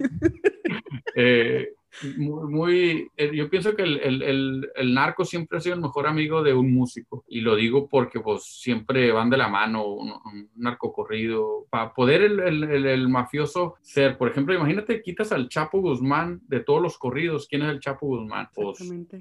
Eh, 1.20 1.76
muy, 2.18 2.52
muy 2.52 3.12
eh, 3.18 3.32
yo 3.34 3.50
pienso 3.50 3.76
que 3.76 3.84
el, 3.84 4.00
el, 4.00 4.70
el, 4.76 4.94
narco 4.94 5.26
siempre 5.26 5.58
ha 5.58 5.62
sido 5.62 5.76
el 5.76 5.82
mejor 5.82 6.08
amigo 6.08 6.44
de 6.44 6.54
un 6.54 6.74
músico 6.74 7.24
y 7.28 7.42
lo 7.42 7.56
digo 7.56 7.88
porque 7.88 8.20
pues 8.20 8.44
siempre 8.44 9.12
van 9.12 9.30
de 9.30 9.38
la 9.38 9.48
mano 9.48 9.86
un, 9.86 10.12
un 10.12 10.50
narco 10.56 10.92
corrido 10.94 11.66
para 11.70 11.94
poder 11.94 12.22
el, 12.22 12.40
el, 12.40 13.10
mafioso 13.10 13.76
ser 13.82 14.18
por 14.18 14.30
ejemplo 14.30 14.54
imagínate 14.54 15.02
quitas 15.02 15.32
al 15.32 15.50
Chapo 15.50 15.82
Guzmán 15.82 16.42
de 16.48 16.62
todos 16.62 16.82
los 16.82 16.98
corridos 16.98 17.48
quién 17.48 17.64
es 17.64 17.70
el 17.70 17.80
Chapo 17.80 18.08
Guzmán 18.08 18.50
pues 18.54 18.80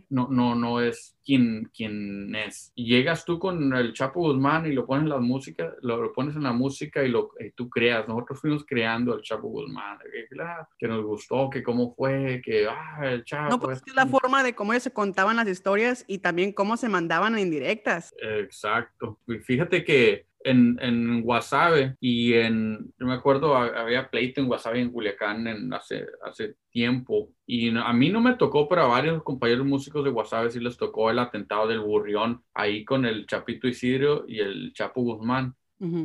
no 0.09 0.29
no 0.31 0.55
no 0.55 0.81
es 0.81 1.17
quien 1.25 1.71
quien 1.75 2.35
es. 2.35 2.73
Y 2.75 2.87
llegas 2.87 3.27
tú 3.27 3.39
con 3.39 3.75
el 3.75 3.93
Chapo 3.93 4.21
Guzmán 4.21 4.67
y 4.67 4.73
lo 4.73 4.87
pones 4.87 5.05
en 5.05 5.11
la 5.11 5.19
música 5.19 5.75
lo, 5.83 6.03
lo 6.03 6.13
pones 6.13 6.35
en 6.37 6.43
la 6.43 6.53
música 6.53 7.05
y 7.05 7.09
lo 7.09 7.33
y 7.39 7.51
tú 7.51 7.69
creas 7.69 8.09
nosotros 8.09 8.41
fuimos 8.41 8.65
creando 8.65 9.15
el 9.15 9.23
Chapo 9.23 9.49
Guzmán 9.49 9.99
que, 9.99 10.37
que 10.79 10.89
nos 10.89 11.05
gustó 11.05 11.51
que 11.51 11.63
cómo 11.63 11.95
fue 11.95 12.41
que 12.43 12.67
ah, 12.71 13.01
el 13.03 13.25
chavo. 13.25 13.51
No, 13.51 13.61
pues 13.61 13.83
es 13.87 13.95
la 13.95 14.07
forma 14.07 14.43
de 14.43 14.55
cómo 14.55 14.73
ellos 14.73 14.83
se 14.83 14.93
contaban 14.93 15.37
las 15.37 15.49
historias 15.49 16.05
y 16.07 16.19
también 16.19 16.53
cómo 16.53 16.77
se 16.77 16.89
mandaban 16.89 17.35
en 17.35 17.41
indirectas. 17.41 18.15
Exacto. 18.21 19.19
fíjate 19.45 19.85
que 19.85 20.29
en, 20.45 20.79
en 20.81 21.23
Guasave 21.23 21.97
y 22.01 22.35
en, 22.35 22.93
yo 22.99 23.07
me 23.07 23.15
acuerdo, 23.15 23.57
había 23.57 24.09
pleito 24.11 24.41
en 24.41 24.47
Guasave 24.47 24.81
en 24.81 24.91
Culiacán 24.91 25.47
en 25.47 25.73
hace, 25.73 26.07
hace 26.25 26.55
tiempo 26.71 27.31
y 27.47 27.77
a 27.77 27.93
mí 27.93 28.11
no 28.11 28.21
me 28.21 28.35
tocó, 28.35 28.69
pero 28.69 28.83
a 28.83 28.89
varios 28.89 29.23
compañeros 29.23 29.67
músicos 29.67 30.05
de 30.05 30.11
Guasave 30.11 30.51
sí 30.51 30.61
les 30.61 30.77
tocó 30.77 31.11
el 31.11 31.19
atentado 31.19 31.67
del 31.67 31.81
Burrión 31.81 32.43
ahí 32.55 32.85
con 32.85 33.05
el 33.05 33.27
Chapito 33.27 33.67
Isidro 33.69 34.25
y 34.29 34.41
el 34.41 34.73
Chapo 34.75 35.03
Guzmán. 35.03 35.55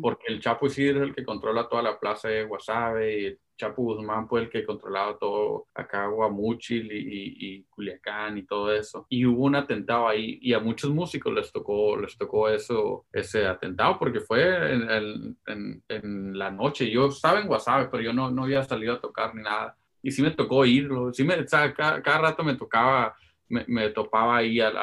Porque 0.04 0.26
el 0.28 0.40
Chapo 0.40 0.68
Isidro 0.68 1.02
es 1.02 1.10
el 1.10 1.16
que 1.16 1.24
controla 1.24 1.68
toda 1.68 1.82
la 1.82 2.00
plaza 2.00 2.28
de 2.28 2.44
Guasave 2.44 3.22
y 3.22 3.38
Chapo 3.58 3.84
Guzmán 3.84 4.28
fue 4.28 4.42
el 4.42 4.50
que 4.50 4.66
controlaba 4.66 5.18
todo 5.18 5.68
acá, 5.74 6.08
Guamuchil 6.08 6.92
y, 6.92 7.36
y, 7.40 7.64
Culiacán 7.70 8.38
y 8.38 8.44
todo 8.44 8.74
eso. 8.74 9.06
Y 9.10 9.26
hubo 9.26 9.46
un 9.46 9.56
atentado 9.56 10.08
ahí 10.08 10.40
y 10.42 10.54
a 10.54 10.60
muchos 10.60 10.92
músicos 10.92 11.34
les 11.34 11.52
tocó, 11.52 11.98
les 11.98 12.18
tocó 12.18 12.50
eso, 12.50 13.06
ese 13.12 13.46
atentado 13.46 13.98
porque 14.00 14.20
fue 14.20 14.74
en, 14.74 15.38
en, 15.46 15.84
en 15.88 16.38
la 16.38 16.52
noche. 16.52 16.90
Yo 16.90 17.08
estaba 17.08 17.40
en 17.40 17.48
Guasave, 17.48 17.90
pero 17.90 18.04
yo 18.04 18.14
no, 18.14 18.32
no 18.32 18.44
había 18.44 18.64
salido 18.64 18.96
a 18.96 19.02
tocar 19.02 19.36
ni 19.36 19.44
nada. 19.44 19.78
Y 20.02 20.12
sí 20.12 20.22
me 20.22 20.32
tocó 20.32 20.66
irlo, 20.66 21.14
sí 21.14 21.24
me, 21.24 21.36
o 21.36 21.48
sea, 21.48 21.74
cada, 21.74 22.02
cada 22.02 22.18
rato 22.20 22.44
me 22.44 22.56
tocaba 22.56 23.16
me, 23.68 23.90
topaba 23.90 24.38
ahí 24.38 24.60
a, 24.60 24.70
a, 24.70 24.74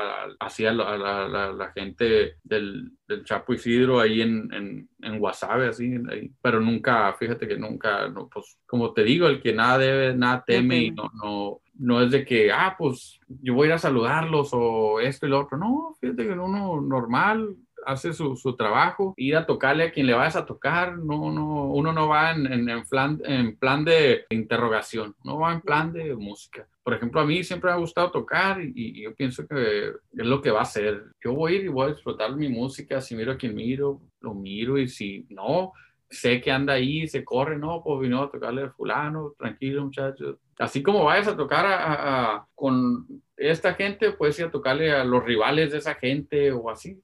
la, 0.73 1.53
la, 1.53 1.73
gente 1.73 2.37
del, 2.43 2.93
del, 3.07 3.25
Chapo 3.25 3.53
Isidro 3.53 4.01
ahí 4.01 4.23
en, 4.23 4.53
en, 4.53 4.89
en 5.03 5.19
Guasave, 5.19 5.69
así, 5.69 5.93
pero 6.41 6.61
nunca, 6.61 7.13
fíjate 7.15 7.49
que 7.49 7.57
nunca, 7.57 8.09
no, 8.09 8.29
pues 8.29 8.59
como 8.67 8.93
te 8.93 9.03
digo, 9.03 9.27
el 9.27 9.41
que 9.41 9.53
nada 9.53 9.79
debe, 9.79 10.15
nada 10.15 10.45
teme 10.47 10.79
y 10.79 10.91
no, 10.91 11.11
no, 11.15 11.61
no 11.75 12.03
es 12.03 12.11
de 12.11 12.25
que, 12.25 12.53
ah, 12.53 12.77
pues 12.79 13.19
yo 13.29 13.55
voy 13.55 13.67
a 13.67 13.69
ir 13.69 13.73
a 13.75 13.79
saludarlos 13.79 14.51
o 14.53 15.01
esto 15.01 15.27
y 15.27 15.31
lo 15.31 15.41
otro, 15.41 15.59
no, 15.59 15.95
fíjate 16.01 16.25
que 16.27 16.33
uno 16.33 16.81
normal, 16.81 17.57
hace 17.87 18.13
su, 18.13 18.37
su, 18.37 18.57
trabajo, 18.57 19.15
ir 19.17 19.37
a 19.37 19.47
tocarle 19.47 19.85
a 19.85 19.93
quien 19.93 20.07
le 20.07 20.15
vayas 20.15 20.37
a 20.37 20.47
tocar, 20.47 20.99
no, 20.99 21.33
no, 21.33 21.67
uno 21.67 21.93
no 21.93 22.09
va 22.09 22.33
en, 22.33 22.69
en, 22.69 22.85
plan, 22.87 23.21
en 23.25 23.57
plan 23.57 23.85
de 23.85 24.25
interrogación, 24.31 25.15
no 25.25 25.39
va 25.39 25.53
en 25.53 25.61
plan 25.61 25.93
de 25.93 26.15
música. 26.15 26.67
Por 26.83 26.95
ejemplo, 26.95 27.21
a 27.21 27.27
mí 27.27 27.45
siempre 27.45 27.71
me 27.71 27.77
ha 27.77 27.81
gustado 27.81 28.11
tocar 28.11 28.61
y, 28.61 28.73
y 28.75 29.03
yo 29.03 29.15
pienso 29.15 29.47
que 29.47 29.89
es 29.89 29.95
lo 30.13 30.41
que 30.41 30.51
va 30.51 30.63
a 30.63 30.65
ser. 30.65 31.05
Yo 31.23 31.35
voy 31.35 31.53
a 31.53 31.57
ir 31.57 31.65
y 31.65 31.69
voy 31.69 31.87
a 31.87 31.95
disfrutar 31.95 32.35
mi 32.35 32.49
música, 32.49 33.01
si 33.01 33.15
miro 33.15 33.33
a 33.33 33.37
quien 33.37 33.55
miro, 33.55 34.01
lo 34.21 34.35
miro 34.35 34.79
y 34.79 34.89
si 34.89 35.27
no, 35.31 35.73
sé 36.11 36.41
que 36.41 36.51
anda 36.51 36.75
ahí, 36.75 37.07
se 37.07 37.25
corre, 37.25 37.57
no, 37.57 37.83
pues 37.83 38.01
vino 38.01 38.23
a 38.23 38.31
tocarle 38.31 38.65
a 38.65 38.71
fulano, 38.71 39.35
tranquilo 39.39 39.85
muchachos. 39.85 40.37
Así 40.59 40.83
como 40.83 41.05
vayas 41.05 41.29
a 41.29 41.37
tocar 41.37 41.65
a, 41.65 42.35
a, 42.35 42.47
con 42.55 43.07
esta 43.37 43.75
gente, 43.75 44.13
puedes 44.13 44.39
ir 44.39 44.47
a 44.47 44.51
tocarle 44.51 44.93
a 44.93 45.05
los 45.05 45.25
rivales 45.25 45.71
de 45.71 45.79
esa 45.79 45.95
gente 45.95 46.51
o 46.53 46.69
así. 46.69 47.01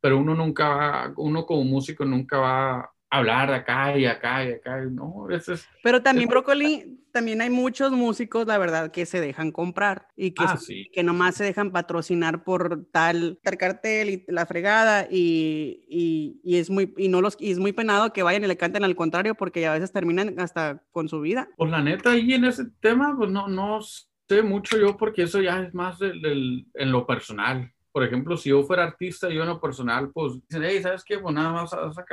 Pero, 0.00 0.18
uno 0.18 0.34
nunca 0.34 0.68
va, 0.68 1.12
uno 1.16 1.46
como 1.46 1.64
músico 1.64 2.04
nunca 2.04 2.38
va 2.38 2.80
a 2.80 2.90
hablar 3.10 3.52
acá 3.52 3.96
y 3.96 4.04
acá 4.04 4.44
y 4.44 4.52
acá, 4.52 4.80
no, 4.84 5.28
eso 5.30 5.54
es... 5.54 5.66
Pero 5.82 6.02
también, 6.02 6.28
Brócoli, 6.28 6.98
también 7.10 7.40
hay 7.40 7.50
muchos 7.50 7.90
músicos, 7.90 8.46
la 8.46 8.58
verdad, 8.58 8.90
que 8.90 9.06
se 9.06 9.20
dejan 9.20 9.50
comprar 9.50 10.08
y 10.14 10.32
que, 10.32 10.44
ah, 10.46 10.56
sí. 10.56 10.90
que 10.92 11.02
nomás 11.02 11.36
se 11.36 11.44
dejan 11.44 11.72
patrocinar 11.72 12.44
por 12.44 12.86
tal, 12.92 13.38
tal 13.42 13.56
cartel 13.56 14.10
y 14.10 14.24
la 14.28 14.46
fregada 14.46 15.06
y, 15.10 15.84
y, 15.88 16.40
y, 16.44 16.58
es 16.58 16.68
muy, 16.68 16.92
y, 16.98 17.08
no 17.08 17.20
los, 17.20 17.36
y 17.40 17.50
es 17.50 17.58
muy 17.58 17.72
penado 17.72 18.12
que 18.12 18.22
vayan 18.22 18.44
y 18.44 18.46
le 18.46 18.56
canten 18.56 18.84
al 18.84 18.96
contrario 18.96 19.34
porque 19.34 19.66
a 19.66 19.72
veces 19.72 19.90
terminan 19.90 20.38
hasta 20.38 20.82
con 20.92 21.08
su 21.08 21.20
vida. 21.20 21.48
Pues 21.56 21.70
la 21.70 21.82
neta, 21.82 22.10
ahí 22.12 22.34
en 22.34 22.44
ese 22.44 22.66
tema, 22.80 23.14
pues 23.16 23.30
no, 23.30 23.48
no 23.48 23.80
sé 23.80 24.42
mucho 24.42 24.78
yo 24.78 24.96
porque 24.98 25.22
eso 25.22 25.40
ya 25.40 25.62
es 25.62 25.72
más 25.72 25.98
del, 25.98 26.20
del, 26.20 26.66
en 26.74 26.92
lo 26.92 27.06
personal 27.06 27.72
por 27.92 28.04
ejemplo, 28.04 28.36
si 28.36 28.50
yo 28.50 28.62
fuera 28.62 28.84
artista, 28.84 29.28
yo 29.28 29.42
en 29.42 29.48
lo 29.48 29.60
personal, 29.60 30.10
pues 30.12 30.34
dicen, 30.48 30.64
hey, 30.64 30.80
¿sabes 30.82 31.04
qué? 31.04 31.18
Pues 31.18 31.34
nada 31.34 31.52
más 31.52 31.70
vas 31.70 31.98
a 31.98 32.04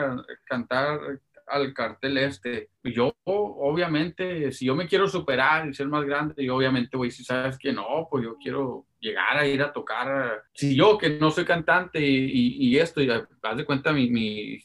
cantar 0.45 0.99
al 1.47 1.73
cartel 1.73 2.17
este. 2.17 2.69
Yo, 2.83 3.13
obviamente, 3.23 4.51
si 4.51 4.65
yo 4.65 4.75
me 4.75 4.87
quiero 4.87 5.07
superar 5.07 5.67
y 5.67 5.73
ser 5.73 5.87
más 5.87 6.03
grande, 6.05 6.43
yo 6.43 6.55
obviamente 6.55 6.97
voy, 6.97 7.11
si 7.11 7.23
sabes 7.23 7.57
que 7.57 7.71
no, 7.71 8.07
pues 8.09 8.23
yo 8.23 8.37
quiero 8.37 8.85
llegar 8.99 9.37
a 9.37 9.47
ir 9.47 9.61
a 9.61 9.71
tocar. 9.71 10.43
Si 10.53 10.75
yo, 10.75 10.97
que 10.97 11.09
no 11.19 11.31
soy 11.31 11.45
cantante 11.45 11.99
y, 11.99 12.25
y, 12.25 12.67
y 12.69 12.77
esto, 12.77 13.01
y 13.01 13.09
haz 13.09 13.57
de 13.57 13.65
cuenta, 13.65 13.91
mi, 13.93 14.09
mi, 14.09 14.59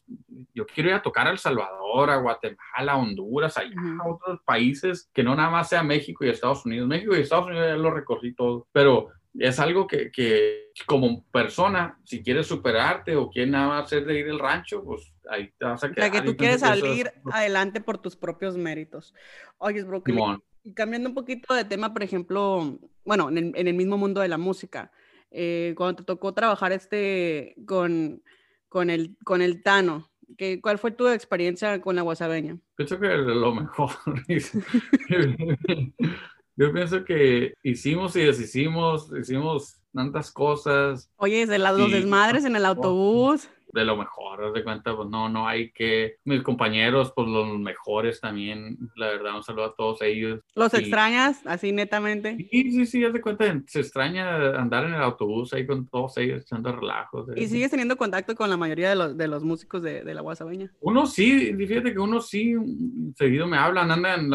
yo 0.54 0.66
quiero 0.66 0.90
ir 0.90 0.94
a 0.94 1.02
tocar 1.02 1.26
a 1.26 1.30
El 1.30 1.38
Salvador, 1.38 2.10
a 2.10 2.16
Guatemala, 2.16 2.92
a 2.92 2.96
Honduras, 2.96 3.56
allá, 3.56 3.76
a 4.02 4.08
otros 4.08 4.40
países, 4.44 5.10
que 5.12 5.22
no 5.22 5.34
nada 5.34 5.50
más 5.50 5.68
sea 5.68 5.82
México 5.82 6.24
y 6.24 6.30
Estados 6.30 6.64
Unidos. 6.64 6.88
México 6.88 7.14
y 7.14 7.20
Estados 7.20 7.46
Unidos 7.46 7.66
ya 7.68 7.76
lo 7.76 7.90
recorrí 7.90 8.34
todo, 8.34 8.66
pero 8.72 9.08
es 9.38 9.60
algo 9.60 9.86
que, 9.86 10.10
que, 10.10 10.72
como 10.86 11.24
persona, 11.30 11.98
si 12.04 12.22
quieres 12.22 12.46
superarte 12.46 13.16
o 13.16 13.30
quieres 13.30 13.50
nada 13.50 13.68
más 13.68 13.84
hacer 13.84 14.04
de 14.04 14.18
ir 14.18 14.28
el 14.28 14.38
rancho, 14.38 14.82
pues 14.82 15.12
ahí 15.28 15.52
te 15.58 15.64
vas 15.64 15.82
a 15.84 15.90
quedar. 15.90 16.10
O 16.10 16.12
sea, 16.12 16.20
que 16.20 16.26
tú 16.26 16.36
quieres 16.36 16.60
salir 16.60 17.06
es... 17.06 17.12
adelante 17.32 17.80
por 17.80 17.98
tus 17.98 18.16
propios 18.16 18.56
méritos. 18.56 19.14
Oye, 19.58 19.84
y 20.62 20.74
cambiando 20.74 21.08
un 21.08 21.14
poquito 21.14 21.54
de 21.54 21.64
tema, 21.64 21.92
por 21.92 22.02
ejemplo, 22.02 22.78
bueno, 23.04 23.28
en 23.30 23.38
el, 23.38 23.52
en 23.54 23.68
el 23.68 23.74
mismo 23.74 23.96
mundo 23.96 24.20
de 24.20 24.28
la 24.28 24.38
música, 24.38 24.92
eh, 25.30 25.74
cuando 25.76 25.96
te 25.96 26.04
tocó 26.04 26.34
trabajar 26.34 26.72
este 26.72 27.54
con, 27.66 28.22
con, 28.68 28.90
el, 28.90 29.16
con 29.24 29.42
el 29.42 29.62
Tano, 29.62 30.10
¿qué, 30.36 30.60
¿cuál 30.60 30.78
fue 30.78 30.90
tu 30.90 31.08
experiencia 31.08 31.80
con 31.80 31.96
la 31.96 32.02
guasabeña? 32.02 32.58
Pienso 32.76 32.98
que 32.98 33.08
lo 33.08 33.54
mejor. 33.54 33.90
Yo 36.60 36.70
pienso 36.74 37.06
que 37.06 37.54
hicimos 37.62 38.14
y 38.16 38.20
deshicimos, 38.20 39.10
hicimos 39.18 39.80
tantas 39.94 40.30
cosas. 40.30 41.08
Oye, 41.16 41.46
de 41.46 41.58
las 41.58 41.74
dos 41.74 41.90
desmadres 41.90 42.44
en 42.44 42.54
el 42.54 42.66
autobús. 42.66 43.48
De 43.72 43.84
lo 43.84 43.96
mejor, 43.96 44.44
haz 44.44 44.52
de 44.52 44.64
cuenta, 44.64 44.96
pues 44.96 45.08
no, 45.08 45.28
no 45.28 45.46
hay 45.46 45.72
que, 45.72 46.16
mis 46.24 46.42
compañeros, 46.42 47.12
pues 47.14 47.28
los 47.28 47.58
mejores 47.58 48.20
también, 48.20 48.78
la 48.96 49.08
verdad, 49.08 49.36
un 49.36 49.42
saludo 49.42 49.66
a 49.66 49.74
todos 49.74 50.02
ellos. 50.02 50.40
¿Los 50.54 50.74
extrañas 50.74 51.46
así 51.46 51.72
netamente? 51.72 52.36
Sí, 52.50 52.70
sí, 52.70 52.86
sí, 52.86 53.04
haz 53.04 53.12
de 53.12 53.20
cuenta, 53.20 53.60
se 53.66 53.80
extraña 53.80 54.58
andar 54.58 54.84
en 54.84 54.94
el 54.94 55.02
autobús 55.02 55.52
ahí 55.52 55.66
con 55.66 55.86
todos 55.88 56.16
ellos 56.18 56.42
echando 56.42 56.74
relajos. 56.74 57.28
¿Y 57.36 57.46
sigues 57.46 57.70
teniendo 57.70 57.96
contacto 57.96 58.34
con 58.34 58.50
la 58.50 58.56
mayoría 58.56 58.90
de 58.90 58.96
los, 58.96 59.16
de 59.16 59.28
los 59.28 59.42
músicos 59.44 59.82
de, 59.82 60.02
de 60.02 60.14
la 60.14 60.20
Guasabeña? 60.20 60.72
Uno 60.80 61.06
sí, 61.06 61.54
fíjate 61.54 61.92
que 61.92 61.98
uno 61.98 62.20
sí, 62.20 62.54
seguido 63.16 63.46
me 63.46 63.56
hablan, 63.56 63.90
andan, 63.90 64.30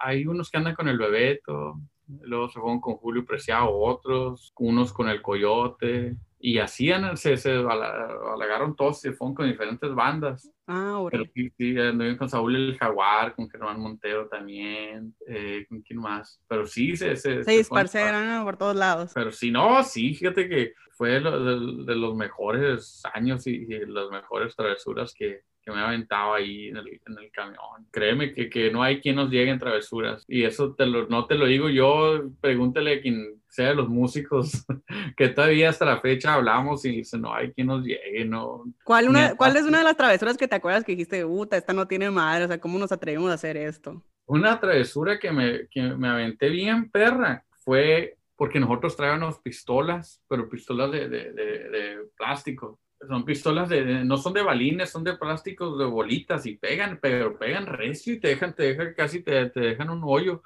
hay 0.00 0.26
unos 0.26 0.50
que 0.50 0.58
andan 0.58 0.74
con 0.74 0.88
el 0.88 0.98
Bebeto, 0.98 1.80
luego 2.22 2.48
se 2.48 2.60
fueron 2.60 2.80
con 2.80 2.96
Julio 2.96 3.24
Preciado 3.24 3.70
otros, 3.70 4.52
unos 4.58 4.92
con 4.92 5.08
el 5.08 5.22
Coyote, 5.22 6.16
y 6.38 6.58
así 6.58 6.90
se, 7.14 7.36
se 7.36 7.50
halagaron 7.50 8.76
todos, 8.76 9.00
se 9.00 9.12
fueron 9.12 9.34
con 9.34 9.48
diferentes 9.48 9.94
bandas. 9.94 10.50
Ah, 10.66 11.02
Pero 11.10 11.24
sí, 11.34 11.50
sí, 11.56 11.74
con 12.18 12.28
Saúl 12.28 12.56
el 12.56 12.78
Jaguar, 12.78 13.34
con 13.34 13.48
Germán 13.48 13.80
Montero 13.80 14.28
también, 14.28 15.14
eh, 15.26 15.64
con 15.68 15.80
quién 15.80 16.00
más. 16.00 16.40
Pero 16.46 16.66
sí, 16.66 16.96
se... 16.96 17.16
Se, 17.16 17.42
se, 17.42 17.64
se 17.64 17.70
por 17.70 18.56
todos 18.56 18.76
lados. 18.76 19.12
Pero 19.14 19.32
sí, 19.32 19.50
no, 19.50 19.82
sí, 19.82 20.14
fíjate 20.14 20.48
que 20.48 20.74
fue 20.92 21.20
de, 21.20 21.20
de, 21.20 21.94
los 21.94 22.14
mejores 22.14 23.02
años 23.14 23.46
y, 23.46 23.66
y 23.68 23.86
las 23.86 24.10
mejores 24.10 24.54
travesuras 24.54 25.14
que, 25.14 25.42
que 25.66 25.72
me 25.72 25.80
aventado 25.80 26.34
ahí 26.34 26.68
en 26.68 26.76
el, 26.76 26.86
en 26.88 27.18
el 27.18 27.30
camión. 27.32 27.58
Créeme 27.90 28.32
que, 28.32 28.48
que, 28.48 28.70
no 28.70 28.84
hay 28.84 29.00
quien 29.00 29.16
nos 29.16 29.30
llegue 29.30 29.50
en 29.50 29.58
travesuras. 29.58 30.24
Y 30.28 30.44
eso 30.44 30.74
te 30.76 30.86
lo, 30.86 31.08
no 31.08 31.26
te 31.26 31.34
lo 31.34 31.46
digo 31.46 31.68
yo, 31.68 32.30
pregúntale 32.40 32.94
a 32.94 33.00
quien 33.00 33.42
sea 33.48 33.70
de 33.70 33.74
los 33.74 33.88
músicos, 33.88 34.64
que 35.16 35.28
todavía 35.28 35.70
hasta 35.70 35.84
la 35.84 36.00
fecha 36.00 36.34
hablamos 36.34 36.84
y 36.84 36.90
dice, 36.90 37.18
no 37.18 37.34
hay 37.34 37.52
quien 37.52 37.66
nos 37.66 37.84
llegue, 37.84 38.24
no. 38.24 38.62
¿Cuál, 38.84 39.08
una, 39.08 39.34
¿cuál 39.34 39.56
es 39.56 39.64
una 39.64 39.78
de 39.78 39.84
las 39.84 39.96
travesuras 39.96 40.36
que 40.36 40.46
te 40.46 40.54
acuerdas 40.54 40.84
que 40.84 40.92
dijiste, 40.92 41.26
puta, 41.26 41.56
esta 41.56 41.72
no 41.72 41.88
tiene 41.88 42.12
madre, 42.12 42.44
o 42.44 42.48
sea, 42.48 42.60
¿cómo 42.60 42.78
nos 42.78 42.92
atrevimos 42.92 43.32
a 43.32 43.34
hacer 43.34 43.56
esto? 43.56 44.04
Una 44.26 44.60
travesura 44.60 45.18
que 45.18 45.32
me, 45.32 45.66
que 45.68 45.82
me 45.82 46.06
aventé 46.06 46.48
bien 46.48 46.88
perra 46.90 47.44
fue 47.64 48.16
porque 48.36 48.60
nosotros 48.60 48.96
traíamos 48.96 49.40
pistolas, 49.40 50.22
pero 50.28 50.48
pistolas 50.48 50.92
de, 50.92 51.08
de, 51.08 51.32
de, 51.32 51.70
de 51.70 51.98
plástico 52.16 52.78
son 53.08 53.24
pistolas 53.24 53.68
de, 53.68 54.04
no 54.04 54.16
son 54.16 54.32
de 54.32 54.42
balines, 54.42 54.90
son 54.90 55.04
de 55.04 55.16
plásticos 55.16 55.78
de 55.78 55.84
bolitas 55.84 56.46
y 56.46 56.56
pegan, 56.56 56.98
pero 57.00 57.38
pegan 57.38 57.66
recio 57.66 58.14
y 58.14 58.20
te 58.20 58.28
dejan, 58.28 58.54
te 58.54 58.64
dejan 58.64 58.94
casi 58.94 59.22
te, 59.22 59.50
te 59.50 59.60
dejan 59.60 59.90
un 59.90 60.02
hoyo. 60.04 60.42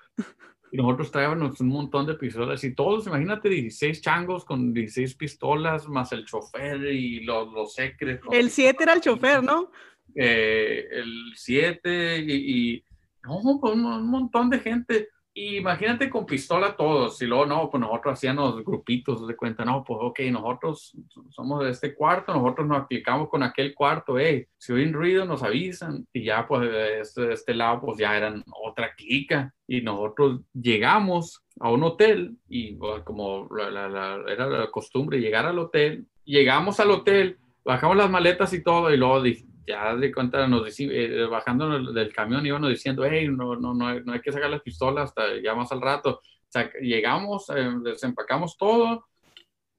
Y 0.73 0.77
nosotros 0.77 1.11
traíamos 1.11 1.61
un 1.61 1.69
montón 1.69 2.07
de 2.07 2.15
pistolas 2.15 2.63
y 2.63 2.75
todos, 2.75 3.07
imagínate, 3.07 3.49
16 3.49 4.01
changos 4.01 4.45
con 4.45 4.73
16 4.73 5.17
pistolas, 5.17 5.89
más 5.89 6.13
el 6.13 6.25
chofer 6.25 6.85
y 6.85 7.21
los, 7.21 7.53
los 7.53 7.75
secretos. 7.75 8.33
El 8.33 8.51
7 8.51 8.81
era 8.81 8.93
el 8.93 9.01
chofer, 9.01 9.43
¿no? 9.43 9.73
Eh, 10.15 10.87
el 10.93 11.33
7 11.35 12.19
y, 12.19 12.75
y, 12.75 12.85
no, 13.25 13.59
pues 13.61 13.75
un 13.75 14.11
montón 14.11 14.49
de 14.49 14.61
gente 14.61 15.09
imagínate 15.35 16.11
con 16.11 16.27
pistola 16.27 16.77
todos, 16.77 17.21
y 17.23 17.27
luego 17.27 17.47
no, 17.47 17.71
pues 17.71 17.81
nosotros 17.81 18.15
hacíamos 18.15 18.65
grupitos 18.65 19.27
de 19.27 19.37
cuenta, 19.37 19.65
no, 19.65 19.85
pues 19.85 19.99
ok, 20.03 20.21
nosotros 20.31 20.97
somos 21.31 21.65
de 21.65 21.71
este 21.71 21.95
cuarto, 21.95 22.35
nosotros 22.35 22.67
nos 22.67 22.83
aplicamos 22.83 23.29
con 23.29 23.43
aquel 23.43 23.75
cuarto, 23.75 24.19
hey, 24.19 24.45
si 24.59 24.73
oyen 24.73 24.93
ruido 24.93 25.25
nos 25.25 25.43
avisan, 25.43 26.07
y 26.13 26.25
ya 26.25 26.47
pues 26.47 26.63
de 26.63 27.01
este, 27.01 27.33
este 27.33 27.55
lado 27.55 27.81
pues 27.81 27.99
ya 27.99 28.17
eran 28.17 28.43
otra 28.63 28.95
clica, 28.95 29.55
y 29.67 29.81
nosotros 29.81 30.41
llegamos 30.53 31.45
a 31.61 31.71
un 31.71 31.85
hotel, 31.85 32.37
y 32.49 32.73
pues, 32.75 33.03
como 33.05 33.49
era 33.57 34.47
la 34.47 34.71
costumbre 34.71 35.21
llegar 35.21 35.47
al 35.47 35.59
hotel, 35.59 36.07
llegamos 36.25 36.81
al 36.81 36.91
hotel, 36.91 37.39
bajamos 37.65 37.97
las 37.97 38.11
maletas 38.11 38.53
y 38.53 38.63
todo, 38.63 38.93
y 38.93 38.97
luego 38.97 39.23
ya 39.71 39.95
de 39.97 40.13
cuenta, 40.13 40.47
nos 40.47 40.79
eh, 40.81 41.27
bajando 41.31 41.93
del 41.93 42.13
camión 42.13 42.45
íbamos 42.45 42.69
diciendo, 42.69 43.05
hey, 43.05 43.29
no, 43.29 43.57
no, 43.57 43.73
no, 43.75 43.87
hay, 43.87 44.03
no 44.05 44.13
hay 44.13 44.21
que 44.21 44.33
sacar 44.33 44.51
las 44.51 44.63
pistolas 44.63 45.11
hasta 45.11 45.41
ya 45.43 45.55
más 45.55 45.71
al 45.73 45.81
rato. 45.81 46.21
O 46.21 46.53
sea, 46.53 46.71
llegamos, 46.81 47.49
eh, 47.51 47.71
desempacamos 47.83 48.57
todo, 48.57 49.07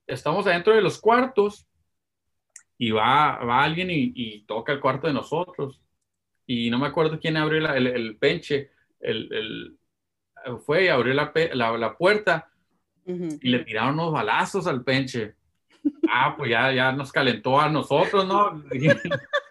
estamos 0.08 0.48
adentro 0.48 0.74
de 0.74 0.82
los 0.82 1.00
cuartos 1.00 1.68
y 2.78 2.92
va, 2.92 3.38
va 3.40 3.64
alguien 3.64 3.90
y, 3.92 4.44
toca 4.46 4.72
el 4.74 4.80
cuarto 4.80 5.08
de 5.08 5.14
nosotros. 5.14 5.82
Y 6.48 6.70
no 6.70 6.80
me 6.80 6.88
acuerdo 6.88 7.20
quién 7.20 7.38
abrió 7.38 7.60
el, 7.74 7.88
el, 7.88 8.18
penche, 8.18 8.72
el, 9.00 9.32
el, 9.34 9.78
fue 10.66 10.86
y 10.86 10.88
abrió 10.88 11.14
la, 11.14 11.32
la, 11.54 11.78
la 11.78 11.98
puerta 11.98 12.50
y 13.06 13.50
le 13.50 13.60
tiraron 13.60 13.96
unos 13.96 14.14
balazos 14.14 14.68
al 14.68 14.84
penche. 14.84 15.36
Ah, 16.10 16.36
pues 16.38 16.52
ya, 16.52 16.72
ya 16.72 16.92
nos 16.92 17.12
calentó 17.12 17.60
a 17.60 17.70
nosotros, 17.70 18.26
¿no? 18.28 18.64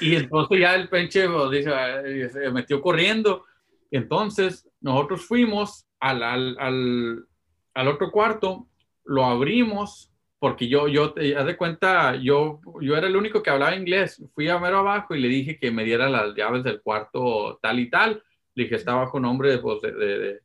Y 0.00 0.16
entonces 0.16 0.60
ya 0.60 0.74
el 0.74 0.88
penche 0.88 1.28
pues, 1.28 1.50
dice, 1.50 1.70
eh, 2.04 2.28
se 2.30 2.50
metió 2.50 2.80
corriendo. 2.80 3.44
Entonces 3.90 4.68
nosotros 4.80 5.26
fuimos 5.26 5.86
al, 6.00 6.22
al, 6.22 6.56
al, 6.58 7.26
al, 7.74 7.88
otro 7.88 8.10
cuarto, 8.10 8.66
lo 9.04 9.24
abrimos, 9.24 10.12
porque 10.38 10.68
yo, 10.68 10.88
yo, 10.88 11.14
haz 11.38 11.46
de 11.46 11.56
cuenta, 11.56 12.16
yo, 12.16 12.60
yo 12.80 12.96
era 12.96 13.06
el 13.06 13.16
único 13.16 13.42
que 13.42 13.50
hablaba 13.50 13.76
inglés. 13.76 14.22
Fui 14.34 14.48
a 14.48 14.58
mero 14.58 14.78
abajo 14.78 15.14
y 15.14 15.20
le 15.20 15.28
dije 15.28 15.58
que 15.58 15.70
me 15.70 15.84
diera 15.84 16.08
las 16.08 16.34
llaves 16.34 16.64
del 16.64 16.82
cuarto 16.82 17.58
tal 17.62 17.78
y 17.78 17.88
tal. 17.88 18.22
Le 18.54 18.64
dije, 18.64 18.76
está 18.76 18.94
bajo 18.94 19.18
nombre 19.18 19.58
pues, 19.58 19.80
de, 19.80 19.92
de, 19.92 20.40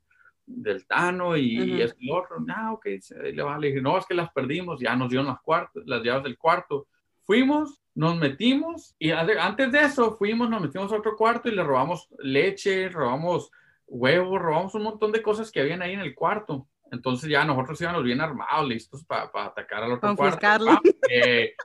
del 0.46 0.86
Tano 0.88 1.38
y, 1.38 1.60
uh 1.60 1.64
-huh. 1.64 1.84
es 1.84 1.96
el 2.00 2.12
otro. 2.12 2.40
No, 2.40 2.74
ok, 2.74 2.86
le 2.86 3.68
dije, 3.68 3.82
no, 3.82 3.98
es 3.98 4.06
que 4.06 4.14
las 4.14 4.32
perdimos, 4.32 4.80
ya 4.80 4.96
nos 4.96 5.10
dieron 5.10 5.28
las, 5.28 5.40
las 5.86 6.04
llaves 6.04 6.24
del 6.24 6.38
cuarto. 6.38 6.88
Fuimos, 7.22 7.80
nos 8.00 8.16
metimos 8.16 8.96
y 8.98 9.12
antes 9.12 9.74
de 9.74 9.82
eso 9.82 10.16
fuimos, 10.16 10.50
nos 10.50 10.62
metimos 10.62 10.90
a 10.94 10.96
otro 10.96 11.18
cuarto 11.18 11.50
y 11.50 11.52
le 11.52 11.66
robamos 11.66 12.08
leche, 12.20 12.88
robamos 12.88 13.52
huevos, 13.88 14.42
robamos 14.42 14.74
un 14.76 14.84
montón 14.84 15.12
de 15.12 15.22
cosas 15.22 15.52
que 15.52 15.60
habían 15.60 15.82
ahí 15.82 15.96
en 15.96 16.00
el 16.00 16.16
cuarto. 16.16 16.66
Entonces 16.94 17.30
ya 17.30 17.44
nosotros 17.44 17.82
íbamos 17.82 18.06
bien 18.06 18.22
armados, 18.22 18.70
listos 18.70 19.04
para 19.04 19.30
pa 19.30 19.48
atacar 19.48 19.84
al 19.84 19.92
otro 19.92 20.16
cuarto. 20.16 20.48
Eh, 21.12 21.56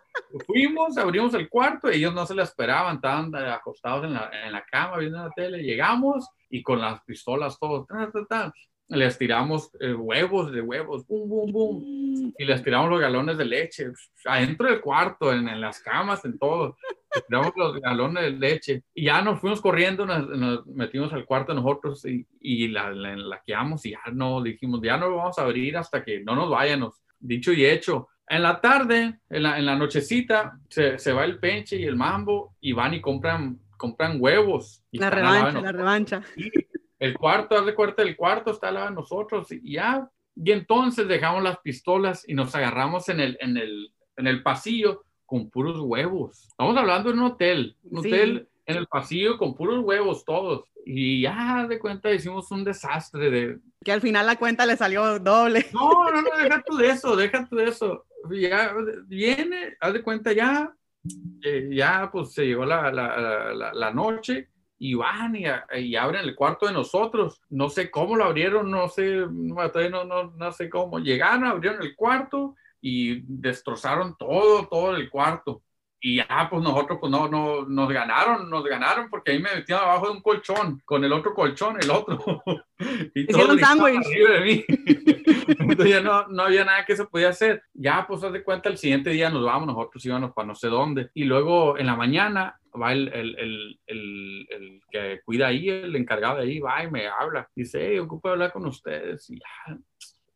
fuimos, 0.47 0.97
abrimos 0.97 1.35
el 1.35 1.49
cuarto, 1.49 1.89
ellos 1.89 2.13
no 2.15 2.27
se 2.27 2.35
la 2.35 2.45
esperaban, 2.45 2.97
estaban 2.97 3.33
acostados 3.37 4.05
en 4.05 4.15
la, 4.15 4.31
en 4.33 4.53
la 4.53 4.65
cama 4.65 4.97
viendo 4.97 5.19
la 5.19 5.31
tele. 5.31 5.63
Llegamos 5.63 6.29
y 6.49 6.63
con 6.65 6.81
las 6.81 7.01
pistolas 7.05 7.59
todos, 7.61 7.87
les 8.89 9.17
tiramos 9.17 9.71
eh, 9.81 9.95
huevos 9.95 10.53
de 10.53 10.61
huevos, 10.61 11.07
boom, 11.07 11.29
boom, 11.29 11.53
boom, 11.53 12.35
y 12.37 12.45
les 12.45 12.63
tiramos 12.63 12.91
los 12.91 13.01
galones 13.01 13.39
de 13.39 13.45
leche, 13.45 13.87
adentro 14.25 14.69
del 14.69 14.81
cuarto, 14.81 15.33
en, 15.33 15.49
en 15.49 15.61
las 15.61 15.81
camas, 15.81 16.25
en 16.25 16.39
todo, 16.39 16.77
les 17.15 17.27
tiramos 17.27 17.53
los 17.57 17.81
galones 17.81 18.25
de 18.25 18.31
leche, 18.33 18.83
y 18.95 19.05
ya 19.05 19.23
nos 19.23 19.41
fuimos 19.41 19.61
corriendo, 19.61 20.05
nos, 20.05 20.29
nos 20.29 20.67
metimos 20.67 21.13
al 21.13 21.25
cuarto 21.25 21.55
nosotros 21.55 22.05
y, 22.05 22.27
y 22.41 22.69
la, 22.69 22.91
la, 22.93 23.17
la 23.17 23.43
y 23.47 23.53
ya 23.91 23.99
no, 24.13 24.43
dijimos, 24.43 24.81
ya 24.83 24.97
no 24.97 25.09
lo 25.09 25.17
vamos 25.17 25.39
a 25.39 25.43
abrir 25.43 25.77
hasta 25.77 26.05
que 26.05 26.23
no 26.23 26.35
nos 26.35 26.51
vayamos, 26.51 27.03
dicho 27.19 27.53
y 27.53 27.65
hecho. 27.65 28.09
En 28.27 28.43
la 28.43 28.59
tarde, 28.59 29.21
en 29.29 29.43
la, 29.43 29.59
en 29.59 29.67
la 29.67 29.77
nochecita, 29.77 30.59
se, 30.71 30.99
se 30.99 31.13
va 31.13 31.25
el 31.25 31.39
penche 31.39 31.77
y 31.77 31.85
el 31.85 31.95
mambo 31.95 32.57
y 32.59 32.73
van 32.73 32.95
y 32.95 33.01
compran, 33.03 33.59
compran 33.77 34.17
huevos. 34.19 34.83
Y 34.91 34.99
la 34.99 35.11
revancha, 35.11 35.61
la 35.61 35.73
revancha. 35.73 36.23
El 36.99 37.17
cuarto, 37.19 37.57
haz 37.57 37.67
de 37.67 37.75
cuenta, 37.75 38.03
el 38.03 38.17
cuarto 38.17 38.51
está 38.53 38.69
al 38.69 38.75
lado 38.75 38.89
de 38.89 38.95
nosotros 38.95 39.51
y 39.51 39.73
ya. 39.73 40.09
Y 40.37 40.53
entonces 40.53 41.07
dejamos 41.07 41.43
las 41.43 41.59
pistolas 41.59 42.29
y 42.29 42.35
nos 42.35 42.55
agarramos 42.55 43.09
en 43.09 43.21
el, 43.21 43.37
en 43.41 43.57
el, 43.57 43.93
en 44.17 44.27
el 44.27 44.43
pasillo 44.43 45.05
con 45.27 45.51
puros 45.51 45.81
huevos. 45.81 46.49
Estamos 46.49 46.77
hablando 46.77 47.11
de 47.11 47.19
un 47.19 47.25
hotel, 47.25 47.77
un 47.85 48.03
sí. 48.03 48.09
hotel 48.09 48.49
en 48.67 48.77
el 48.77 48.87
pasillo 48.87 49.39
con 49.39 49.55
puros 49.55 49.85
huevos 49.85 50.25
todos. 50.25 50.65
Y 50.87 51.23
ya 51.23 51.67
de 51.67 51.79
cuenta 51.79 52.13
hicimos 52.13 52.51
un 52.51 52.65
desastre 52.65 53.31
de... 53.31 53.59
Que 53.85 53.93
al 53.93 54.01
final 54.01 54.27
la 54.27 54.37
cuenta 54.37 54.67
le 54.67 54.77
salió 54.77 55.19
doble. 55.19 55.67
No, 55.73 56.11
no, 56.11 56.23
no, 56.23 56.31
deja 56.37 56.63
tú 56.67 56.77
de 56.77 56.91
eso, 56.91 57.17
deja 57.17 57.49
tú 57.49 57.57
de 57.57 57.65
eso. 57.65 58.05
Ya 58.31 58.75
viene, 59.07 59.77
haz 59.81 59.93
de 59.93 60.03
cuenta 60.03 60.33
ya, 60.33 60.75
eh, 61.43 61.71
ya 61.73 62.11
pues 62.11 62.33
se 62.33 62.47
llegó 62.47 62.65
la, 62.65 62.91
la, 62.91 63.53
la, 63.55 63.73
la 63.73 63.91
noche 63.93 64.49
y 64.85 64.93
van 64.93 65.35
y, 65.35 65.45
y, 65.79 65.97
abren 65.97 66.25
el 66.25 66.35
cuarto 66.35 66.67
de 66.67 66.75
nosotros. 66.75 67.41
No 67.49 67.71
sé 67.71 67.91
cómo 67.91 68.17
lo 68.17 68.25
abrieron, 68.25 68.71
no 68.71 68.87
sé, 68.91 69.25
no, 69.31 70.05
no, 70.05 70.31
no 70.37 70.53
sé 70.53 70.69
cómo. 70.69 70.99
Llegaron, 70.99 71.45
abrieron 71.45 71.83
el 71.83 71.97
cuarto 71.97 72.55
y 72.83 73.23
destrozaron 73.23 74.15
todo, 74.19 74.69
todo 74.69 74.95
el 74.95 75.09
cuarto. 75.09 75.63
Y 76.03 76.17
ya, 76.17 76.49
pues 76.51 76.63
nosotros, 76.63 76.99
pues 77.01 77.11
no, 77.11 77.29
no, 77.29 77.65
nos 77.65 77.89
ganaron, 77.89 78.51
nos 78.51 78.63
ganaron 78.63 79.09
porque 79.09 79.33
ahí 79.33 79.39
me 79.39 79.55
metieron 79.55 79.85
abajo 79.85 80.09
de 80.09 80.13
un 80.13 80.21
colchón, 80.21 80.83
con 80.85 81.03
el 81.03 81.15
otro 81.15 81.33
colchón, 81.33 81.79
el 81.81 81.91
otro. 81.91 82.43
y 83.15 83.27
todo 83.27 83.57
de 83.57 84.41
mí. 84.45 84.65
Entonces 85.49 85.89
ya 85.89 86.03
no, 86.03 86.29
no 86.29 86.43
había 86.43 86.67
nada 86.67 86.85
que 86.85 86.95
se 86.95 87.07
podía 87.07 87.31
hacer. 87.31 87.63
Ya, 87.73 88.07
pues, 88.07 88.23
haz 88.23 88.35
de 88.35 88.45
cuenta, 88.45 88.69
el 88.69 88.77
siguiente 88.77 89.09
día 89.09 89.31
nos 89.31 89.47
vamos, 89.47 89.67
nosotros 89.67 90.05
íbamos 90.05 90.35
para 90.35 90.49
no 90.49 90.55
sé 90.55 90.69
dónde. 90.69 91.09
Y 91.15 91.25
luego 91.25 91.79
en 91.79 91.87
la 91.87 91.97
mañana 91.97 92.61
va 92.81 92.93
el, 92.93 93.09
el, 93.09 93.37
el, 93.87 94.47
el, 94.51 94.81
que 94.91 95.21
cuida 95.25 95.49
ahí, 95.49 95.69
el 95.69 95.95
encargado 95.97 96.37
de 96.37 96.43
ahí, 96.43 96.61
va 96.61 96.83
y 96.83 96.91
me 96.91 97.07
habla. 97.07 97.49
Dice, 97.55 97.87
hey, 97.87 97.99
ocupo 97.99 98.29
hablar 98.29 98.53
con 98.53 98.67
ustedes. 98.67 99.29
Y 99.31 99.39
ya, 99.39 99.79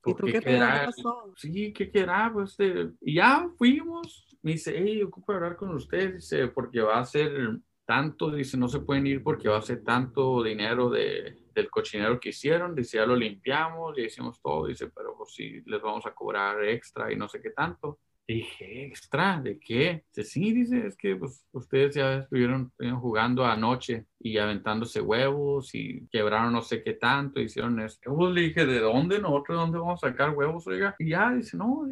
¿Y 0.07 0.15
tú 0.15 0.27
qué, 0.27 0.41
pasó? 0.41 1.33
Sí, 1.37 1.73
¿qué 1.73 1.91
querá? 1.91 2.31
Pues, 2.33 2.51
este, 2.51 2.91
y 3.01 3.15
ya 3.15 3.49
fuimos. 3.57 4.27
Me 4.43 4.53
dice, 4.53 4.75
hey, 4.77 5.03
ocupo 5.03 5.33
hablar 5.33 5.57
con 5.57 5.75
usted, 5.75 6.15
dice, 6.15 6.49
porque 6.49 6.81
va 6.81 7.01
a 7.01 7.05
ser 7.05 7.59
tanto, 7.85 8.31
dice, 8.31 8.57
no 8.57 8.69
se 8.69 8.81
pueden 8.81 9.07
ir 9.07 9.23
porque 9.23 9.49
va 9.49 9.59
a 9.59 9.63
ser 9.63 9.83
tanto 9.83 10.43
dinero 10.43 10.91
de, 10.91 11.39
del 11.55 11.71
cochinero 11.71 12.21
que 12.21 12.29
hicieron, 12.29 12.75
dice, 12.75 12.99
ya 12.99 13.07
lo 13.07 13.17
limpiamos, 13.17 13.97
ya 13.97 14.05
hicimos 14.05 14.41
todo, 14.41 14.67
dice, 14.67 14.91
pero 14.95 15.17
pues 15.17 15.33
sí, 15.35 15.63
les 15.65 15.81
vamos 15.81 16.05
a 16.07 16.15
cobrar 16.15 16.63
extra 16.65 17.11
y 17.11 17.17
no 17.17 17.29
sé 17.29 17.41
qué 17.41 17.51
tanto. 17.51 17.99
Dije, 18.35 18.85
¿extra? 18.87 19.41
¿De 19.43 19.59
qué? 19.59 20.05
Dice, 20.15 20.29
sí, 20.29 20.53
dice, 20.53 20.87
es 20.87 20.97
que 20.97 21.17
pues, 21.17 21.47
ustedes 21.53 21.95
ya 21.95 22.19
estuvieron, 22.19 22.73
jugando 23.01 23.45
anoche 23.45 24.05
y 24.21 24.37
aventándose 24.37 25.01
huevos 25.01 25.75
y 25.75 26.07
quebraron 26.13 26.53
no 26.53 26.61
sé 26.61 26.83
qué 26.83 26.93
tanto, 26.93 27.41
hicieron 27.41 27.81
esto. 27.81 28.11
Yo 28.11 28.31
le 28.31 28.43
dije, 28.43 28.67
¿de 28.67 28.81
dónde? 28.81 29.19
¿Nosotros 29.19 29.57
de 29.57 29.61
dónde 29.63 29.79
vamos 29.79 30.05
a 30.05 30.09
sacar 30.09 30.31
huevos, 30.31 30.67
oiga? 30.67 30.95
Y 30.99 31.11
ya, 31.11 31.33
dice, 31.33 31.57
no, 31.57 31.87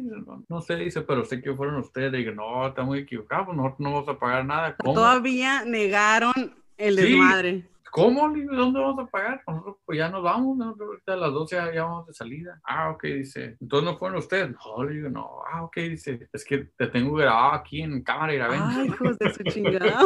no, 0.47 0.61
sé, 0.61 0.75
dice, 0.75 1.01
pero 1.01 1.25
sé 1.25 1.41
que 1.41 1.55
fueron 1.55 1.77
ustedes. 1.77 2.11
Le 2.11 2.19
dije, 2.19 2.31
no, 2.33 2.67
está 2.67 2.83
muy 2.83 2.99
equivocado, 2.99 3.45
pues 3.45 3.57
nosotros 3.57 3.79
no 3.79 3.93
vamos 3.93 4.09
a 4.09 4.19
pagar 4.19 4.45
nada. 4.45 4.75
Todavía 4.75 5.65
negaron 5.65 6.33
el 6.77 6.95
desmadre. 6.95 7.65
¿Cómo? 7.97 8.29
¿Dónde 8.29 8.79
vamos 8.79 9.07
a 9.07 9.09
pagar? 9.09 9.41
Nosotros 9.47 9.77
pues 9.83 9.97
ya 9.97 10.07
nos 10.09 10.21
vamos, 10.21 10.55
nosotros 10.55 10.89
ahorita 10.89 11.13
a 11.13 11.15
las 11.15 11.33
12 11.33 11.55
ya, 11.73 11.83
vamos 11.83 12.05
de 12.05 12.13
salida. 12.13 12.61
Ah, 12.63 12.91
ok, 12.91 13.03
dice. 13.05 13.57
Entonces 13.59 13.89
no 13.89 13.97
fueron 13.97 14.19
ustedes. 14.19 14.51
No, 14.51 14.83
le 14.83 14.93
digo, 14.93 15.09
no. 15.09 15.39
Ah, 15.51 15.63
ok, 15.63 15.77
dice. 15.77 16.29
Es 16.31 16.45
que 16.45 16.69
te 16.77 16.85
tengo 16.87 17.15
grabado 17.15 17.53
aquí 17.53 17.81
en 17.81 18.03
cámara 18.03 18.35
y 18.35 18.37
grabé. 18.37 18.57
Ay, 18.61 18.87
hijos 18.89 19.17
de 19.17 19.33
su 19.33 19.43
chingada. 19.45 20.05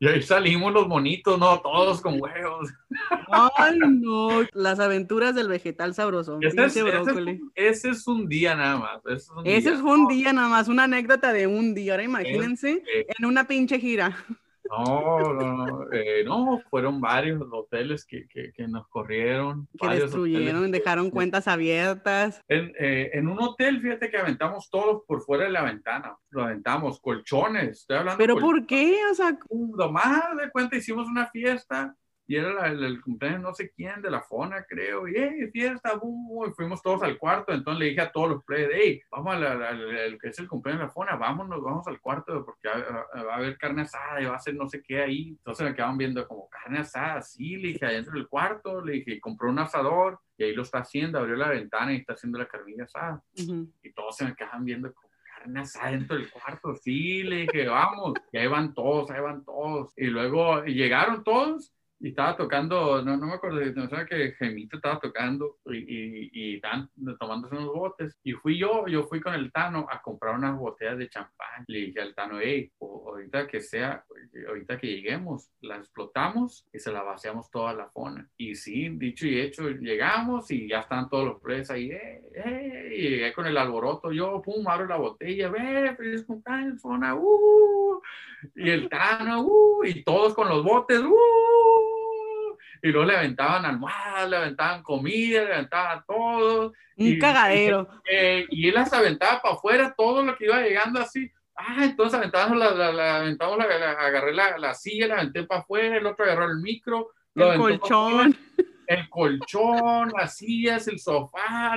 y 0.00 0.08
ahí 0.08 0.22
salimos 0.22 0.72
los 0.72 0.88
monitos, 0.88 1.38
¿no? 1.38 1.60
Todos 1.60 2.00
con 2.00 2.18
huevos. 2.18 2.70
Ay, 3.58 3.78
no. 3.78 4.40
Las 4.54 4.80
aventuras 4.80 5.34
del 5.34 5.48
vegetal 5.48 5.94
sabroso. 5.94 6.38
Ese 6.40 6.64
es, 6.64 6.76
ese 7.54 7.90
es, 7.90 8.06
un 8.06 8.26
día 8.26 8.54
nada 8.54 8.78
más. 8.78 9.02
Ese 9.04 9.68
es 9.68 9.80
un, 9.82 10.08
día. 10.08 10.32
nada 10.32 10.48
más. 10.48 10.68
Una 10.68 10.84
anécdota 10.84 11.30
de 11.34 11.46
un 11.46 11.74
día. 11.74 11.92
Ahora 11.92 12.04
imagínense 12.04 12.82
en 13.18 13.26
una 13.26 13.46
pinche 13.46 13.78
gira. 13.78 14.16
No, 14.70 15.34
no, 15.34 15.92
eh, 15.92 16.24
no, 16.24 16.60
fueron 16.70 17.00
varios 17.00 17.42
hoteles 17.50 18.04
que, 18.06 18.26
que, 18.28 18.52
que 18.52 18.68
nos 18.68 18.88
corrieron. 18.88 19.68
Que 19.78 19.88
destruyeron, 19.88 20.70
dejaron 20.70 21.10
cuentas 21.10 21.48
abiertas. 21.48 22.42
En, 22.48 22.72
eh, 22.78 23.10
en, 23.14 23.28
un 23.28 23.40
hotel, 23.40 23.80
fíjate 23.80 24.10
que 24.10 24.18
aventamos 24.18 24.70
todos 24.70 25.02
por 25.06 25.22
fuera 25.22 25.44
de 25.44 25.50
la 25.50 25.62
ventana. 25.62 26.16
Lo 26.30 26.44
aventamos, 26.44 27.00
colchones, 27.00 27.80
estoy 27.80 27.98
hablando. 27.98 28.18
¿Pero 28.18 28.36
por 28.38 28.66
qué? 28.66 28.98
O 29.10 29.14
sea, 29.14 29.36
más 29.90 30.36
de 30.36 30.50
cuenta 30.50 30.76
hicimos 30.76 31.06
una 31.06 31.26
fiesta 31.26 31.94
y 32.26 32.36
era 32.36 32.68
el, 32.68 33.00
cumpleaños 33.02 33.42
no 33.42 33.54
sé 33.54 33.70
quién 33.70 34.00
de 34.00 34.10
la 34.10 34.22
Fona, 34.22 34.64
creo, 34.64 35.08
y 35.08 35.14
hey, 35.16 35.50
fiesta, 35.52 35.94
boom, 35.96 36.48
y 36.48 36.54
fuimos 36.54 36.80
todos 36.82 37.02
al 37.02 37.18
cuarto, 37.18 37.52
entonces 37.52 37.78
le 37.80 37.86
dije 37.86 38.00
a 38.00 38.12
todos 38.12 38.30
los 38.30 38.44
players, 38.44 38.72
hey, 38.74 39.02
vamos 39.10 39.34
al 39.34 40.18
que 40.20 40.28
es 40.28 40.38
el 40.38 40.48
cumpleaños 40.48 40.80
de 40.80 40.86
la 40.86 40.92
Fona, 40.92 41.16
vámonos, 41.16 41.62
vamos 41.62 41.86
al 41.88 42.00
cuarto, 42.00 42.44
porque 42.44 42.68
va, 42.68 43.32
a 43.32 43.36
haber 43.36 43.58
carne 43.58 43.82
asada 43.82 44.20
y 44.20 44.26
va 44.26 44.36
a 44.36 44.40
ser 44.40 44.54
no 44.54 44.68
sé 44.68 44.82
qué 44.82 45.02
ahí, 45.02 45.28
entonces 45.30 45.68
me 45.68 45.74
quedaban 45.74 45.98
viendo 45.98 46.26
como 46.26 46.48
carne 46.48 46.78
asada, 46.78 47.20
sí, 47.22 47.56
le 47.56 47.68
dije, 47.68 47.86
adentro 47.86 48.14
del 48.14 48.28
cuarto, 48.28 48.80
le 48.80 48.92
dije, 48.94 49.20
compró 49.20 49.50
un 49.50 49.58
asador, 49.58 50.20
y 50.36 50.44
ahí 50.44 50.54
lo 50.54 50.62
está 50.62 50.78
haciendo, 50.78 51.18
abrió 51.18 51.36
la 51.36 51.48
ventana 51.48 51.92
y 51.92 51.96
está 51.96 52.14
haciendo 52.14 52.38
la 52.38 52.46
carnilla 52.46 52.84
asada, 52.84 53.22
y 53.34 53.92
todos 53.92 54.16
se 54.16 54.24
me 54.24 54.34
quedaban 54.34 54.64
viendo 54.64 54.92
como, 54.92 55.08
carne 55.38 55.60
asada 55.60 55.90
dentro 55.90 56.16
del 56.16 56.30
cuarto, 56.30 56.74
sí, 56.76 57.24
le 57.24 57.36
dije, 57.42 57.66
vamos, 57.66 58.14
y 58.30 58.38
ahí 58.38 58.46
van 58.46 58.72
todos, 58.74 59.10
ahí 59.10 59.20
van 59.20 59.44
todos, 59.44 59.92
y 59.96 60.06
luego 60.06 60.62
llegaron 60.64 61.24
todos, 61.24 61.72
y 62.02 62.08
estaba 62.08 62.36
tocando, 62.36 63.00
no, 63.00 63.16
no 63.16 63.26
me 63.26 63.34
acuerdo, 63.34 63.60
no 63.76 63.88
sé 63.88 64.06
que 64.06 64.32
Gemito 64.32 64.76
estaba 64.76 64.98
tocando 64.98 65.58
y, 65.66 65.76
y, 65.76 66.30
y 66.32 66.54
estaban 66.56 66.90
tomándose 67.20 67.54
unos 67.54 67.72
botes. 67.72 68.18
Y 68.24 68.32
fui 68.32 68.58
yo, 68.58 68.88
yo 68.88 69.04
fui 69.04 69.20
con 69.20 69.34
el 69.34 69.52
Tano 69.52 69.86
a 69.88 70.02
comprar 70.02 70.34
unas 70.34 70.58
botellas 70.58 70.98
de 70.98 71.08
champán. 71.08 71.64
Le 71.68 71.78
dije 71.78 72.00
al 72.00 72.12
Tano, 72.12 72.40
hey, 72.42 72.72
ahorita 72.80 73.46
que 73.46 73.60
sea, 73.60 74.04
ahorita 74.48 74.78
que 74.78 74.88
lleguemos, 74.88 75.48
la 75.60 75.76
explotamos 75.76 76.66
y 76.72 76.80
se 76.80 76.90
la 76.90 77.04
vaciamos 77.04 77.48
toda 77.52 77.72
la 77.72 77.88
fona. 77.88 78.28
Y 78.36 78.56
sí, 78.56 78.88
dicho 78.88 79.24
y 79.28 79.38
hecho, 79.38 79.70
llegamos 79.70 80.50
y 80.50 80.68
ya 80.68 80.80
están 80.80 81.08
todos 81.08 81.24
los 81.24 81.40
presos 81.40 81.70
ahí, 81.70 81.92
eh, 81.92 82.22
eh, 82.34 82.94
y 82.96 83.02
llegué 83.10 83.32
con 83.32 83.46
el 83.46 83.56
alboroto, 83.56 84.10
yo, 84.10 84.42
pum, 84.42 84.66
abro 84.66 84.86
la 84.86 84.96
botella, 84.96 85.50
ve, 85.50 85.94
feliz 85.94 86.24
cumpleaños, 86.24 86.82
fona, 86.82 87.14
uh, 87.14 88.02
y 88.56 88.70
el 88.70 88.88
Tano, 88.88 89.42
uh, 89.42 89.84
y 89.84 90.02
todos 90.02 90.34
con 90.34 90.48
los 90.48 90.64
botes, 90.64 90.98
uh, 90.98 91.91
y 92.82 92.88
luego 92.88 93.06
le 93.06 93.16
aventaban 93.16 93.64
almohadas, 93.64 94.28
le 94.28 94.36
aventaban 94.36 94.82
comida, 94.82 95.44
le 95.44 95.54
aventaban 95.54 96.04
todo. 96.04 96.72
Un 96.96 97.06
y, 97.06 97.18
cagadero. 97.18 97.88
Eh, 98.10 98.44
y, 98.50 98.68
él 98.68 98.74
las 98.74 98.92
aventaba 98.92 99.40
para 99.40 99.54
afuera, 99.54 99.94
todo 99.96 100.24
lo 100.24 100.36
que 100.36 100.46
iba 100.46 100.60
llegando 100.60 101.00
así. 101.00 101.30
Ah, 101.54 101.84
entonces 101.84 102.18
aventamos 102.18 102.58
la, 102.58 102.72
la, 102.72 102.92
la, 102.92 103.16
aventamos 103.18 103.56
la, 103.56 103.64
agarré 103.64 104.34
la, 104.34 104.58
la, 104.58 104.74
silla, 104.74 105.06
la 105.06 105.14
aventé 105.20 105.44
para 105.44 105.60
afuera, 105.60 105.96
el 105.96 106.06
otro 106.06 106.24
agarró 106.24 106.46
el 106.46 106.58
micro. 106.58 107.10
El 107.36 107.56
colchón. 107.56 108.36
El 108.88 109.08
colchón, 109.08 110.12
las 110.18 110.36
sillas, 110.36 110.88
el 110.88 110.98
sofá, 110.98 111.76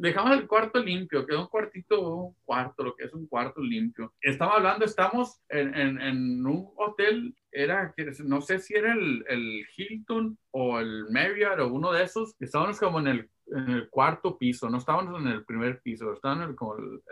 dejamos 0.00 0.32
el 0.32 0.46
cuarto 0.46 0.82
limpio, 0.82 1.26
quedó 1.26 1.42
un 1.42 1.48
cuartito, 1.48 2.14
un 2.14 2.34
cuarto, 2.44 2.82
lo 2.82 2.94
que 2.96 3.04
es 3.04 3.12
un 3.12 3.26
cuarto 3.26 3.60
limpio. 3.60 4.14
Estamos 4.20 4.56
hablando, 4.56 4.84
estamos 4.84 5.40
en, 5.48 5.74
en, 5.74 6.00
en 6.00 6.46
un 6.46 6.72
hotel, 6.76 7.34
era, 7.52 7.94
no 8.24 8.40
sé 8.40 8.58
si 8.60 8.74
era 8.74 8.94
el, 8.94 9.24
el, 9.28 9.66
Hilton 9.76 10.38
o 10.52 10.80
el 10.80 11.06
Marriott 11.10 11.58
o 11.60 11.68
uno 11.68 11.92
de 11.92 12.04
esos, 12.04 12.34
estábamos 12.40 12.78
como 12.78 13.00
en 13.00 13.08
el, 13.08 13.30
en 13.48 13.70
el 13.70 13.90
cuarto 13.90 14.38
piso, 14.38 14.70
no 14.70 14.78
estábamos 14.78 15.20
en 15.20 15.28
el 15.28 15.44
primer 15.44 15.80
piso, 15.82 16.12
estábamos 16.12 16.44
en 16.44 16.50
el, 16.50 16.56
como 16.56 16.76
el, 16.76 17.02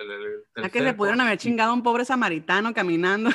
el, 0.56 0.64
¿A 0.64 0.70
que 0.70 0.80
le 0.80 0.94
pudieron 0.94 1.20
haber 1.20 1.38
chingado 1.38 1.72
a 1.72 1.74
un 1.74 1.82
pobre 1.82 2.04
samaritano 2.04 2.72
caminando? 2.72 3.30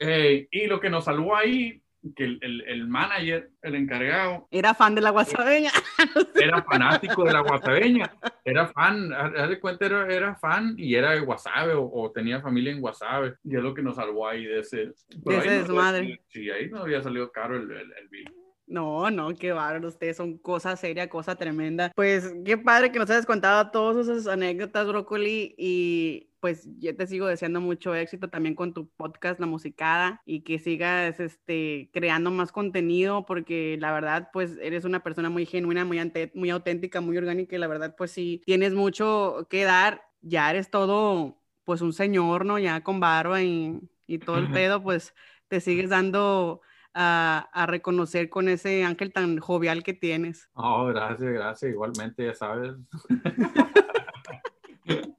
Eh, 0.00 0.46
y 0.52 0.68
lo 0.68 0.78
que 0.78 0.90
nos 0.90 1.06
salvó 1.06 1.34
ahí 1.34 1.82
que 2.14 2.24
el, 2.24 2.38
el, 2.42 2.60
el, 2.62 2.88
manager, 2.88 3.50
el 3.62 3.74
encargado... 3.74 4.48
Era 4.50 4.74
fan 4.74 4.94
de 4.94 5.00
la 5.00 5.10
guasabeña. 5.10 5.70
Era 6.34 6.62
fanático 6.62 7.24
de 7.24 7.32
la 7.32 7.40
guasabeña. 7.40 8.12
Era 8.44 8.66
fan, 8.68 9.12
haz 9.12 9.48
de 9.48 9.60
cuenta, 9.60 9.86
era, 9.86 10.06
era, 10.06 10.34
fan 10.36 10.74
y 10.76 10.94
era 10.94 11.12
de 11.12 11.20
Guasave 11.20 11.74
o, 11.76 12.10
tenía 12.14 12.40
familia 12.40 12.72
en 12.72 12.80
Guasave. 12.80 13.34
Y 13.44 13.56
es 13.56 13.62
lo 13.62 13.74
que 13.74 13.82
nos 13.82 13.96
salvó 13.96 14.28
ahí 14.28 14.44
de 14.44 14.60
ese... 14.60 14.92
De 15.08 15.36
ese 15.36 15.50
desmadre. 15.50 16.20
sí, 16.28 16.50
ahí 16.50 16.68
no 16.70 16.82
había 16.82 17.02
salido 17.02 17.30
caro 17.30 17.56
el, 17.56 17.70
el, 17.70 17.92
el 17.92 18.08
bill. 18.08 18.32
No, 18.68 19.10
no, 19.10 19.34
qué 19.34 19.52
bárbaro, 19.52 19.88
ustedes 19.88 20.18
son 20.18 20.36
cosa 20.36 20.76
seria, 20.76 21.08
cosa 21.08 21.36
tremenda. 21.36 21.90
Pues 21.94 22.34
qué 22.44 22.58
padre 22.58 22.92
que 22.92 22.98
nos 22.98 23.08
hayas 23.08 23.24
contado 23.24 23.70
todas 23.70 24.06
esas 24.06 24.26
anécdotas, 24.26 24.86
Brócoli, 24.86 25.54
y 25.56 26.27
pues 26.40 26.68
yo 26.78 26.94
te 26.96 27.06
sigo 27.06 27.26
deseando 27.26 27.60
mucho 27.60 27.94
éxito 27.94 28.28
también 28.28 28.54
con 28.54 28.72
tu 28.72 28.88
podcast 28.88 29.40
La 29.40 29.46
Musicada 29.46 30.22
y 30.24 30.42
que 30.42 30.58
sigas 30.58 31.20
este, 31.20 31.90
creando 31.92 32.30
más 32.30 32.52
contenido 32.52 33.26
porque 33.26 33.76
la 33.80 33.92
verdad 33.92 34.30
pues 34.32 34.56
eres 34.60 34.84
una 34.84 35.02
persona 35.02 35.30
muy 35.30 35.46
genuina, 35.46 35.84
muy, 35.84 35.98
muy 36.34 36.50
auténtica, 36.50 37.00
muy 37.00 37.16
orgánica 37.16 37.56
y 37.56 37.58
la 37.58 37.68
verdad 37.68 37.94
pues 37.96 38.12
sí 38.12 38.42
tienes 38.46 38.74
mucho 38.74 39.46
que 39.50 39.64
dar, 39.64 40.02
ya 40.20 40.50
eres 40.50 40.70
todo 40.70 41.40
pues 41.64 41.80
un 41.80 41.92
señor, 41.92 42.44
¿no? 42.44 42.58
Ya 42.58 42.82
con 42.82 43.00
barba 43.00 43.42
y, 43.42 43.80
y 44.06 44.18
todo 44.18 44.38
el 44.38 44.50
pedo 44.50 44.82
pues 44.82 45.14
te 45.48 45.60
sigues 45.60 45.90
dando 45.90 46.62
a, 46.94 47.66
reconocer 47.66 48.28
con 48.28 48.48
ese 48.48 48.84
ángel 48.84 49.12
tan 49.12 49.38
jovial 49.38 49.82
que 49.82 49.94
tienes. 49.94 50.48
Oh, 50.54 50.86
gracias, 50.86 51.30
gracias. 51.32 51.70
Igualmente, 51.70 52.24
ya 52.24 52.34
sabes. 52.34 52.74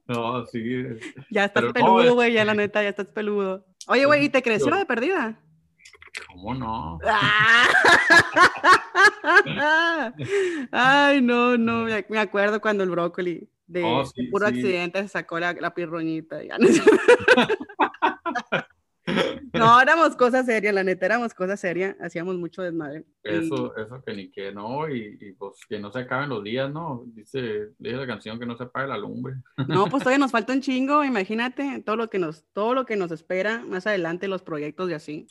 no, 0.08 0.46
sí. 0.48 0.84
Ya 1.30 1.46
estás 1.46 1.72
peludo, 1.74 2.16
güey, 2.16 2.34
ya 2.34 2.44
la 2.46 2.54
neta, 2.54 2.84
ya 2.84 2.90
estás 2.90 3.12
peludo. 3.12 3.66
Oye, 3.88 4.06
güey, 4.06 4.26
¿y 4.26 4.30
te 4.30 4.42
creció 4.42 4.76
de 4.76 4.86
perdida? 4.86 5.40
¿Cómo 6.28 6.56
no? 6.56 7.00
Ay, 10.72 11.22
no, 11.22 11.58
no, 11.58 11.86
me 12.10 12.20
acuerdo 12.20 12.62
cuando 12.62 12.84
el 12.84 12.90
brócoli 12.90 13.50
de, 13.68 13.84
oh, 13.84 14.04
puro 14.32 14.48
accidente 14.48 15.02
se 15.04 15.10
sacó 15.10 15.40
la, 15.40 15.54
la 15.54 15.74
pirroñita. 15.74 16.44
Ya 16.44 16.58
no 16.58 16.68
no, 19.54 19.82
éramos 19.82 20.16
cosas 20.16 20.46
serias, 20.46 20.74
la 20.74 20.84
neta, 20.84 21.06
éramos 21.06 21.34
cosas 21.34 21.60
serias, 21.60 21.96
hacíamos 22.00 22.38
mucho 22.38 22.62
desmadre. 22.62 23.06
Eso, 23.24 23.76
eso 23.76 24.02
que 24.04 24.14
ni 24.14 24.32
que 24.32 24.52
no, 24.52 24.90
y, 24.90 25.34
pues 25.38 25.60
que 25.68 25.80
no 25.80 25.92
se 25.92 26.00
acaben 26.00 26.30
los 26.30 26.44
días, 26.44 26.72
¿no? 26.72 27.04
Dice, 27.08 27.70
dice 27.78 27.96
la 27.98 28.08
canción 28.08 28.40
que 28.40 28.46
no 28.46 28.56
se 28.58 28.64
apague 28.64 28.88
la 28.88 28.98
lumbre. 28.98 29.36
No, 29.68 29.88
pues 29.88 30.04
todavía 30.04 30.18
nos 30.26 30.32
falta 30.32 30.54
un 30.54 30.62
chingo, 30.62 31.04
imagínate, 31.04 31.82
todo 31.86 31.96
lo 31.96 32.10
que 32.10 32.20
nos, 32.20 32.46
todo 32.54 32.74
lo 32.74 32.86
que 32.86 32.96
nos 32.96 33.12
espera 33.12 33.64
más 33.66 33.88
adelante, 33.88 34.28
los 34.28 34.42
proyectos 34.42 34.90
y 34.90 34.94
así. 34.94 35.28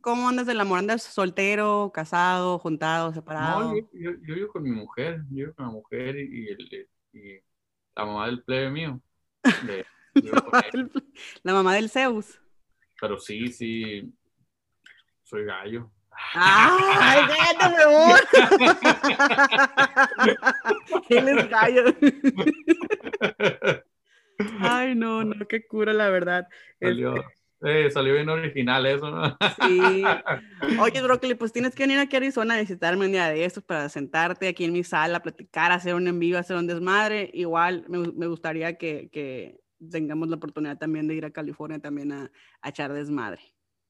¿Cómo 0.00 0.28
andas 0.28 0.46
del 0.46 0.60
amor? 0.60 0.78
¿Andas 0.78 1.02
soltero, 1.02 1.90
casado, 1.92 2.58
juntado, 2.58 3.12
separado? 3.12 3.70
No, 3.70 3.76
yo, 3.76 4.12
yo, 4.22 4.34
vivo 4.34 4.48
con 4.52 4.62
mi 4.62 4.70
mujer, 4.70 5.22
yo 5.30 5.44
vivo 5.44 5.54
con 5.54 5.66
la 5.66 5.72
mujer 5.72 6.16
y, 6.16 6.48
el, 6.48 6.88
y 7.12 7.40
la 7.94 8.06
mamá 8.06 8.26
del 8.26 8.42
plebe 8.42 8.70
mío. 8.70 9.00
la 11.42 11.52
mamá 11.52 11.74
del 11.74 11.90
Zeus. 11.90 12.40
Pero 13.00 13.18
sí, 13.18 13.48
sí, 13.48 14.12
soy 15.22 15.44
gallo. 15.44 15.90
¡Ay, 16.34 17.22
cállate, 17.28 17.76
me 17.76 17.84
¿Qué 21.08 21.22
les 21.22 21.46
callo? 21.46 21.84
Ay, 24.60 24.94
no, 24.94 25.24
no, 25.24 25.46
qué 25.46 25.66
cura, 25.66 25.92
la 25.92 26.10
verdad. 26.10 26.46
Salió, 26.80 27.14
eh, 27.62 27.90
salió 27.90 28.14
bien 28.14 28.28
original 28.28 28.86
eso, 28.86 29.10
¿no? 29.10 29.36
Sí. 29.60 30.02
Oye, 30.80 31.02
Broccoli, 31.02 31.34
pues 31.34 31.52
tienes 31.52 31.74
que 31.74 31.82
venir 31.82 31.98
aquí 31.98 32.16
a 32.16 32.18
Arizona 32.18 32.54
a 32.54 32.60
visitarme 32.60 33.06
un 33.06 33.12
día 33.12 33.28
de 33.28 33.44
estos 33.44 33.62
para 33.62 33.88
sentarte 33.88 34.48
aquí 34.48 34.64
en 34.64 34.72
mi 34.72 34.84
sala, 34.84 35.20
platicar, 35.20 35.72
hacer 35.72 35.94
un 35.94 36.08
envío, 36.08 36.38
hacer 36.38 36.56
un 36.56 36.66
desmadre. 36.66 37.30
Igual 37.34 37.84
me, 37.88 37.98
me 37.98 38.26
gustaría 38.26 38.78
que, 38.78 39.10
que, 39.12 39.59
tengamos 39.90 40.28
la 40.28 40.36
oportunidad 40.36 40.78
también 40.78 41.08
de 41.08 41.14
ir 41.14 41.24
a 41.24 41.30
California 41.30 41.78
también 41.78 42.12
a, 42.12 42.30
a 42.60 42.68
echar 42.68 42.92
desmadre. 42.92 43.40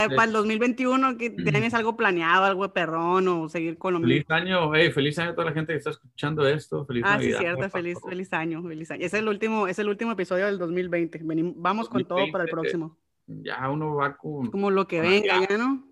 Para 0.08 0.24
el 0.24 0.32
2021, 0.32 1.18
que 1.18 1.30
tienes 1.30 1.74
algo 1.74 1.94
planeado, 1.94 2.44
algo 2.44 2.62
de 2.62 2.70
perrón 2.70 3.28
o 3.28 3.48
seguir 3.50 3.76
con 3.76 3.94
lo 3.94 4.00
Feliz 4.00 4.24
año, 4.30 4.74
hey, 4.74 4.90
feliz 4.90 5.18
año 5.18 5.30
a 5.30 5.34
toda 5.34 5.48
la 5.48 5.52
gente 5.52 5.72
que 5.72 5.78
está 5.78 5.90
escuchando 5.90 6.46
esto. 6.48 6.86
Feliz 6.86 7.02
ah, 7.06 7.16
Navidad. 7.16 7.38
sí, 7.38 7.44
cierto, 7.44 7.68
feliz, 7.68 7.98
feliz 8.08 8.32
año, 8.32 8.62
feliz 8.62 8.90
año. 8.90 9.04
Es 9.04 9.12
el 9.12 9.28
último, 9.28 9.68
es 9.68 9.78
el 9.78 9.88
último 9.88 10.12
episodio 10.12 10.46
del 10.46 10.58
2020. 10.58 11.20
Venimos, 11.22 11.54
vamos 11.56 11.88
con 11.90 12.04
todo 12.06 12.30
para 12.32 12.44
el 12.44 12.50
próximo. 12.50 12.96
Ya 13.26 13.68
uno 13.68 13.96
va 13.96 14.16
con. 14.16 14.50
Como 14.50 14.70
lo 14.70 14.88
que 14.88 15.02
venga, 15.02 15.46
ya, 15.46 15.58
¿no? 15.58 15.86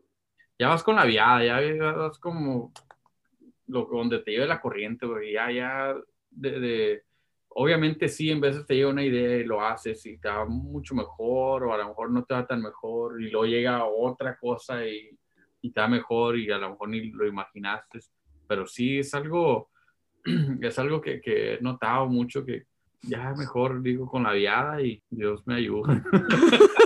Ya 0.58 0.68
vas 0.68 0.82
con 0.82 0.96
la 0.96 1.04
viada, 1.04 1.44
ya 1.44 1.92
vas 1.92 2.18
como 2.18 2.72
lo 3.66 3.84
donde 3.84 4.20
te 4.20 4.30
lleve 4.30 4.46
la 4.46 4.60
corriente, 4.60 5.04
güey. 5.04 5.34
Ya, 5.34 5.52
ya 5.52 5.94
de, 6.30 6.60
de 6.60 7.02
obviamente 7.60 8.08
sí, 8.08 8.30
en 8.30 8.40
veces 8.40 8.64
te 8.66 8.76
llega 8.76 8.88
una 8.88 9.04
idea 9.04 9.36
y 9.36 9.44
lo 9.44 9.60
haces 9.60 10.06
y 10.06 10.16
te 10.18 10.28
va 10.28 10.44
mucho 10.44 10.94
mejor 10.94 11.64
o 11.64 11.74
a 11.74 11.78
lo 11.78 11.88
mejor 11.88 12.10
no 12.10 12.24
te 12.24 12.32
va 12.32 12.46
tan 12.46 12.62
mejor 12.62 13.20
y 13.20 13.30
luego 13.30 13.46
llega 13.46 13.84
otra 13.84 14.38
cosa 14.38 14.86
y, 14.86 15.10
y 15.60 15.72
te 15.72 15.80
va 15.80 15.88
mejor 15.88 16.38
y 16.38 16.48
a 16.52 16.58
lo 16.58 16.70
mejor 16.70 16.88
ni 16.88 17.10
lo 17.10 17.26
imaginaste. 17.26 17.98
Pero 18.46 18.64
sí 18.64 19.00
es 19.00 19.12
algo, 19.12 19.70
es 20.60 20.78
algo 20.78 21.00
que, 21.00 21.20
que 21.20 21.54
he 21.54 21.60
notado 21.60 22.06
mucho 22.06 22.44
que 22.44 22.66
ya 23.02 23.34
mejor 23.34 23.82
digo 23.82 24.08
con 24.08 24.22
la 24.22 24.32
viada 24.32 24.80
y 24.80 25.02
Dios 25.10 25.44
me 25.44 25.56
ayuda. 25.56 26.00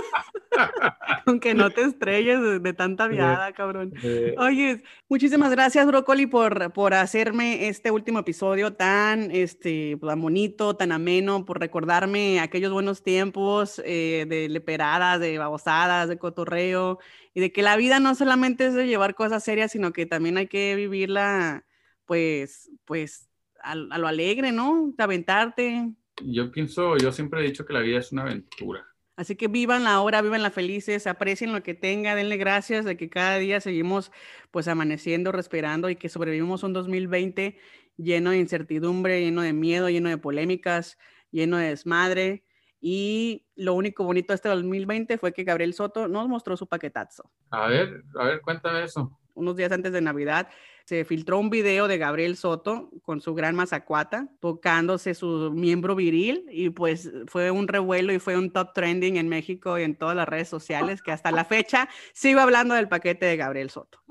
Aunque 1.25 1.53
no 1.53 1.69
te 1.71 1.81
estrelles 1.81 2.61
de, 2.61 2.73
tanta 2.73 3.07
viada, 3.07 3.51
cabrón. 3.53 3.93
Oye, 4.37 4.83
muchísimas 5.09 5.51
gracias, 5.51 5.85
Brócoli, 5.85 6.27
por, 6.27 6.71
por 6.73 6.93
hacerme 6.93 7.67
este 7.67 7.91
último 7.91 8.19
episodio 8.19 8.73
tan, 8.73 9.31
este, 9.31 9.97
tan 10.01 10.21
bonito, 10.21 10.75
tan 10.75 10.91
ameno, 10.91 11.45
por 11.45 11.59
recordarme 11.59 12.39
aquellos 12.39 12.71
buenos 12.71 13.03
tiempos 13.03 13.81
eh, 13.85 14.25
de 14.27 14.49
leperadas, 14.49 15.19
de 15.19 15.37
babosadas, 15.37 16.09
de 16.09 16.17
cotorreo, 16.17 16.99
y 17.33 17.41
de 17.41 17.51
que 17.51 17.63
la 17.63 17.77
vida 17.77 17.99
no 17.99 18.15
solamente 18.15 18.67
es 18.67 18.73
de 18.73 18.87
llevar 18.87 19.15
cosas 19.15 19.43
serias, 19.43 19.71
sino 19.71 19.91
que 19.93 20.05
también 20.05 20.37
hay 20.37 20.47
que 20.47 20.75
vivirla, 20.75 21.65
pues, 22.05 22.69
pues, 22.85 23.29
a, 23.61 23.71
a 23.71 23.97
lo 23.97 24.07
alegre, 24.07 24.51
¿no? 24.51 24.93
De 24.95 25.03
aventarte. 25.03 25.91
Yo 26.21 26.51
pienso, 26.51 26.95
yo 26.97 27.11
siempre 27.11 27.39
he 27.39 27.43
dicho 27.43 27.65
que 27.65 27.73
la 27.73 27.79
vida 27.79 27.97
es 27.99 28.11
una 28.11 28.21
aventura 28.23 28.92
Así 29.15 29.35
que 29.35 29.47
vivan 29.47 29.83
la 29.83 30.01
hora, 30.01 30.21
vivan 30.21 30.41
la 30.41 30.49
felices, 30.49 31.05
aprecien 31.05 31.53
lo 31.53 31.61
que 31.61 31.75
tenga, 31.75 32.15
denle 32.15 32.37
gracias 32.37 32.83
de 32.83 32.97
que 32.97 33.09
cada 33.09 33.37
día 33.37 33.61
seguimos 33.61 34.11
pues 34.49 34.67
amaneciendo, 34.67 35.31
respirando 35.31 35.89
y 35.89 35.95
que 35.95 36.09
sobrevivimos 36.09 36.63
un 36.63 36.73
2020 36.73 37.57
lleno 37.97 38.31
de 38.31 38.39
incertidumbre, 38.39 39.21
lleno 39.21 39.43
de 39.43 39.53
miedo, 39.53 39.89
lleno 39.89 40.09
de 40.09 40.17
polémicas, 40.17 40.97
lleno 41.29 41.57
de 41.57 41.69
desmadre. 41.69 42.43
Y 42.81 43.45
lo 43.55 43.75
único 43.75 44.03
bonito 44.03 44.33
de 44.33 44.35
este 44.35 44.49
2020 44.49 45.17
fue 45.17 45.31
que 45.31 45.43
Gabriel 45.43 45.73
Soto 45.73 46.07
nos 46.07 46.27
mostró 46.27 46.57
su 46.57 46.67
paquetazo. 46.67 47.31
A 47.51 47.67
ver, 47.67 48.03
a 48.19 48.25
ver, 48.25 48.41
cuéntame 48.41 48.83
eso. 48.83 49.17
Unos 49.33 49.55
días 49.55 49.71
antes 49.71 49.91
de 49.91 50.01
Navidad 50.01 50.49
se 50.85 51.05
filtró 51.05 51.39
un 51.39 51.49
video 51.49 51.87
de 51.87 51.97
Gabriel 51.97 52.35
Soto 52.35 52.89
con 53.03 53.21
su 53.21 53.33
gran 53.33 53.55
mazacuata 53.55 54.27
tocándose 54.39 55.13
su 55.13 55.51
miembro 55.53 55.95
viril 55.95 56.45
y 56.51 56.69
pues 56.69 57.11
fue 57.27 57.51
un 57.51 57.67
revuelo 57.67 58.13
y 58.13 58.19
fue 58.19 58.37
un 58.37 58.51
top 58.51 58.73
trending 58.73 59.17
en 59.17 59.29
México 59.29 59.79
y 59.79 59.83
en 59.83 59.95
todas 59.95 60.15
las 60.15 60.27
redes 60.27 60.49
sociales 60.49 61.01
que 61.01 61.11
hasta 61.11 61.31
la 61.31 61.45
fecha 61.45 61.87
sigo 62.13 62.41
hablando 62.41 62.75
del 62.75 62.89
paquete 62.89 63.25
de 63.25 63.37
Gabriel 63.37 63.69
Soto. 63.69 63.99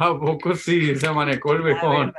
¿A 0.00 0.18
poco 0.18 0.54
sí 0.54 0.94
se 0.96 1.10
manejó 1.10 1.54
el 1.54 1.62
mejor? 1.62 2.14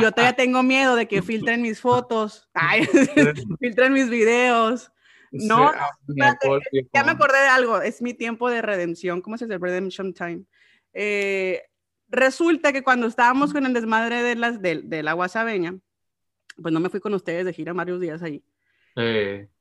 Yo 0.00 0.12
todavía 0.12 0.34
tengo 0.34 0.62
miedo 0.62 0.94
de 0.94 1.06
que 1.06 1.20
filtren 1.22 1.62
mis 1.62 1.80
fotos, 1.80 2.48
filtren 3.60 3.92
mis 3.92 4.08
videos. 4.08 4.92
No, 5.30 5.70
ya 6.08 7.04
me 7.04 7.10
acordé 7.12 7.38
de 7.38 7.48
algo, 7.48 7.80
es 7.80 8.02
mi 8.02 8.14
tiempo 8.14 8.50
de 8.50 8.62
redención, 8.62 9.20
¿cómo 9.20 9.38
se 9.38 9.46
dice? 9.46 9.58
Redemption 9.58 10.12
time. 10.12 10.42
Eh, 10.92 11.62
resulta 12.08 12.72
que 12.72 12.82
cuando 12.82 13.06
estábamos 13.06 13.52
con 13.52 13.64
el 13.64 13.72
desmadre 13.72 14.22
de, 14.22 14.34
las, 14.34 14.60
de, 14.60 14.82
de, 14.82 15.02
la 15.02 15.12
guasabeña, 15.12 15.78
pues 16.60 16.74
no 16.74 16.80
me 16.80 16.88
fui 16.88 17.00
con 17.00 17.14
ustedes 17.14 17.44
de 17.44 17.52
gira 17.52 17.72
varios 17.72 18.00
días 18.00 18.22
ahí. 18.22 18.42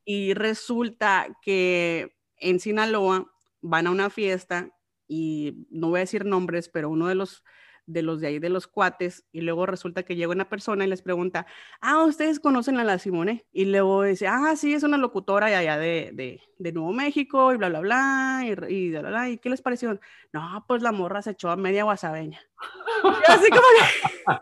Y 0.06 0.34
resulta 0.34 1.28
que 1.42 2.16
en 2.38 2.60
Sinaloa 2.60 3.32
van 3.62 3.88
a 3.88 3.92
una 3.92 4.10
fiesta 4.10 4.72
y 5.08 5.68
no 5.70 5.90
voy 5.90 5.98
a 5.98 6.02
decir 6.02 6.26
nombres, 6.26 6.70
pero 6.70 6.90
uno 6.90 7.08
de 7.08 7.16
los 7.16 7.44
de 7.90 8.04
los 8.04 8.22
de 8.22 8.28
ahí, 8.28 8.40
de 8.40 8.50
los 8.50 8.68
cuates, 8.68 9.26
y 9.32 9.42
luego 9.42 9.66
resulta 9.66 10.04
que 10.04 10.16
llega 10.16 10.32
una 10.32 10.48
persona 10.48 10.86
y 10.86 10.88
les 10.88 11.02
pregunta, 11.02 11.48
ah, 11.82 12.04
¿ustedes 12.04 12.40
conocen 12.40 12.78
a 12.78 12.84
la 12.84 13.00
Simone? 13.00 13.46
Y 13.52 13.66
luego 13.66 14.04
dice, 14.04 14.28
ah, 14.28 14.56
sí, 14.56 14.74
es 14.74 14.84
una 14.84 14.98
locutora 14.98 15.48
allá 15.48 15.78
de, 15.78 16.12
de, 16.14 16.42
de 16.58 16.72
Nuevo 16.72 16.94
México, 16.94 17.54
y 17.54 17.58
bla, 17.58 17.70
bla, 17.70 17.80
bla, 17.80 18.42
y, 18.44 18.74
y, 18.74 18.90
bla, 18.92 19.02
bla, 19.02 19.30
¿y 19.30 19.38
qué 19.38 19.50
les 19.50 19.62
pareció? 19.62 20.00
No, 20.32 20.66
pues 20.68 20.82
la 20.82 20.92
morra 20.92 21.22
se 21.22 21.32
echó 21.32 21.50
a 21.50 21.56
media 21.56 21.84
guasabeña. 21.84 22.40
y 23.04 23.32
así 23.32 23.50
como 23.50 24.42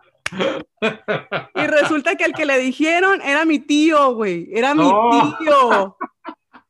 y 1.55 1.67
resulta 1.67 2.15
que 2.15 2.25
el 2.25 2.33
que 2.33 2.45
le 2.45 2.59
dijeron 2.59 3.21
era 3.21 3.45
mi 3.45 3.59
tío, 3.59 4.13
güey, 4.13 4.49
era 4.51 4.75
mi 4.75 4.89
tío. 5.39 5.97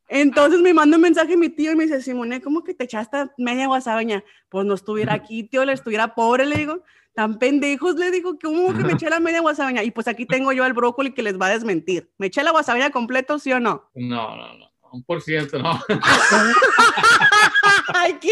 Entonces 0.07 0.61
me 0.61 0.73
manda 0.73 0.95
un 0.95 1.03
mensaje 1.03 1.35
mi 1.35 1.49
tío 1.49 1.71
y 1.71 1.75
me 1.75 1.83
dice, 1.83 2.01
Simone, 2.01 2.41
¿cómo 2.41 2.63
que 2.63 2.73
te 2.73 2.85
echaste 2.85 3.29
media 3.37 3.67
guasabeña? 3.67 4.23
Pues 4.49 4.65
no 4.65 4.73
estuviera 4.73 5.13
aquí, 5.13 5.43
tío, 5.43 5.65
le 5.65 5.73
estuviera 5.73 6.15
pobre, 6.15 6.45
le 6.45 6.57
digo. 6.57 6.83
Tan 7.13 7.39
pendejos, 7.39 7.95
le 7.95 8.11
digo, 8.11 8.37
¿cómo 8.39 8.75
que 8.75 8.83
me 8.83 8.93
eché 8.93 9.09
la 9.09 9.19
media 9.19 9.41
guasabeña? 9.41 9.83
Y 9.83 9.89
pues 9.89 10.07
aquí 10.07 10.27
tengo 10.27 10.53
yo 10.53 10.63
al 10.63 10.73
brócoli 10.73 11.13
que 11.13 11.23
les 11.23 11.41
va 11.41 11.47
a 11.47 11.49
desmentir. 11.49 12.11
¿Me 12.19 12.27
eché 12.27 12.43
la 12.43 12.51
guasabeña 12.51 12.91
completo, 12.91 13.39
sí 13.39 13.51
o 13.51 13.59
no? 13.59 13.89
No, 13.95 14.35
no, 14.35 14.53
no. 14.53 14.67
Un 14.91 15.03
por 15.03 15.21
ciento, 15.21 15.57
no. 15.59 15.79
¡Ay, 17.93 18.17
qué 18.21 18.29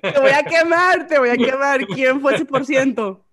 Te 0.00 0.20
voy 0.20 0.30
a 0.30 0.42
quemar, 0.42 1.06
te 1.06 1.18
voy 1.18 1.30
a 1.30 1.36
quemar. 1.36 1.86
¿Quién 1.86 2.20
fue 2.20 2.34
ese 2.34 2.44
por 2.44 2.66
ciento? 2.66 3.24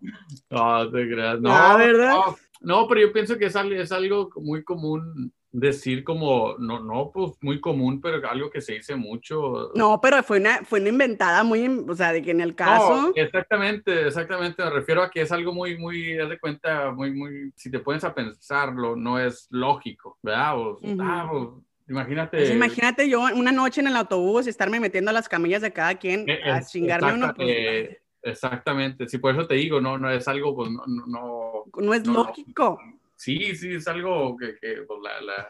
No, 0.50 0.92
te 0.92 1.10
creas. 1.10 1.42
No, 1.42 1.52
ah, 1.52 1.76
¿verdad? 1.78 2.14
No. 2.14 2.38
No, 2.66 2.88
pero 2.88 3.02
yo 3.02 3.14
pienso 3.14 3.38
que 3.38 3.46
es 3.46 3.56
algo, 3.56 3.76
es 3.76 3.92
algo 3.92 4.30
muy 4.38 4.64
común 4.64 5.32
decir 5.52 6.04
como, 6.04 6.56
no, 6.58 6.82
no, 6.82 7.12
pues 7.14 7.32
muy 7.42 7.62
común, 7.62 8.02
pero 8.02 8.28
algo 8.30 8.50
que 8.50 8.60
se 8.60 8.74
dice 8.74 8.96
mucho. 8.96 9.72
No, 9.74 10.02
pero 10.02 10.22
fue 10.22 10.40
una, 10.40 10.66
fue 10.66 10.82
una 10.82 10.90
inventada 10.90 11.44
muy, 11.44 11.66
o 11.88 11.96
sea, 11.96 12.12
de 12.12 12.22
que 12.22 12.32
en 12.32 12.42
el 12.42 12.56
caso... 12.56 13.04
No, 13.04 13.12
exactamente, 13.16 14.08
exactamente, 14.08 14.64
me 14.64 14.70
refiero 14.70 15.02
a 15.02 15.10
que 15.10 15.22
es 15.22 15.32
algo 15.32 15.54
muy, 15.54 15.78
muy, 15.78 16.20
haz 16.20 16.30
de 16.30 16.40
cuenta, 16.40 16.92
muy, 16.92 17.12
muy, 17.12 17.54
si 17.56 17.72
te 17.72 17.80
pones 17.80 18.04
a 18.04 18.14
pensarlo, 18.14 18.98
no 18.98 19.18
es 19.18 19.48
lógico, 19.50 20.18
¿verdad? 20.22 20.60
O, 20.60 20.72
uh 20.72 20.80
-huh. 20.82 20.98
ah, 21.02 21.28
pues, 21.32 21.50
imagínate... 21.88 22.38
Pues 22.38 22.52
imagínate 22.52 23.08
yo 23.08 23.22
una 23.22 23.54
noche 23.54 23.80
en 23.80 23.88
el 23.88 23.96
autobús 23.96 24.48
y 24.48 24.50
estarme 24.50 24.82
metiendo 24.82 25.12
a 25.12 25.14
las 25.14 25.30
camillas 25.30 25.62
de 25.62 25.72
cada 25.72 25.96
quien 25.96 26.28
es, 26.28 26.40
a 26.46 26.66
chingarme 26.66 27.14
uno. 27.14 27.34
Pues, 27.34 27.48
eh, 27.50 28.02
Exactamente, 28.26 29.08
sí, 29.08 29.20
por 29.20 29.36
eso 29.36 29.48
te 29.48 29.54
digo, 29.54 29.80
no, 29.80 30.00
no 30.00 30.10
es 30.10 30.28
algo, 30.28 30.56
pues, 30.56 30.72
no, 30.72 30.84
no, 30.88 31.64
no 31.78 31.94
es 31.94 32.04
no, 32.06 32.14
lógico. 32.14 32.80
Sí, 33.16 33.56
sí, 33.56 33.76
es 33.76 33.88
algo 33.88 34.36
que, 34.36 34.56
que 34.56 34.82
pues, 34.82 35.00
la, 35.04 35.22
la, 35.22 35.48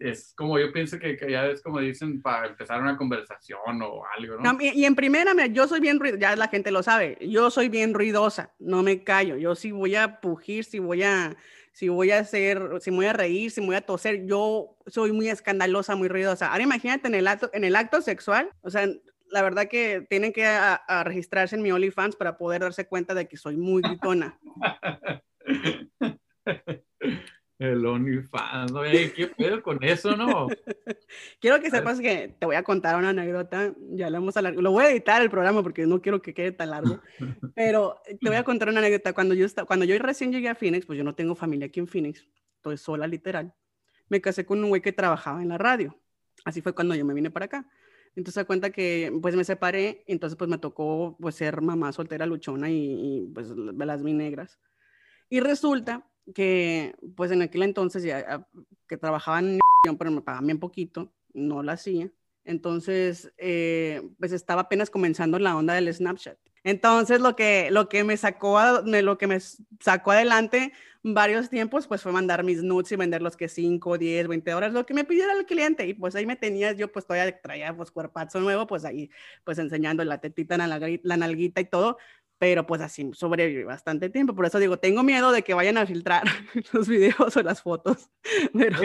es 0.00 0.34
como 0.36 0.58
yo 0.58 0.72
pienso 0.72 0.98
que, 0.98 1.16
que, 1.16 1.30
ya 1.30 1.46
es 1.46 1.62
como 1.62 1.78
dicen 1.78 2.20
para 2.20 2.48
empezar 2.48 2.80
una 2.80 2.96
conversación 2.96 3.80
o 3.82 4.02
algo, 4.18 4.36
¿no? 4.40 4.58
y, 4.60 4.80
y, 4.80 4.84
en 4.84 4.96
primera, 4.96 5.32
yo 5.46 5.68
soy 5.68 5.78
bien 5.78 6.00
ruidosa, 6.00 6.20
ya 6.20 6.34
la 6.34 6.48
gente 6.48 6.72
lo 6.72 6.82
sabe, 6.82 7.18
yo 7.20 7.50
soy 7.50 7.68
bien 7.68 7.94
ruidosa, 7.94 8.52
no 8.58 8.82
me 8.82 9.04
callo, 9.04 9.36
yo 9.36 9.54
sí 9.54 9.70
voy 9.70 9.94
a 9.94 10.20
pugir, 10.20 10.64
si 10.64 10.80
voy 10.80 11.04
a, 11.04 11.36
si 11.72 11.88
voy 11.88 12.10
a 12.10 12.18
hacer, 12.18 12.80
si 12.80 12.90
voy 12.90 13.06
a 13.06 13.12
reír, 13.12 13.52
si 13.52 13.64
voy 13.64 13.76
a 13.76 13.86
toser, 13.86 14.26
yo 14.26 14.76
soy 14.88 15.12
muy 15.12 15.28
escandalosa, 15.28 15.94
muy 15.94 16.08
ruidosa. 16.08 16.50
Ahora 16.50 16.64
imagínate 16.64 17.06
en 17.06 17.14
el 17.14 17.28
acto, 17.28 17.48
en 17.52 17.62
el 17.62 17.76
acto 17.76 18.02
sexual, 18.02 18.50
o 18.62 18.70
sea, 18.70 18.88
la 19.32 19.42
verdad 19.42 19.66
que 19.66 20.06
tienen 20.08 20.32
que 20.32 20.46
a, 20.46 20.74
a 20.74 21.04
registrarse 21.04 21.56
en 21.56 21.62
mi 21.62 21.72
OnlyFans 21.72 22.16
para 22.16 22.36
poder 22.36 22.60
darse 22.60 22.86
cuenta 22.86 23.14
de 23.14 23.26
que 23.26 23.36
soy 23.36 23.56
muy 23.56 23.82
gritona. 23.82 24.38
El 27.58 27.86
OnlyFans, 27.86 28.72
oye, 28.72 29.12
¿qué 29.12 29.28
pedo 29.28 29.62
con 29.62 29.82
eso, 29.84 30.16
no? 30.16 30.48
quiero 31.40 31.60
que 31.60 31.70
sepas 31.70 32.00
que 32.00 32.34
te 32.38 32.44
voy 32.44 32.56
a 32.56 32.64
contar 32.64 32.96
una 32.96 33.10
anécdota, 33.10 33.72
ya 33.90 34.10
lo 34.10 34.18
vamos 34.18 34.36
a 34.36 34.42
lo 34.42 34.72
voy 34.72 34.84
a 34.84 34.90
editar 34.90 35.22
el 35.22 35.30
programa 35.30 35.62
porque 35.62 35.86
no 35.86 36.02
quiero 36.02 36.20
que 36.20 36.34
quede 36.34 36.50
tan 36.50 36.70
largo, 36.70 37.00
pero 37.54 38.00
te 38.04 38.28
voy 38.28 38.36
a 38.36 38.42
contar 38.42 38.68
una 38.68 38.80
anécdota. 38.80 39.12
Cuando 39.12 39.34
yo, 39.34 39.46
cuando 39.66 39.84
yo 39.84 39.96
recién 39.98 40.32
llegué 40.32 40.48
a 40.48 40.56
Phoenix, 40.56 40.86
pues 40.86 40.98
yo 40.98 41.04
no 41.04 41.14
tengo 41.14 41.36
familia 41.36 41.66
aquí 41.66 41.78
en 41.78 41.86
Phoenix, 41.86 42.26
estoy 42.56 42.76
sola 42.76 43.06
literal, 43.06 43.54
me 44.08 44.20
casé 44.20 44.44
con 44.44 44.62
un 44.62 44.70
güey 44.70 44.82
que 44.82 44.92
trabajaba 44.92 45.40
en 45.40 45.48
la 45.48 45.58
radio 45.58 45.96
Así 46.44 46.60
fue 46.60 46.74
cuando 46.74 46.94
yo 46.94 47.04
me 47.04 47.14
vine 47.14 47.30
para 47.30 47.46
acá. 47.46 47.68
Entonces, 48.14 48.34
se 48.34 48.44
cuenta 48.44 48.70
que 48.70 49.12
pues 49.22 49.36
me 49.36 49.44
separé, 49.44 50.04
entonces 50.06 50.36
pues 50.36 50.50
me 50.50 50.58
tocó 50.58 51.16
pues 51.20 51.34
ser 51.34 51.62
mamá 51.62 51.92
soltera 51.92 52.26
luchona 52.26 52.70
y, 52.70 53.30
pues 53.34 53.48
las 53.50 54.02
mi 54.02 54.12
negras. 54.12 54.58
Y 55.30 55.40
resulta 55.40 56.06
que 56.34 56.94
pues 57.16 57.30
en 57.32 57.42
aquel 57.42 57.62
entonces 57.62 58.02
ya 58.02 58.24
ah, 58.28 58.46
que 58.86 58.96
trabajaba 58.96 59.40
en 59.40 59.58
pero 59.98 60.10
me 60.10 60.20
pagaban 60.20 60.46
bien 60.46 60.58
poquito, 60.58 61.12
no 61.32 61.62
lo 61.62 61.72
hacía. 61.72 62.10
Entonces, 62.44 63.32
eh, 63.38 64.10
pues 64.18 64.32
estaba 64.32 64.62
apenas 64.62 64.90
comenzando 64.90 65.38
la 65.38 65.56
onda 65.56 65.74
del 65.74 65.92
Snapchat. 65.92 66.38
Entonces, 66.64 67.20
lo 67.20 67.34
que, 67.36 67.70
lo 67.70 67.88
que 67.88 68.04
me 68.04 68.16
sacó, 68.16 68.58
lo 68.84 69.18
que 69.18 69.26
me 69.26 69.38
sacó 69.80 70.12
adelante 70.12 70.72
varios 71.02 71.50
tiempos, 71.50 71.86
pues 71.86 72.02
fue 72.02 72.12
mandar 72.12 72.44
mis 72.44 72.62
nudes 72.62 72.92
y 72.92 72.96
vender 72.96 73.22
los 73.22 73.36
que 73.36 73.48
5, 73.48 73.98
10, 73.98 74.28
20 74.28 74.54
horas, 74.54 74.72
lo 74.72 74.86
que 74.86 74.94
me 74.94 75.04
pidiera 75.04 75.32
el 75.32 75.46
cliente. 75.46 75.86
Y 75.86 75.94
pues 75.94 76.14
ahí 76.14 76.26
me 76.26 76.36
tenías, 76.36 76.76
yo 76.76 76.90
pues 76.92 77.06
todavía 77.06 77.40
traía 77.40 77.74
pues 77.76 77.90
cuerpazo 77.90 78.40
nuevo, 78.40 78.66
pues 78.66 78.84
ahí 78.84 79.10
pues 79.44 79.58
enseñando 79.58 80.04
la 80.04 80.20
tetita, 80.20 80.56
la, 80.56 80.80
la 81.02 81.16
nalguita 81.16 81.60
y 81.60 81.64
todo. 81.64 81.98
Pero 82.38 82.66
pues 82.66 82.80
así 82.80 83.10
sobreviví 83.14 83.62
bastante 83.64 84.10
tiempo. 84.10 84.34
Por 84.34 84.46
eso 84.46 84.58
digo, 84.58 84.76
tengo 84.76 85.02
miedo 85.02 85.30
de 85.30 85.42
que 85.42 85.54
vayan 85.54 85.78
a 85.78 85.86
filtrar 85.86 86.24
los 86.72 86.88
videos 86.88 87.36
o 87.36 87.42
las 87.42 87.62
fotos. 87.62 88.10
Pero, 88.52 88.78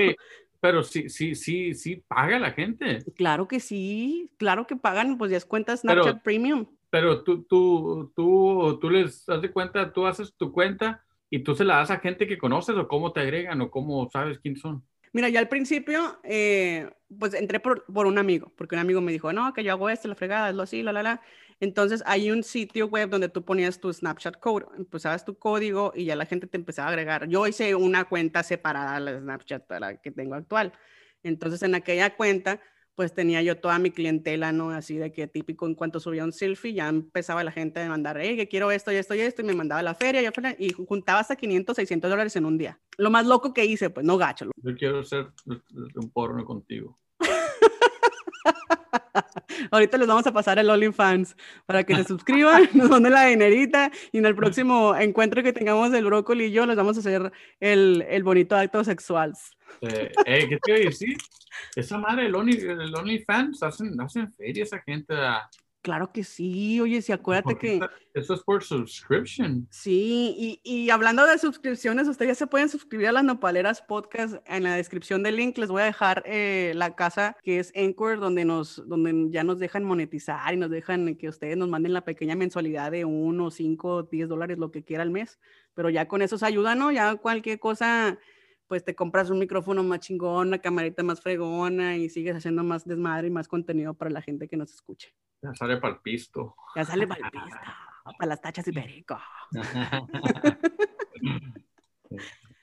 pero 0.59 0.83
sí, 0.83 1.07
sí, 1.07 1.35
sí, 1.35 1.75
sí, 1.75 2.03
paga 2.07 2.39
la 2.39 2.51
gente. 2.51 2.99
Claro 3.15 3.47
que 3.47 3.59
sí, 3.59 4.31
claro 4.37 4.65
que 4.65 4.75
pagan, 4.75 5.17
pues 5.19 5.29
ya 5.29 5.37
es 5.37 5.45
cuenta 5.45 5.77
Snapchat 5.77 6.23
Premium. 6.23 6.65
Pero 6.89 7.23
tú, 7.23 7.43
tú, 7.43 8.11
tú, 8.15 8.77
tú 8.79 8.89
les 8.89 9.25
de 9.25 9.51
cuenta, 9.51 9.91
tú 9.91 10.05
haces 10.05 10.33
tu 10.35 10.51
cuenta 10.51 11.03
y 11.29 11.39
tú 11.39 11.55
se 11.55 11.65
la 11.65 11.77
das 11.77 11.91
a 11.91 11.99
gente 11.99 12.27
que 12.27 12.37
conoces 12.37 12.75
o 12.77 12.87
cómo 12.87 13.11
te 13.11 13.19
agregan 13.19 13.59
o 13.61 13.69
cómo 13.69 14.09
sabes 14.09 14.39
quién 14.39 14.55
son. 14.55 14.83
Mira, 15.13 15.29
ya 15.29 15.39
al 15.39 15.47
principio, 15.47 16.19
eh, 16.23 16.89
pues 17.17 17.33
entré 17.33 17.59
por, 17.59 17.85
por, 17.85 18.07
un 18.07 18.17
amigo, 18.17 18.51
porque 18.55 18.75
un 18.75 18.81
amigo 18.81 19.01
me 19.01 19.11
dijo, 19.11 19.33
no, 19.33 19.53
que 19.53 19.63
yo 19.63 19.71
hago 19.71 19.89
esto, 19.89 20.07
la 20.07 20.15
fregada, 20.15 20.51
lo 20.51 20.63
así, 20.63 20.83
la, 20.83 20.93
la, 20.93 21.03
la. 21.03 21.21
Entonces 21.59 22.03
hay 22.05 22.29
un 22.29 22.43
sitio 22.43 22.87
web 22.87 23.09
donde 23.09 23.29
tú 23.29 23.43
ponías 23.43 23.79
tu 23.79 23.91
Snapchat 23.91 24.39
code, 24.39 24.65
empezabas 24.77 25.25
tu 25.25 25.37
código 25.37 25.91
y 25.95 26.05
ya 26.05 26.15
la 26.15 26.25
gente 26.25 26.45
te 26.45 26.57
empezaba 26.57 26.89
a 26.89 26.91
agregar. 26.91 27.27
Yo 27.27 27.47
hice 27.47 27.73
una 27.73 28.05
cuenta 28.05 28.43
separada 28.43 28.95
a 28.95 28.99
la 28.99 29.19
Snapchat 29.19 29.65
para 29.65 29.97
que 29.97 30.11
tengo 30.11 30.35
actual. 30.35 30.73
Entonces 31.23 31.63
en 31.63 31.73
aquella 31.73 32.15
cuenta 32.15 32.61
pues 32.97 33.13
tenía 33.13 33.43
yo 33.43 33.59
toda 33.59 33.77
mi 33.77 33.91
clientela, 33.91 34.51
¿no? 34.51 34.71
Así 34.71 34.97
de 34.97 35.13
que 35.13 35.27
típico 35.27 35.67
en 35.67 35.75
cuanto 35.75 35.99
subía 35.99 36.23
un 36.23 36.33
selfie, 36.33 36.73
ya 36.73 36.89
empezaba 36.89 37.43
la 37.43 37.51
gente 37.51 37.79
a 37.79 37.87
mandar, 37.87 38.17
hey, 38.19 38.35
que 38.35 38.47
quiero 38.47 38.71
esto 38.71 38.91
y 38.91 38.95
esto 38.95 39.13
y 39.13 39.19
esto, 39.19 39.43
y 39.43 39.45
me 39.45 39.53
mandaba 39.53 39.81
a 39.81 39.83
la 39.83 39.93
feria, 39.93 40.19
yo, 40.23 40.31
y 40.57 40.71
juntaba 40.71 41.19
hasta 41.19 41.35
500, 41.35 41.75
600 41.75 42.09
dólares 42.09 42.35
en 42.35 42.45
un 42.45 42.57
día. 42.57 42.79
Lo 42.97 43.11
más 43.11 43.27
loco 43.27 43.53
que 43.53 43.63
hice, 43.65 43.91
pues 43.91 44.03
no 44.03 44.17
gacho. 44.17 44.49
Yo 44.63 44.75
quiero 44.75 45.01
hacer 45.01 45.27
un 45.45 46.09
porno 46.09 46.43
contigo. 46.43 46.97
Ahorita 49.71 49.97
les 49.97 50.07
vamos 50.07 50.27
a 50.27 50.31
pasar 50.31 50.59
el 50.59 50.69
OnlyFans 50.69 51.35
para 51.65 51.83
que 51.83 51.95
se 51.95 52.03
suscriban, 52.03 52.69
nos 52.73 52.89
manden 52.89 53.13
la 53.13 53.25
dinerita 53.25 53.91
y 54.11 54.19
en 54.19 54.25
el 54.25 54.35
próximo 54.35 54.95
encuentro 54.95 55.43
que 55.43 55.53
tengamos 55.53 55.93
el 55.93 56.05
brócoli 56.05 56.45
y 56.45 56.51
yo 56.51 56.65
les 56.65 56.75
vamos 56.75 56.97
a 56.97 56.99
hacer 56.99 57.31
el, 57.59 58.05
el 58.09 58.23
bonito 58.23 58.55
acto 58.55 58.83
sexual. 58.83 59.33
Eh, 59.81 60.11
¿Qué 60.25 60.57
te 60.61 60.71
voy 60.71 60.81
a 60.81 60.85
decir? 60.85 61.17
Esa 61.75 61.97
madre, 61.97 62.27
el, 62.27 62.35
Only, 62.35 62.59
OnlyFans, 62.95 63.63
hacen, 63.63 63.99
hacen 63.99 64.31
feria 64.33 64.63
esa 64.63 64.79
gente. 64.81 65.13
Claro 65.87 66.11
que 66.11 66.25
sí, 66.25 66.81
oye, 66.81 67.01
sí, 67.01 67.13
acuérdate 67.13 67.57
que... 67.57 67.79
Eso 68.13 68.33
es 68.33 68.41
por 68.41 68.61
subscription. 68.61 69.65
Sí, 69.69 70.35
y, 70.37 70.59
y, 70.65 70.89
hablando 70.89 71.25
de 71.25 71.37
suscripciones, 71.37 72.09
ustedes 72.09 72.31
ya 72.31 72.35
se 72.35 72.47
pueden 72.47 72.67
suscribir 72.67 73.07
a 73.07 73.13
las 73.13 73.23
Nopaleras 73.23 73.81
Podcast. 73.81 74.35
En 74.47 74.63
la 74.63 74.75
descripción 74.75 75.23
del 75.23 75.37
link 75.37 75.57
les 75.57 75.69
voy 75.69 75.83
a 75.83 75.85
dejar 75.85 76.23
eh, 76.25 76.73
la 76.75 76.93
casa 76.97 77.37
que 77.41 77.59
es 77.59 77.71
Anchor, 77.73 78.19
donde, 78.19 78.43
nos, 78.43 78.85
donde 78.85 79.27
ya 79.29 79.45
nos 79.45 79.59
dejan 79.59 79.85
monetizar 79.85 80.53
y 80.53 80.57
nos 80.57 80.71
dejan 80.71 81.15
que 81.15 81.29
ustedes 81.29 81.55
nos 81.55 81.69
manden 81.69 81.93
la 81.93 82.03
pequeña 82.03 82.35
mensualidad 82.35 82.91
de 82.91 83.05
1, 83.05 83.49
5, 83.49 84.03
10 84.03 84.27
dólares, 84.27 84.57
lo 84.57 84.71
que 84.71 84.83
quiera 84.83 85.03
al 85.03 85.11
mes. 85.11 85.39
Pero 85.73 85.89
ya 85.89 86.09
con 86.09 86.21
eso 86.21 86.37
se 86.37 86.45
ayuda, 86.45 86.75
¿no? 86.75 86.91
Ya 86.91 87.15
cualquier 87.15 87.59
cosa 87.61 88.19
pues 88.67 88.83
te 88.83 88.93
compras 88.93 89.29
un 89.29 89.39
micrófono 89.39 89.83
más 89.83 90.01
chingón, 90.01 90.49
una 90.49 90.59
camarita 90.59 91.01
más 91.01 91.21
fregona 91.21 91.95
y 91.95 92.09
sigues 92.09 92.35
haciendo 92.35 92.61
más 92.65 92.83
desmadre 92.83 93.27
y 93.27 93.31
más 93.31 93.47
contenido 93.47 93.93
para 93.93 94.11
la 94.11 94.21
gente 94.21 94.49
que 94.49 94.57
nos 94.57 94.73
escuche. 94.73 95.15
Ya 95.47 95.55
sale 95.55 95.77
para 95.77 95.93
el 95.93 95.99
pisto. 96.01 96.55
Ya 96.75 96.83
sale 96.83 97.07
para 97.07 97.25
el 97.25 97.31
pisto. 97.31 97.57
para 98.17 98.29
las 98.29 98.41
tachas 98.41 98.67
y 98.67 98.71
perico. 98.71 99.17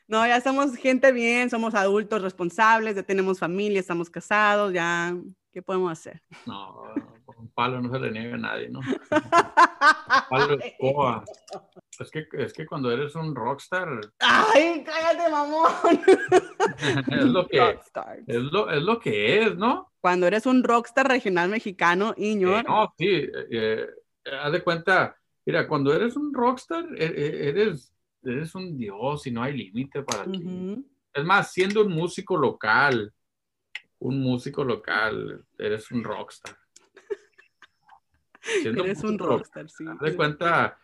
no, 0.09 0.27
ya 0.27 0.41
somos 0.41 0.77
gente 0.77 1.13
bien, 1.13 1.49
somos 1.49 1.75
adultos 1.75 2.21
responsables, 2.23 2.97
ya 2.97 3.03
tenemos 3.03 3.39
familia, 3.39 3.81
estamos 3.81 4.11
casados, 4.11 4.73
ya, 4.73 5.17
¿qué 5.53 5.63
podemos 5.63 5.93
hacer? 5.93 6.21
No, 6.47 6.85
un 7.39 7.49
palo 7.49 7.81
no 7.81 7.91
se 7.91 7.99
le 7.99 8.11
niega 8.11 8.35
a 8.35 8.39
nadie, 8.39 8.69
¿no? 8.69 8.81
palo 10.31 10.59
es 10.61 10.75
coa. 10.79 11.25
Es 12.01 12.11
que, 12.11 12.27
es 12.33 12.53
que 12.53 12.67
cuando 12.67 12.91
eres 12.91 13.15
un 13.15 13.35
rockstar. 13.35 13.89
¡Ay, 14.19 14.83
cállate, 14.85 15.31
mamón! 15.31 15.71
es, 17.11 17.25
lo 17.25 17.47
que, 17.47 17.79
es, 18.27 18.43
lo, 18.43 18.71
es 18.71 18.83
lo 18.83 18.99
que 18.99 19.43
es, 19.43 19.57
¿no? 19.57 19.93
Cuando 20.01 20.27
eres 20.27 20.47
un 20.47 20.65
rockstar 20.65 21.09
regional 21.09 21.51
mexicano, 21.51 22.15
Iñor. 22.17 22.61
Eh, 22.61 22.65
no, 22.67 22.95
sí, 22.99 23.07
eh, 23.07 23.31
eh, 23.51 23.87
haz 24.43 24.53
de 24.53 24.63
cuenta, 24.63 25.17
mira, 25.47 25.69
cuando 25.69 25.95
eres 25.95 26.17
un 26.17 26.35
rockstar, 26.35 26.85
e, 26.97 27.05
e, 27.05 27.49
eres, 27.49 27.95
eres 28.23 28.55
un 28.55 28.77
dios 28.77 29.27
y 29.27 29.31
no 29.31 29.43
hay 29.43 29.57
límite 29.57 30.03
para 30.03 30.25
ti. 30.25 30.85
Es 31.13 31.25
más, 31.25 31.53
siendo 31.53 31.85
un 31.85 31.93
músico 31.93 32.37
local, 32.37 33.13
un 34.01 34.21
músico 34.21 34.65
local, 34.65 35.45
eres 35.57 35.91
un 35.93 36.03
rockstar. 36.03 36.57
eres 38.65 39.05
un 39.05 39.19
rockstar, 39.19 39.71
sí. 39.71 39.85
Haz 39.87 40.01
de 40.01 40.17
cuenta 40.17 40.79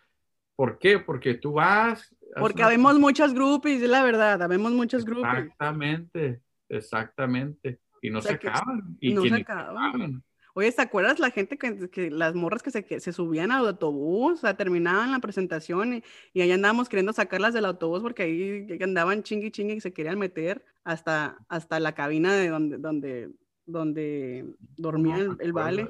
¿Por 0.60 0.78
qué? 0.78 0.98
Porque 0.98 1.32
tú 1.32 1.52
vas. 1.52 2.14
Porque 2.38 2.62
habemos 2.62 2.98
muchos 2.98 3.32
grupos, 3.32 3.70
es 3.70 3.80
la 3.80 4.02
verdad, 4.02 4.42
habemos 4.42 4.72
muchos 4.72 5.06
grupos. 5.06 5.26
Exactamente, 5.32 6.42
exactamente. 6.68 7.80
Y 8.02 8.10
no 8.10 8.20
se 8.20 8.34
acaban. 8.34 8.94
Y 9.00 9.14
no 9.14 9.22
se 9.22 9.36
acaban. 9.36 10.22
Oye, 10.52 10.70
¿te 10.70 10.82
acuerdas 10.82 11.18
la 11.18 11.30
gente 11.30 11.56
que, 11.56 12.10
las 12.10 12.34
morras 12.34 12.62
que 12.62 12.70
se, 12.70 12.84
que 12.84 13.00
se, 13.00 13.14
subían 13.14 13.52
al 13.52 13.66
autobús, 13.68 14.34
o 14.34 14.36
sea, 14.36 14.54
terminaban 14.54 15.12
la 15.12 15.20
presentación 15.20 15.94
y, 15.94 16.02
y 16.34 16.42
ahí 16.42 16.52
andábamos 16.52 16.90
queriendo 16.90 17.14
sacarlas 17.14 17.54
del 17.54 17.64
autobús 17.64 18.02
porque 18.02 18.24
ahí 18.24 18.82
andaban 18.82 19.22
chingui 19.22 19.50
chingui 19.50 19.76
y 19.76 19.80
se 19.80 19.94
querían 19.94 20.18
meter 20.18 20.62
hasta, 20.84 21.38
hasta 21.48 21.80
la 21.80 21.94
cabina 21.94 22.34
de 22.34 22.50
donde, 22.50 22.76
donde, 22.76 23.30
donde 23.64 24.44
dormía 24.76 25.16
el, 25.38 25.52
vale. 25.54 25.88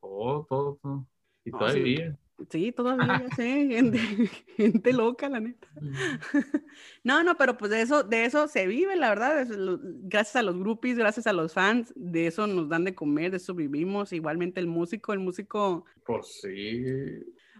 Todo, 0.00 0.46
todo, 0.48 0.78
todo. 0.80 1.06
Y 1.44 1.50
todavía. 1.50 2.16
Sí, 2.50 2.72
todavía, 2.72 3.24
sí, 3.36 3.68
gente, 4.56 4.92
loca, 4.92 5.28
la 5.28 5.40
neta. 5.40 5.68
No, 7.04 7.24
no, 7.24 7.36
pero 7.36 7.56
pues 7.56 7.70
de 7.70 7.82
eso, 7.82 8.04
de 8.04 8.24
eso 8.24 8.46
se 8.46 8.66
vive, 8.66 8.94
la 8.94 9.08
verdad, 9.08 9.46
gracias 10.04 10.36
a 10.36 10.42
los 10.42 10.56
groupies, 10.58 10.96
gracias 10.96 11.26
a 11.26 11.32
los 11.32 11.52
fans, 11.52 11.92
de 11.96 12.28
eso 12.28 12.46
nos 12.46 12.68
dan 12.68 12.84
de 12.84 12.94
comer, 12.94 13.32
de 13.32 13.38
eso 13.38 13.54
vivimos, 13.54 14.12
igualmente 14.12 14.60
el 14.60 14.68
músico, 14.68 15.12
el 15.12 15.18
músico. 15.18 15.84
Pues 16.04 16.40
sí. 16.42 16.84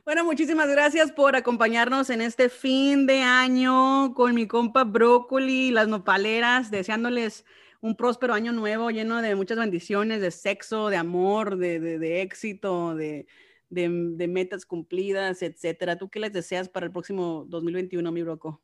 Bueno, 0.04 0.24
muchísimas 0.24 0.68
gracias 0.68 1.12
por 1.12 1.36
acompañarnos 1.36 2.10
en 2.10 2.20
este 2.20 2.48
fin 2.48 3.06
de 3.06 3.22
año 3.22 4.14
con 4.14 4.34
mi 4.34 4.46
compa 4.46 4.84
Brócoli, 4.84 5.70
las 5.70 5.88
nopaleras, 5.88 6.70
deseándoles 6.70 7.44
un 7.80 7.96
próspero 7.96 8.32
año 8.32 8.52
nuevo 8.52 8.90
lleno 8.90 9.20
de 9.22 9.34
muchas 9.34 9.58
bendiciones, 9.58 10.20
de 10.20 10.30
sexo, 10.30 10.88
de 10.88 10.96
amor, 10.96 11.56
de, 11.56 11.80
de 11.80 12.22
éxito, 12.22 12.94
de 12.94 13.26
de, 13.72 14.28
metas 14.28 14.66
cumplidas, 14.66 15.42
etcétera. 15.42 15.96
¿Tú 15.96 16.08
qué 16.08 16.20
les 16.20 16.32
deseas 16.32 16.68
para 16.68 16.86
el 16.86 16.92
próximo 16.92 17.44
2021, 17.48 18.12
mi 18.12 18.22
broco? 18.22 18.60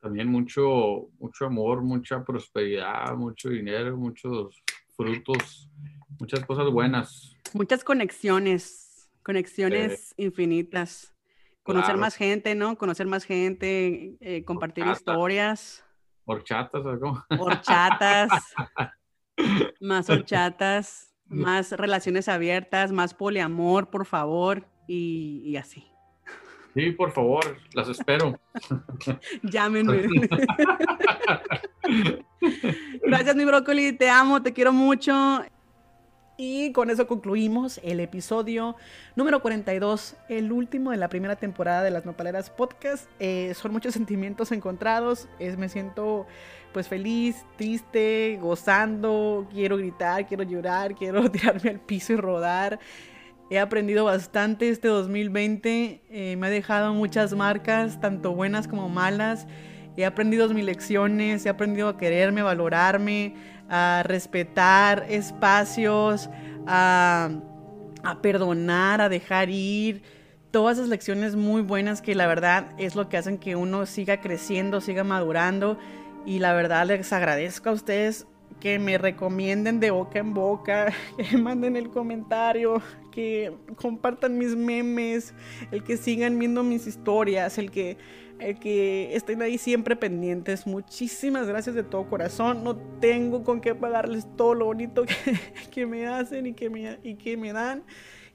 También 0.00 0.28
mucho, 0.28 1.08
mucho 1.18 1.46
amor, 1.46 1.82
mucha 1.82 2.24
prosperidad, 2.24 3.14
mucho 3.16 3.48
dinero, 3.48 3.96
muchos 3.96 4.62
frutos, 4.96 5.70
muchas 6.18 6.44
cosas 6.44 6.70
buenas. 6.70 7.36
Muchas 7.54 7.84
conexiones, 7.84 9.10
conexiones 9.22 10.14
infinitas. 10.16 11.14
Conocer 11.62 11.96
más 11.96 12.16
gente, 12.16 12.54
¿no? 12.54 12.76
Conocer 12.76 13.06
más 13.06 13.24
gente, 13.24 14.16
eh, 14.20 14.44
compartir 14.44 14.86
historias. 14.86 15.84
Horchatas, 16.24 16.84
¿o 16.84 17.24
Horchatas. 17.38 18.30
más 19.80 20.08
horchatas 20.10 21.09
más 21.30 21.72
relaciones 21.72 22.28
abiertas, 22.28 22.92
más 22.92 23.14
poliamor, 23.14 23.88
por 23.88 24.04
favor, 24.04 24.66
y, 24.86 25.56
así. 25.56 25.86
Sí, 26.74 26.90
por 26.92 27.12
favor, 27.12 27.56
las 27.74 27.88
espero. 27.88 28.38
Llámenme. 29.42 30.02
Gracias, 33.02 33.36
mi 33.36 33.44
brócoli, 33.44 33.92
te 33.92 34.08
amo, 34.08 34.42
te 34.42 34.52
quiero 34.52 34.72
mucho. 34.72 35.44
Y 36.36 36.72
con 36.72 36.88
eso 36.88 37.06
concluimos 37.06 37.80
el 37.84 38.00
episodio 38.00 38.74
número 39.14 39.42
42, 39.42 40.16
el 40.30 40.52
último 40.52 40.90
de 40.90 40.96
la 40.96 41.08
primera 41.08 41.36
temporada 41.36 41.82
de 41.82 41.90
las 41.90 42.06
Nopaleras 42.06 42.48
Podcast. 42.48 43.10
Eh, 43.18 43.52
son 43.54 43.72
muchos 43.72 43.92
sentimientos 43.92 44.50
encontrados. 44.50 45.28
Es, 45.38 45.58
me 45.58 45.68
siento 45.68 46.26
pues 46.72 46.88
feliz, 46.88 47.44
triste, 47.56 48.38
gozando. 48.40 49.48
Quiero 49.52 49.76
gritar, 49.76 50.26
quiero 50.26 50.42
llorar, 50.42 50.94
quiero 50.94 51.30
tirarme 51.32 51.70
al 51.70 51.80
piso 51.80 52.12
y 52.12 52.16
rodar. 52.16 52.78
He 53.50 53.58
aprendido 53.58 54.04
bastante 54.04 54.68
este 54.68 54.88
2020. 54.88 56.02
Eh, 56.08 56.36
me 56.36 56.46
ha 56.46 56.50
dejado 56.50 56.94
muchas 56.94 57.34
marcas, 57.34 58.00
tanto 58.00 58.32
buenas 58.32 58.68
como 58.68 58.88
malas. 58.88 59.46
He 59.96 60.04
aprendido 60.04 60.48
mis 60.50 60.64
lecciones, 60.64 61.44
he 61.44 61.48
aprendido 61.48 61.88
a 61.88 61.98
quererme, 61.98 62.42
a 62.42 62.44
valorarme, 62.44 63.34
a 63.68 64.02
respetar 64.04 65.04
espacios, 65.08 66.30
a, 66.66 67.30
perdonar, 68.22 69.00
a 69.00 69.08
dejar 69.08 69.50
ir. 69.50 70.02
Todas 70.50 70.78
esas 70.78 70.88
lecciones 70.88 71.36
muy 71.36 71.62
buenas 71.62 72.02
que 72.02 72.14
la 72.14 72.26
verdad 72.26 72.68
es 72.78 72.94
lo 72.94 73.08
que 73.08 73.16
hacen 73.16 73.38
que 73.38 73.56
uno 73.56 73.84
siga 73.86 74.20
creciendo, 74.20 74.80
siga 74.80 75.04
madurando. 75.04 75.78
Y 76.26 76.38
la 76.38 76.52
verdad 76.52 76.86
les 76.86 77.12
agradezco 77.12 77.70
a 77.70 77.72
ustedes 77.72 78.26
que 78.60 78.78
me 78.78 78.98
recomienden 78.98 79.80
de 79.80 79.90
boca 79.90 80.18
en 80.18 80.34
boca, 80.34 80.92
que 81.30 81.36
manden 81.36 81.76
el 81.76 81.90
comentario, 81.90 82.82
que 83.10 83.52
compartan 83.76 84.38
mis 84.38 84.54
memes, 84.54 85.34
el 85.70 85.82
que 85.82 85.96
sigan 85.96 86.38
viendo 86.38 86.62
mis 86.62 86.86
historias, 86.86 87.58
el 87.58 87.70
que 87.70 87.96
el 88.40 88.58
que 88.58 89.14
estén 89.14 89.42
ahí 89.42 89.58
siempre 89.58 89.96
pendientes. 89.96 90.66
Muchísimas 90.66 91.46
gracias 91.46 91.74
de 91.74 91.82
todo 91.82 92.08
corazón. 92.08 92.64
No 92.64 92.76
tengo 92.76 93.44
con 93.44 93.60
qué 93.60 93.74
pagarles 93.74 94.26
todo 94.36 94.54
lo 94.54 94.64
bonito 94.66 95.04
que, 95.70 95.86
me 95.86 96.06
hacen 96.06 96.46
y 96.46 96.54
que 96.54 96.70
me, 96.70 96.98
y 97.02 97.16
que 97.16 97.36
me 97.36 97.52
dan. 97.52 97.84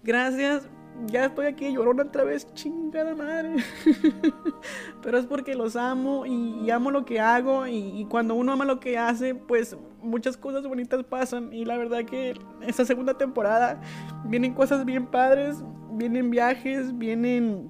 Gracias. 0.04 0.68
Ya 1.08 1.26
estoy 1.26 1.46
aquí 1.46 1.72
llorando 1.72 2.04
otra 2.04 2.24
vez, 2.24 2.52
chingada 2.54 3.16
madre. 3.16 3.56
Pero 5.04 5.18
es 5.18 5.26
porque 5.26 5.56
los 5.56 5.76
amo 5.76 6.26
y, 6.26 6.70
amo 6.72 6.92
lo 6.92 7.06
que 7.06 7.20
hago. 7.20 7.68
Y, 7.68 8.02
y, 8.02 8.06
cuando 8.06 8.36
uno 8.36 8.54
ama 8.54 8.66
lo 8.66 8.80
que 8.80 8.98
hace, 8.98 9.36
pues 9.36 9.78
muchas 10.02 10.38
cosas 10.38 10.66
bonitas 10.68 11.04
pasan. 11.04 11.52
Y 11.54 11.66
la 11.66 11.78
verdad 11.78 12.06
que 12.06 12.34
esta 12.62 12.86
segunda 12.86 13.18
temporada 13.18 13.82
vienen 14.26 14.54
cosas 14.54 14.86
bien 14.86 15.08
padres. 15.08 15.64
Vienen 15.92 16.30
viajes, 16.30 16.98
vienen 16.98 17.70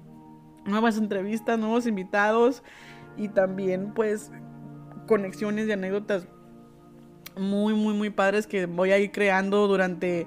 nuevas 0.66 0.98
entrevistas, 0.98 1.58
nuevos 1.58 1.86
invitados 1.86 2.62
y 3.16 3.28
también 3.28 3.92
pues 3.94 4.30
conexiones 5.06 5.68
y 5.68 5.72
anécdotas 5.72 6.28
muy, 7.36 7.74
muy, 7.74 7.94
muy 7.94 8.10
padres 8.10 8.46
que 8.46 8.66
voy 8.66 8.92
a 8.92 8.98
ir 8.98 9.12
creando 9.12 9.66
durante 9.68 10.26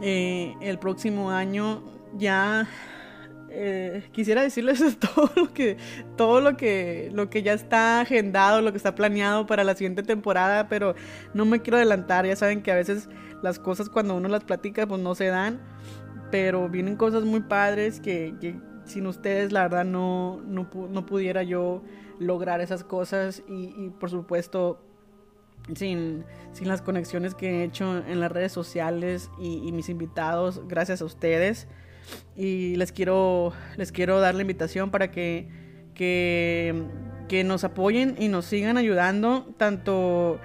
eh, 0.00 0.54
el 0.60 0.78
próximo 0.78 1.30
año. 1.30 1.82
Ya 2.16 2.68
eh, 3.52 4.04
quisiera 4.12 4.42
decirles 4.42 4.80
todo 4.98 5.30
lo 5.34 5.52
que 5.52 5.76
todo 6.16 6.40
lo 6.40 6.56
que 6.56 7.10
lo 7.12 7.30
que 7.30 7.42
ya 7.42 7.52
está 7.52 8.00
agendado, 8.00 8.62
lo 8.62 8.70
que 8.70 8.76
está 8.76 8.94
planeado 8.94 9.46
para 9.46 9.64
la 9.64 9.74
siguiente 9.74 10.02
temporada, 10.02 10.68
pero 10.68 10.94
no 11.34 11.44
me 11.44 11.60
quiero 11.60 11.76
adelantar. 11.76 12.26
Ya 12.26 12.36
saben 12.36 12.62
que 12.62 12.70
a 12.70 12.76
veces 12.76 13.08
las 13.42 13.58
cosas 13.58 13.88
cuando 13.88 14.14
uno 14.14 14.28
las 14.28 14.44
platica 14.44 14.86
pues 14.86 15.00
no 15.00 15.14
se 15.14 15.26
dan, 15.26 15.60
pero 16.30 16.68
vienen 16.68 16.96
cosas 16.96 17.24
muy 17.24 17.40
padres 17.40 18.00
que, 18.00 18.34
sin 18.84 19.06
ustedes 19.06 19.52
la 19.52 19.62
verdad 19.62 19.84
no, 19.84 20.40
no, 20.46 21.06
pudiera 21.06 21.42
yo 21.42 21.82
lograr 22.18 22.60
esas 22.60 22.84
cosas 22.84 23.42
y, 23.48 23.90
por 23.98 24.10
supuesto 24.10 24.80
sin, 25.74 26.24
sin, 26.52 26.68
las 26.68 26.82
conexiones 26.82 27.34
que 27.34 27.60
he 27.60 27.64
hecho 27.64 27.98
en 27.98 28.20
las 28.20 28.30
redes 28.30 28.52
sociales 28.52 29.30
y, 29.38 29.72
mis 29.72 29.88
invitados 29.88 30.62
gracias 30.68 31.02
a 31.02 31.04
ustedes 31.04 31.66
y 32.36 32.76
les 32.76 32.92
quiero 32.92 33.52
les 33.76 33.92
quiero 33.92 34.20
dar 34.20 34.34
la 34.34 34.42
invitación 34.42 34.90
para 34.90 35.10
que, 35.10 35.48
que, 35.94 36.84
que 37.28 37.44
nos 37.44 37.64
apoyen 37.64 38.16
y 38.18 38.28
nos 38.28 38.46
sigan 38.46 38.76
ayudando 38.76 39.46
tanto 39.56 40.40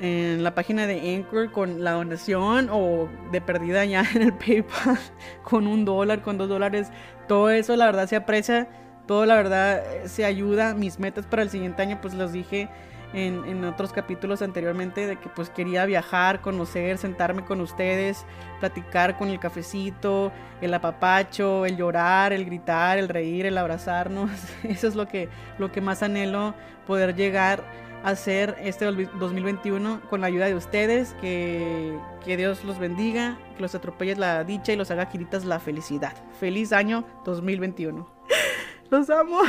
en 0.00 0.42
la 0.42 0.54
página 0.54 0.86
de 0.86 1.16
Anchor 1.16 1.50
con 1.52 1.84
la 1.84 1.92
donación 1.92 2.68
o 2.70 3.08
de 3.32 3.40
perdida 3.40 3.84
ya 3.84 4.04
en 4.14 4.22
el 4.22 4.32
PayPal 4.32 4.98
con 5.42 5.66
un 5.66 5.84
dólar, 5.84 6.22
con 6.22 6.38
dos 6.38 6.48
dólares. 6.48 6.88
Todo 7.28 7.50
eso 7.50 7.76
la 7.76 7.86
verdad 7.86 8.08
se 8.08 8.16
aprecia, 8.16 8.68
todo 9.06 9.26
la 9.26 9.34
verdad 9.36 9.82
se 10.06 10.24
ayuda. 10.24 10.74
Mis 10.74 10.98
metas 10.98 11.26
para 11.26 11.42
el 11.42 11.50
siguiente 11.50 11.82
año 11.82 11.98
pues 12.00 12.14
los 12.14 12.32
dije 12.32 12.68
en, 13.12 13.44
en, 13.44 13.64
otros 13.64 13.92
capítulos 13.92 14.42
anteriormente 14.42 15.06
de 15.06 15.16
que 15.16 15.28
pues 15.28 15.50
quería 15.50 15.84
viajar, 15.84 16.40
conocer, 16.40 16.98
sentarme 16.98 17.44
con 17.44 17.60
ustedes, 17.60 18.24
platicar 18.60 19.16
con 19.18 19.28
el 19.28 19.40
cafecito, 19.40 20.32
el 20.60 20.72
apapacho, 20.74 21.66
el 21.66 21.76
llorar, 21.76 22.32
el 22.32 22.44
gritar, 22.44 22.98
el 22.98 23.08
reír, 23.08 23.46
el 23.46 23.58
abrazarnos. 23.58 24.30
Eso 24.62 24.86
es 24.88 24.94
lo 24.94 25.06
que, 25.08 25.28
lo 25.58 25.72
que 25.72 25.80
más 25.80 26.02
anhelo 26.02 26.54
poder 26.86 27.14
llegar 27.14 27.64
a 28.02 28.10
hacer 28.10 28.56
este 28.60 28.86
2021 28.86 30.00
con 30.08 30.20
la 30.20 30.28
ayuda 30.28 30.46
de 30.46 30.54
ustedes, 30.54 31.14
que, 31.20 31.98
que 32.24 32.36
Dios 32.36 32.64
los 32.64 32.78
bendiga, 32.78 33.38
que 33.56 33.62
los 33.62 33.74
atropelle 33.74 34.16
la 34.16 34.44
dicha 34.44 34.72
y 34.72 34.76
los 34.76 34.90
haga 34.90 35.08
quiritas 35.08 35.44
la 35.44 35.60
felicidad. 35.60 36.14
Feliz 36.38 36.72
año 36.72 37.04
2021. 37.24 38.20
Los 38.90 39.08
amo. 39.08 39.42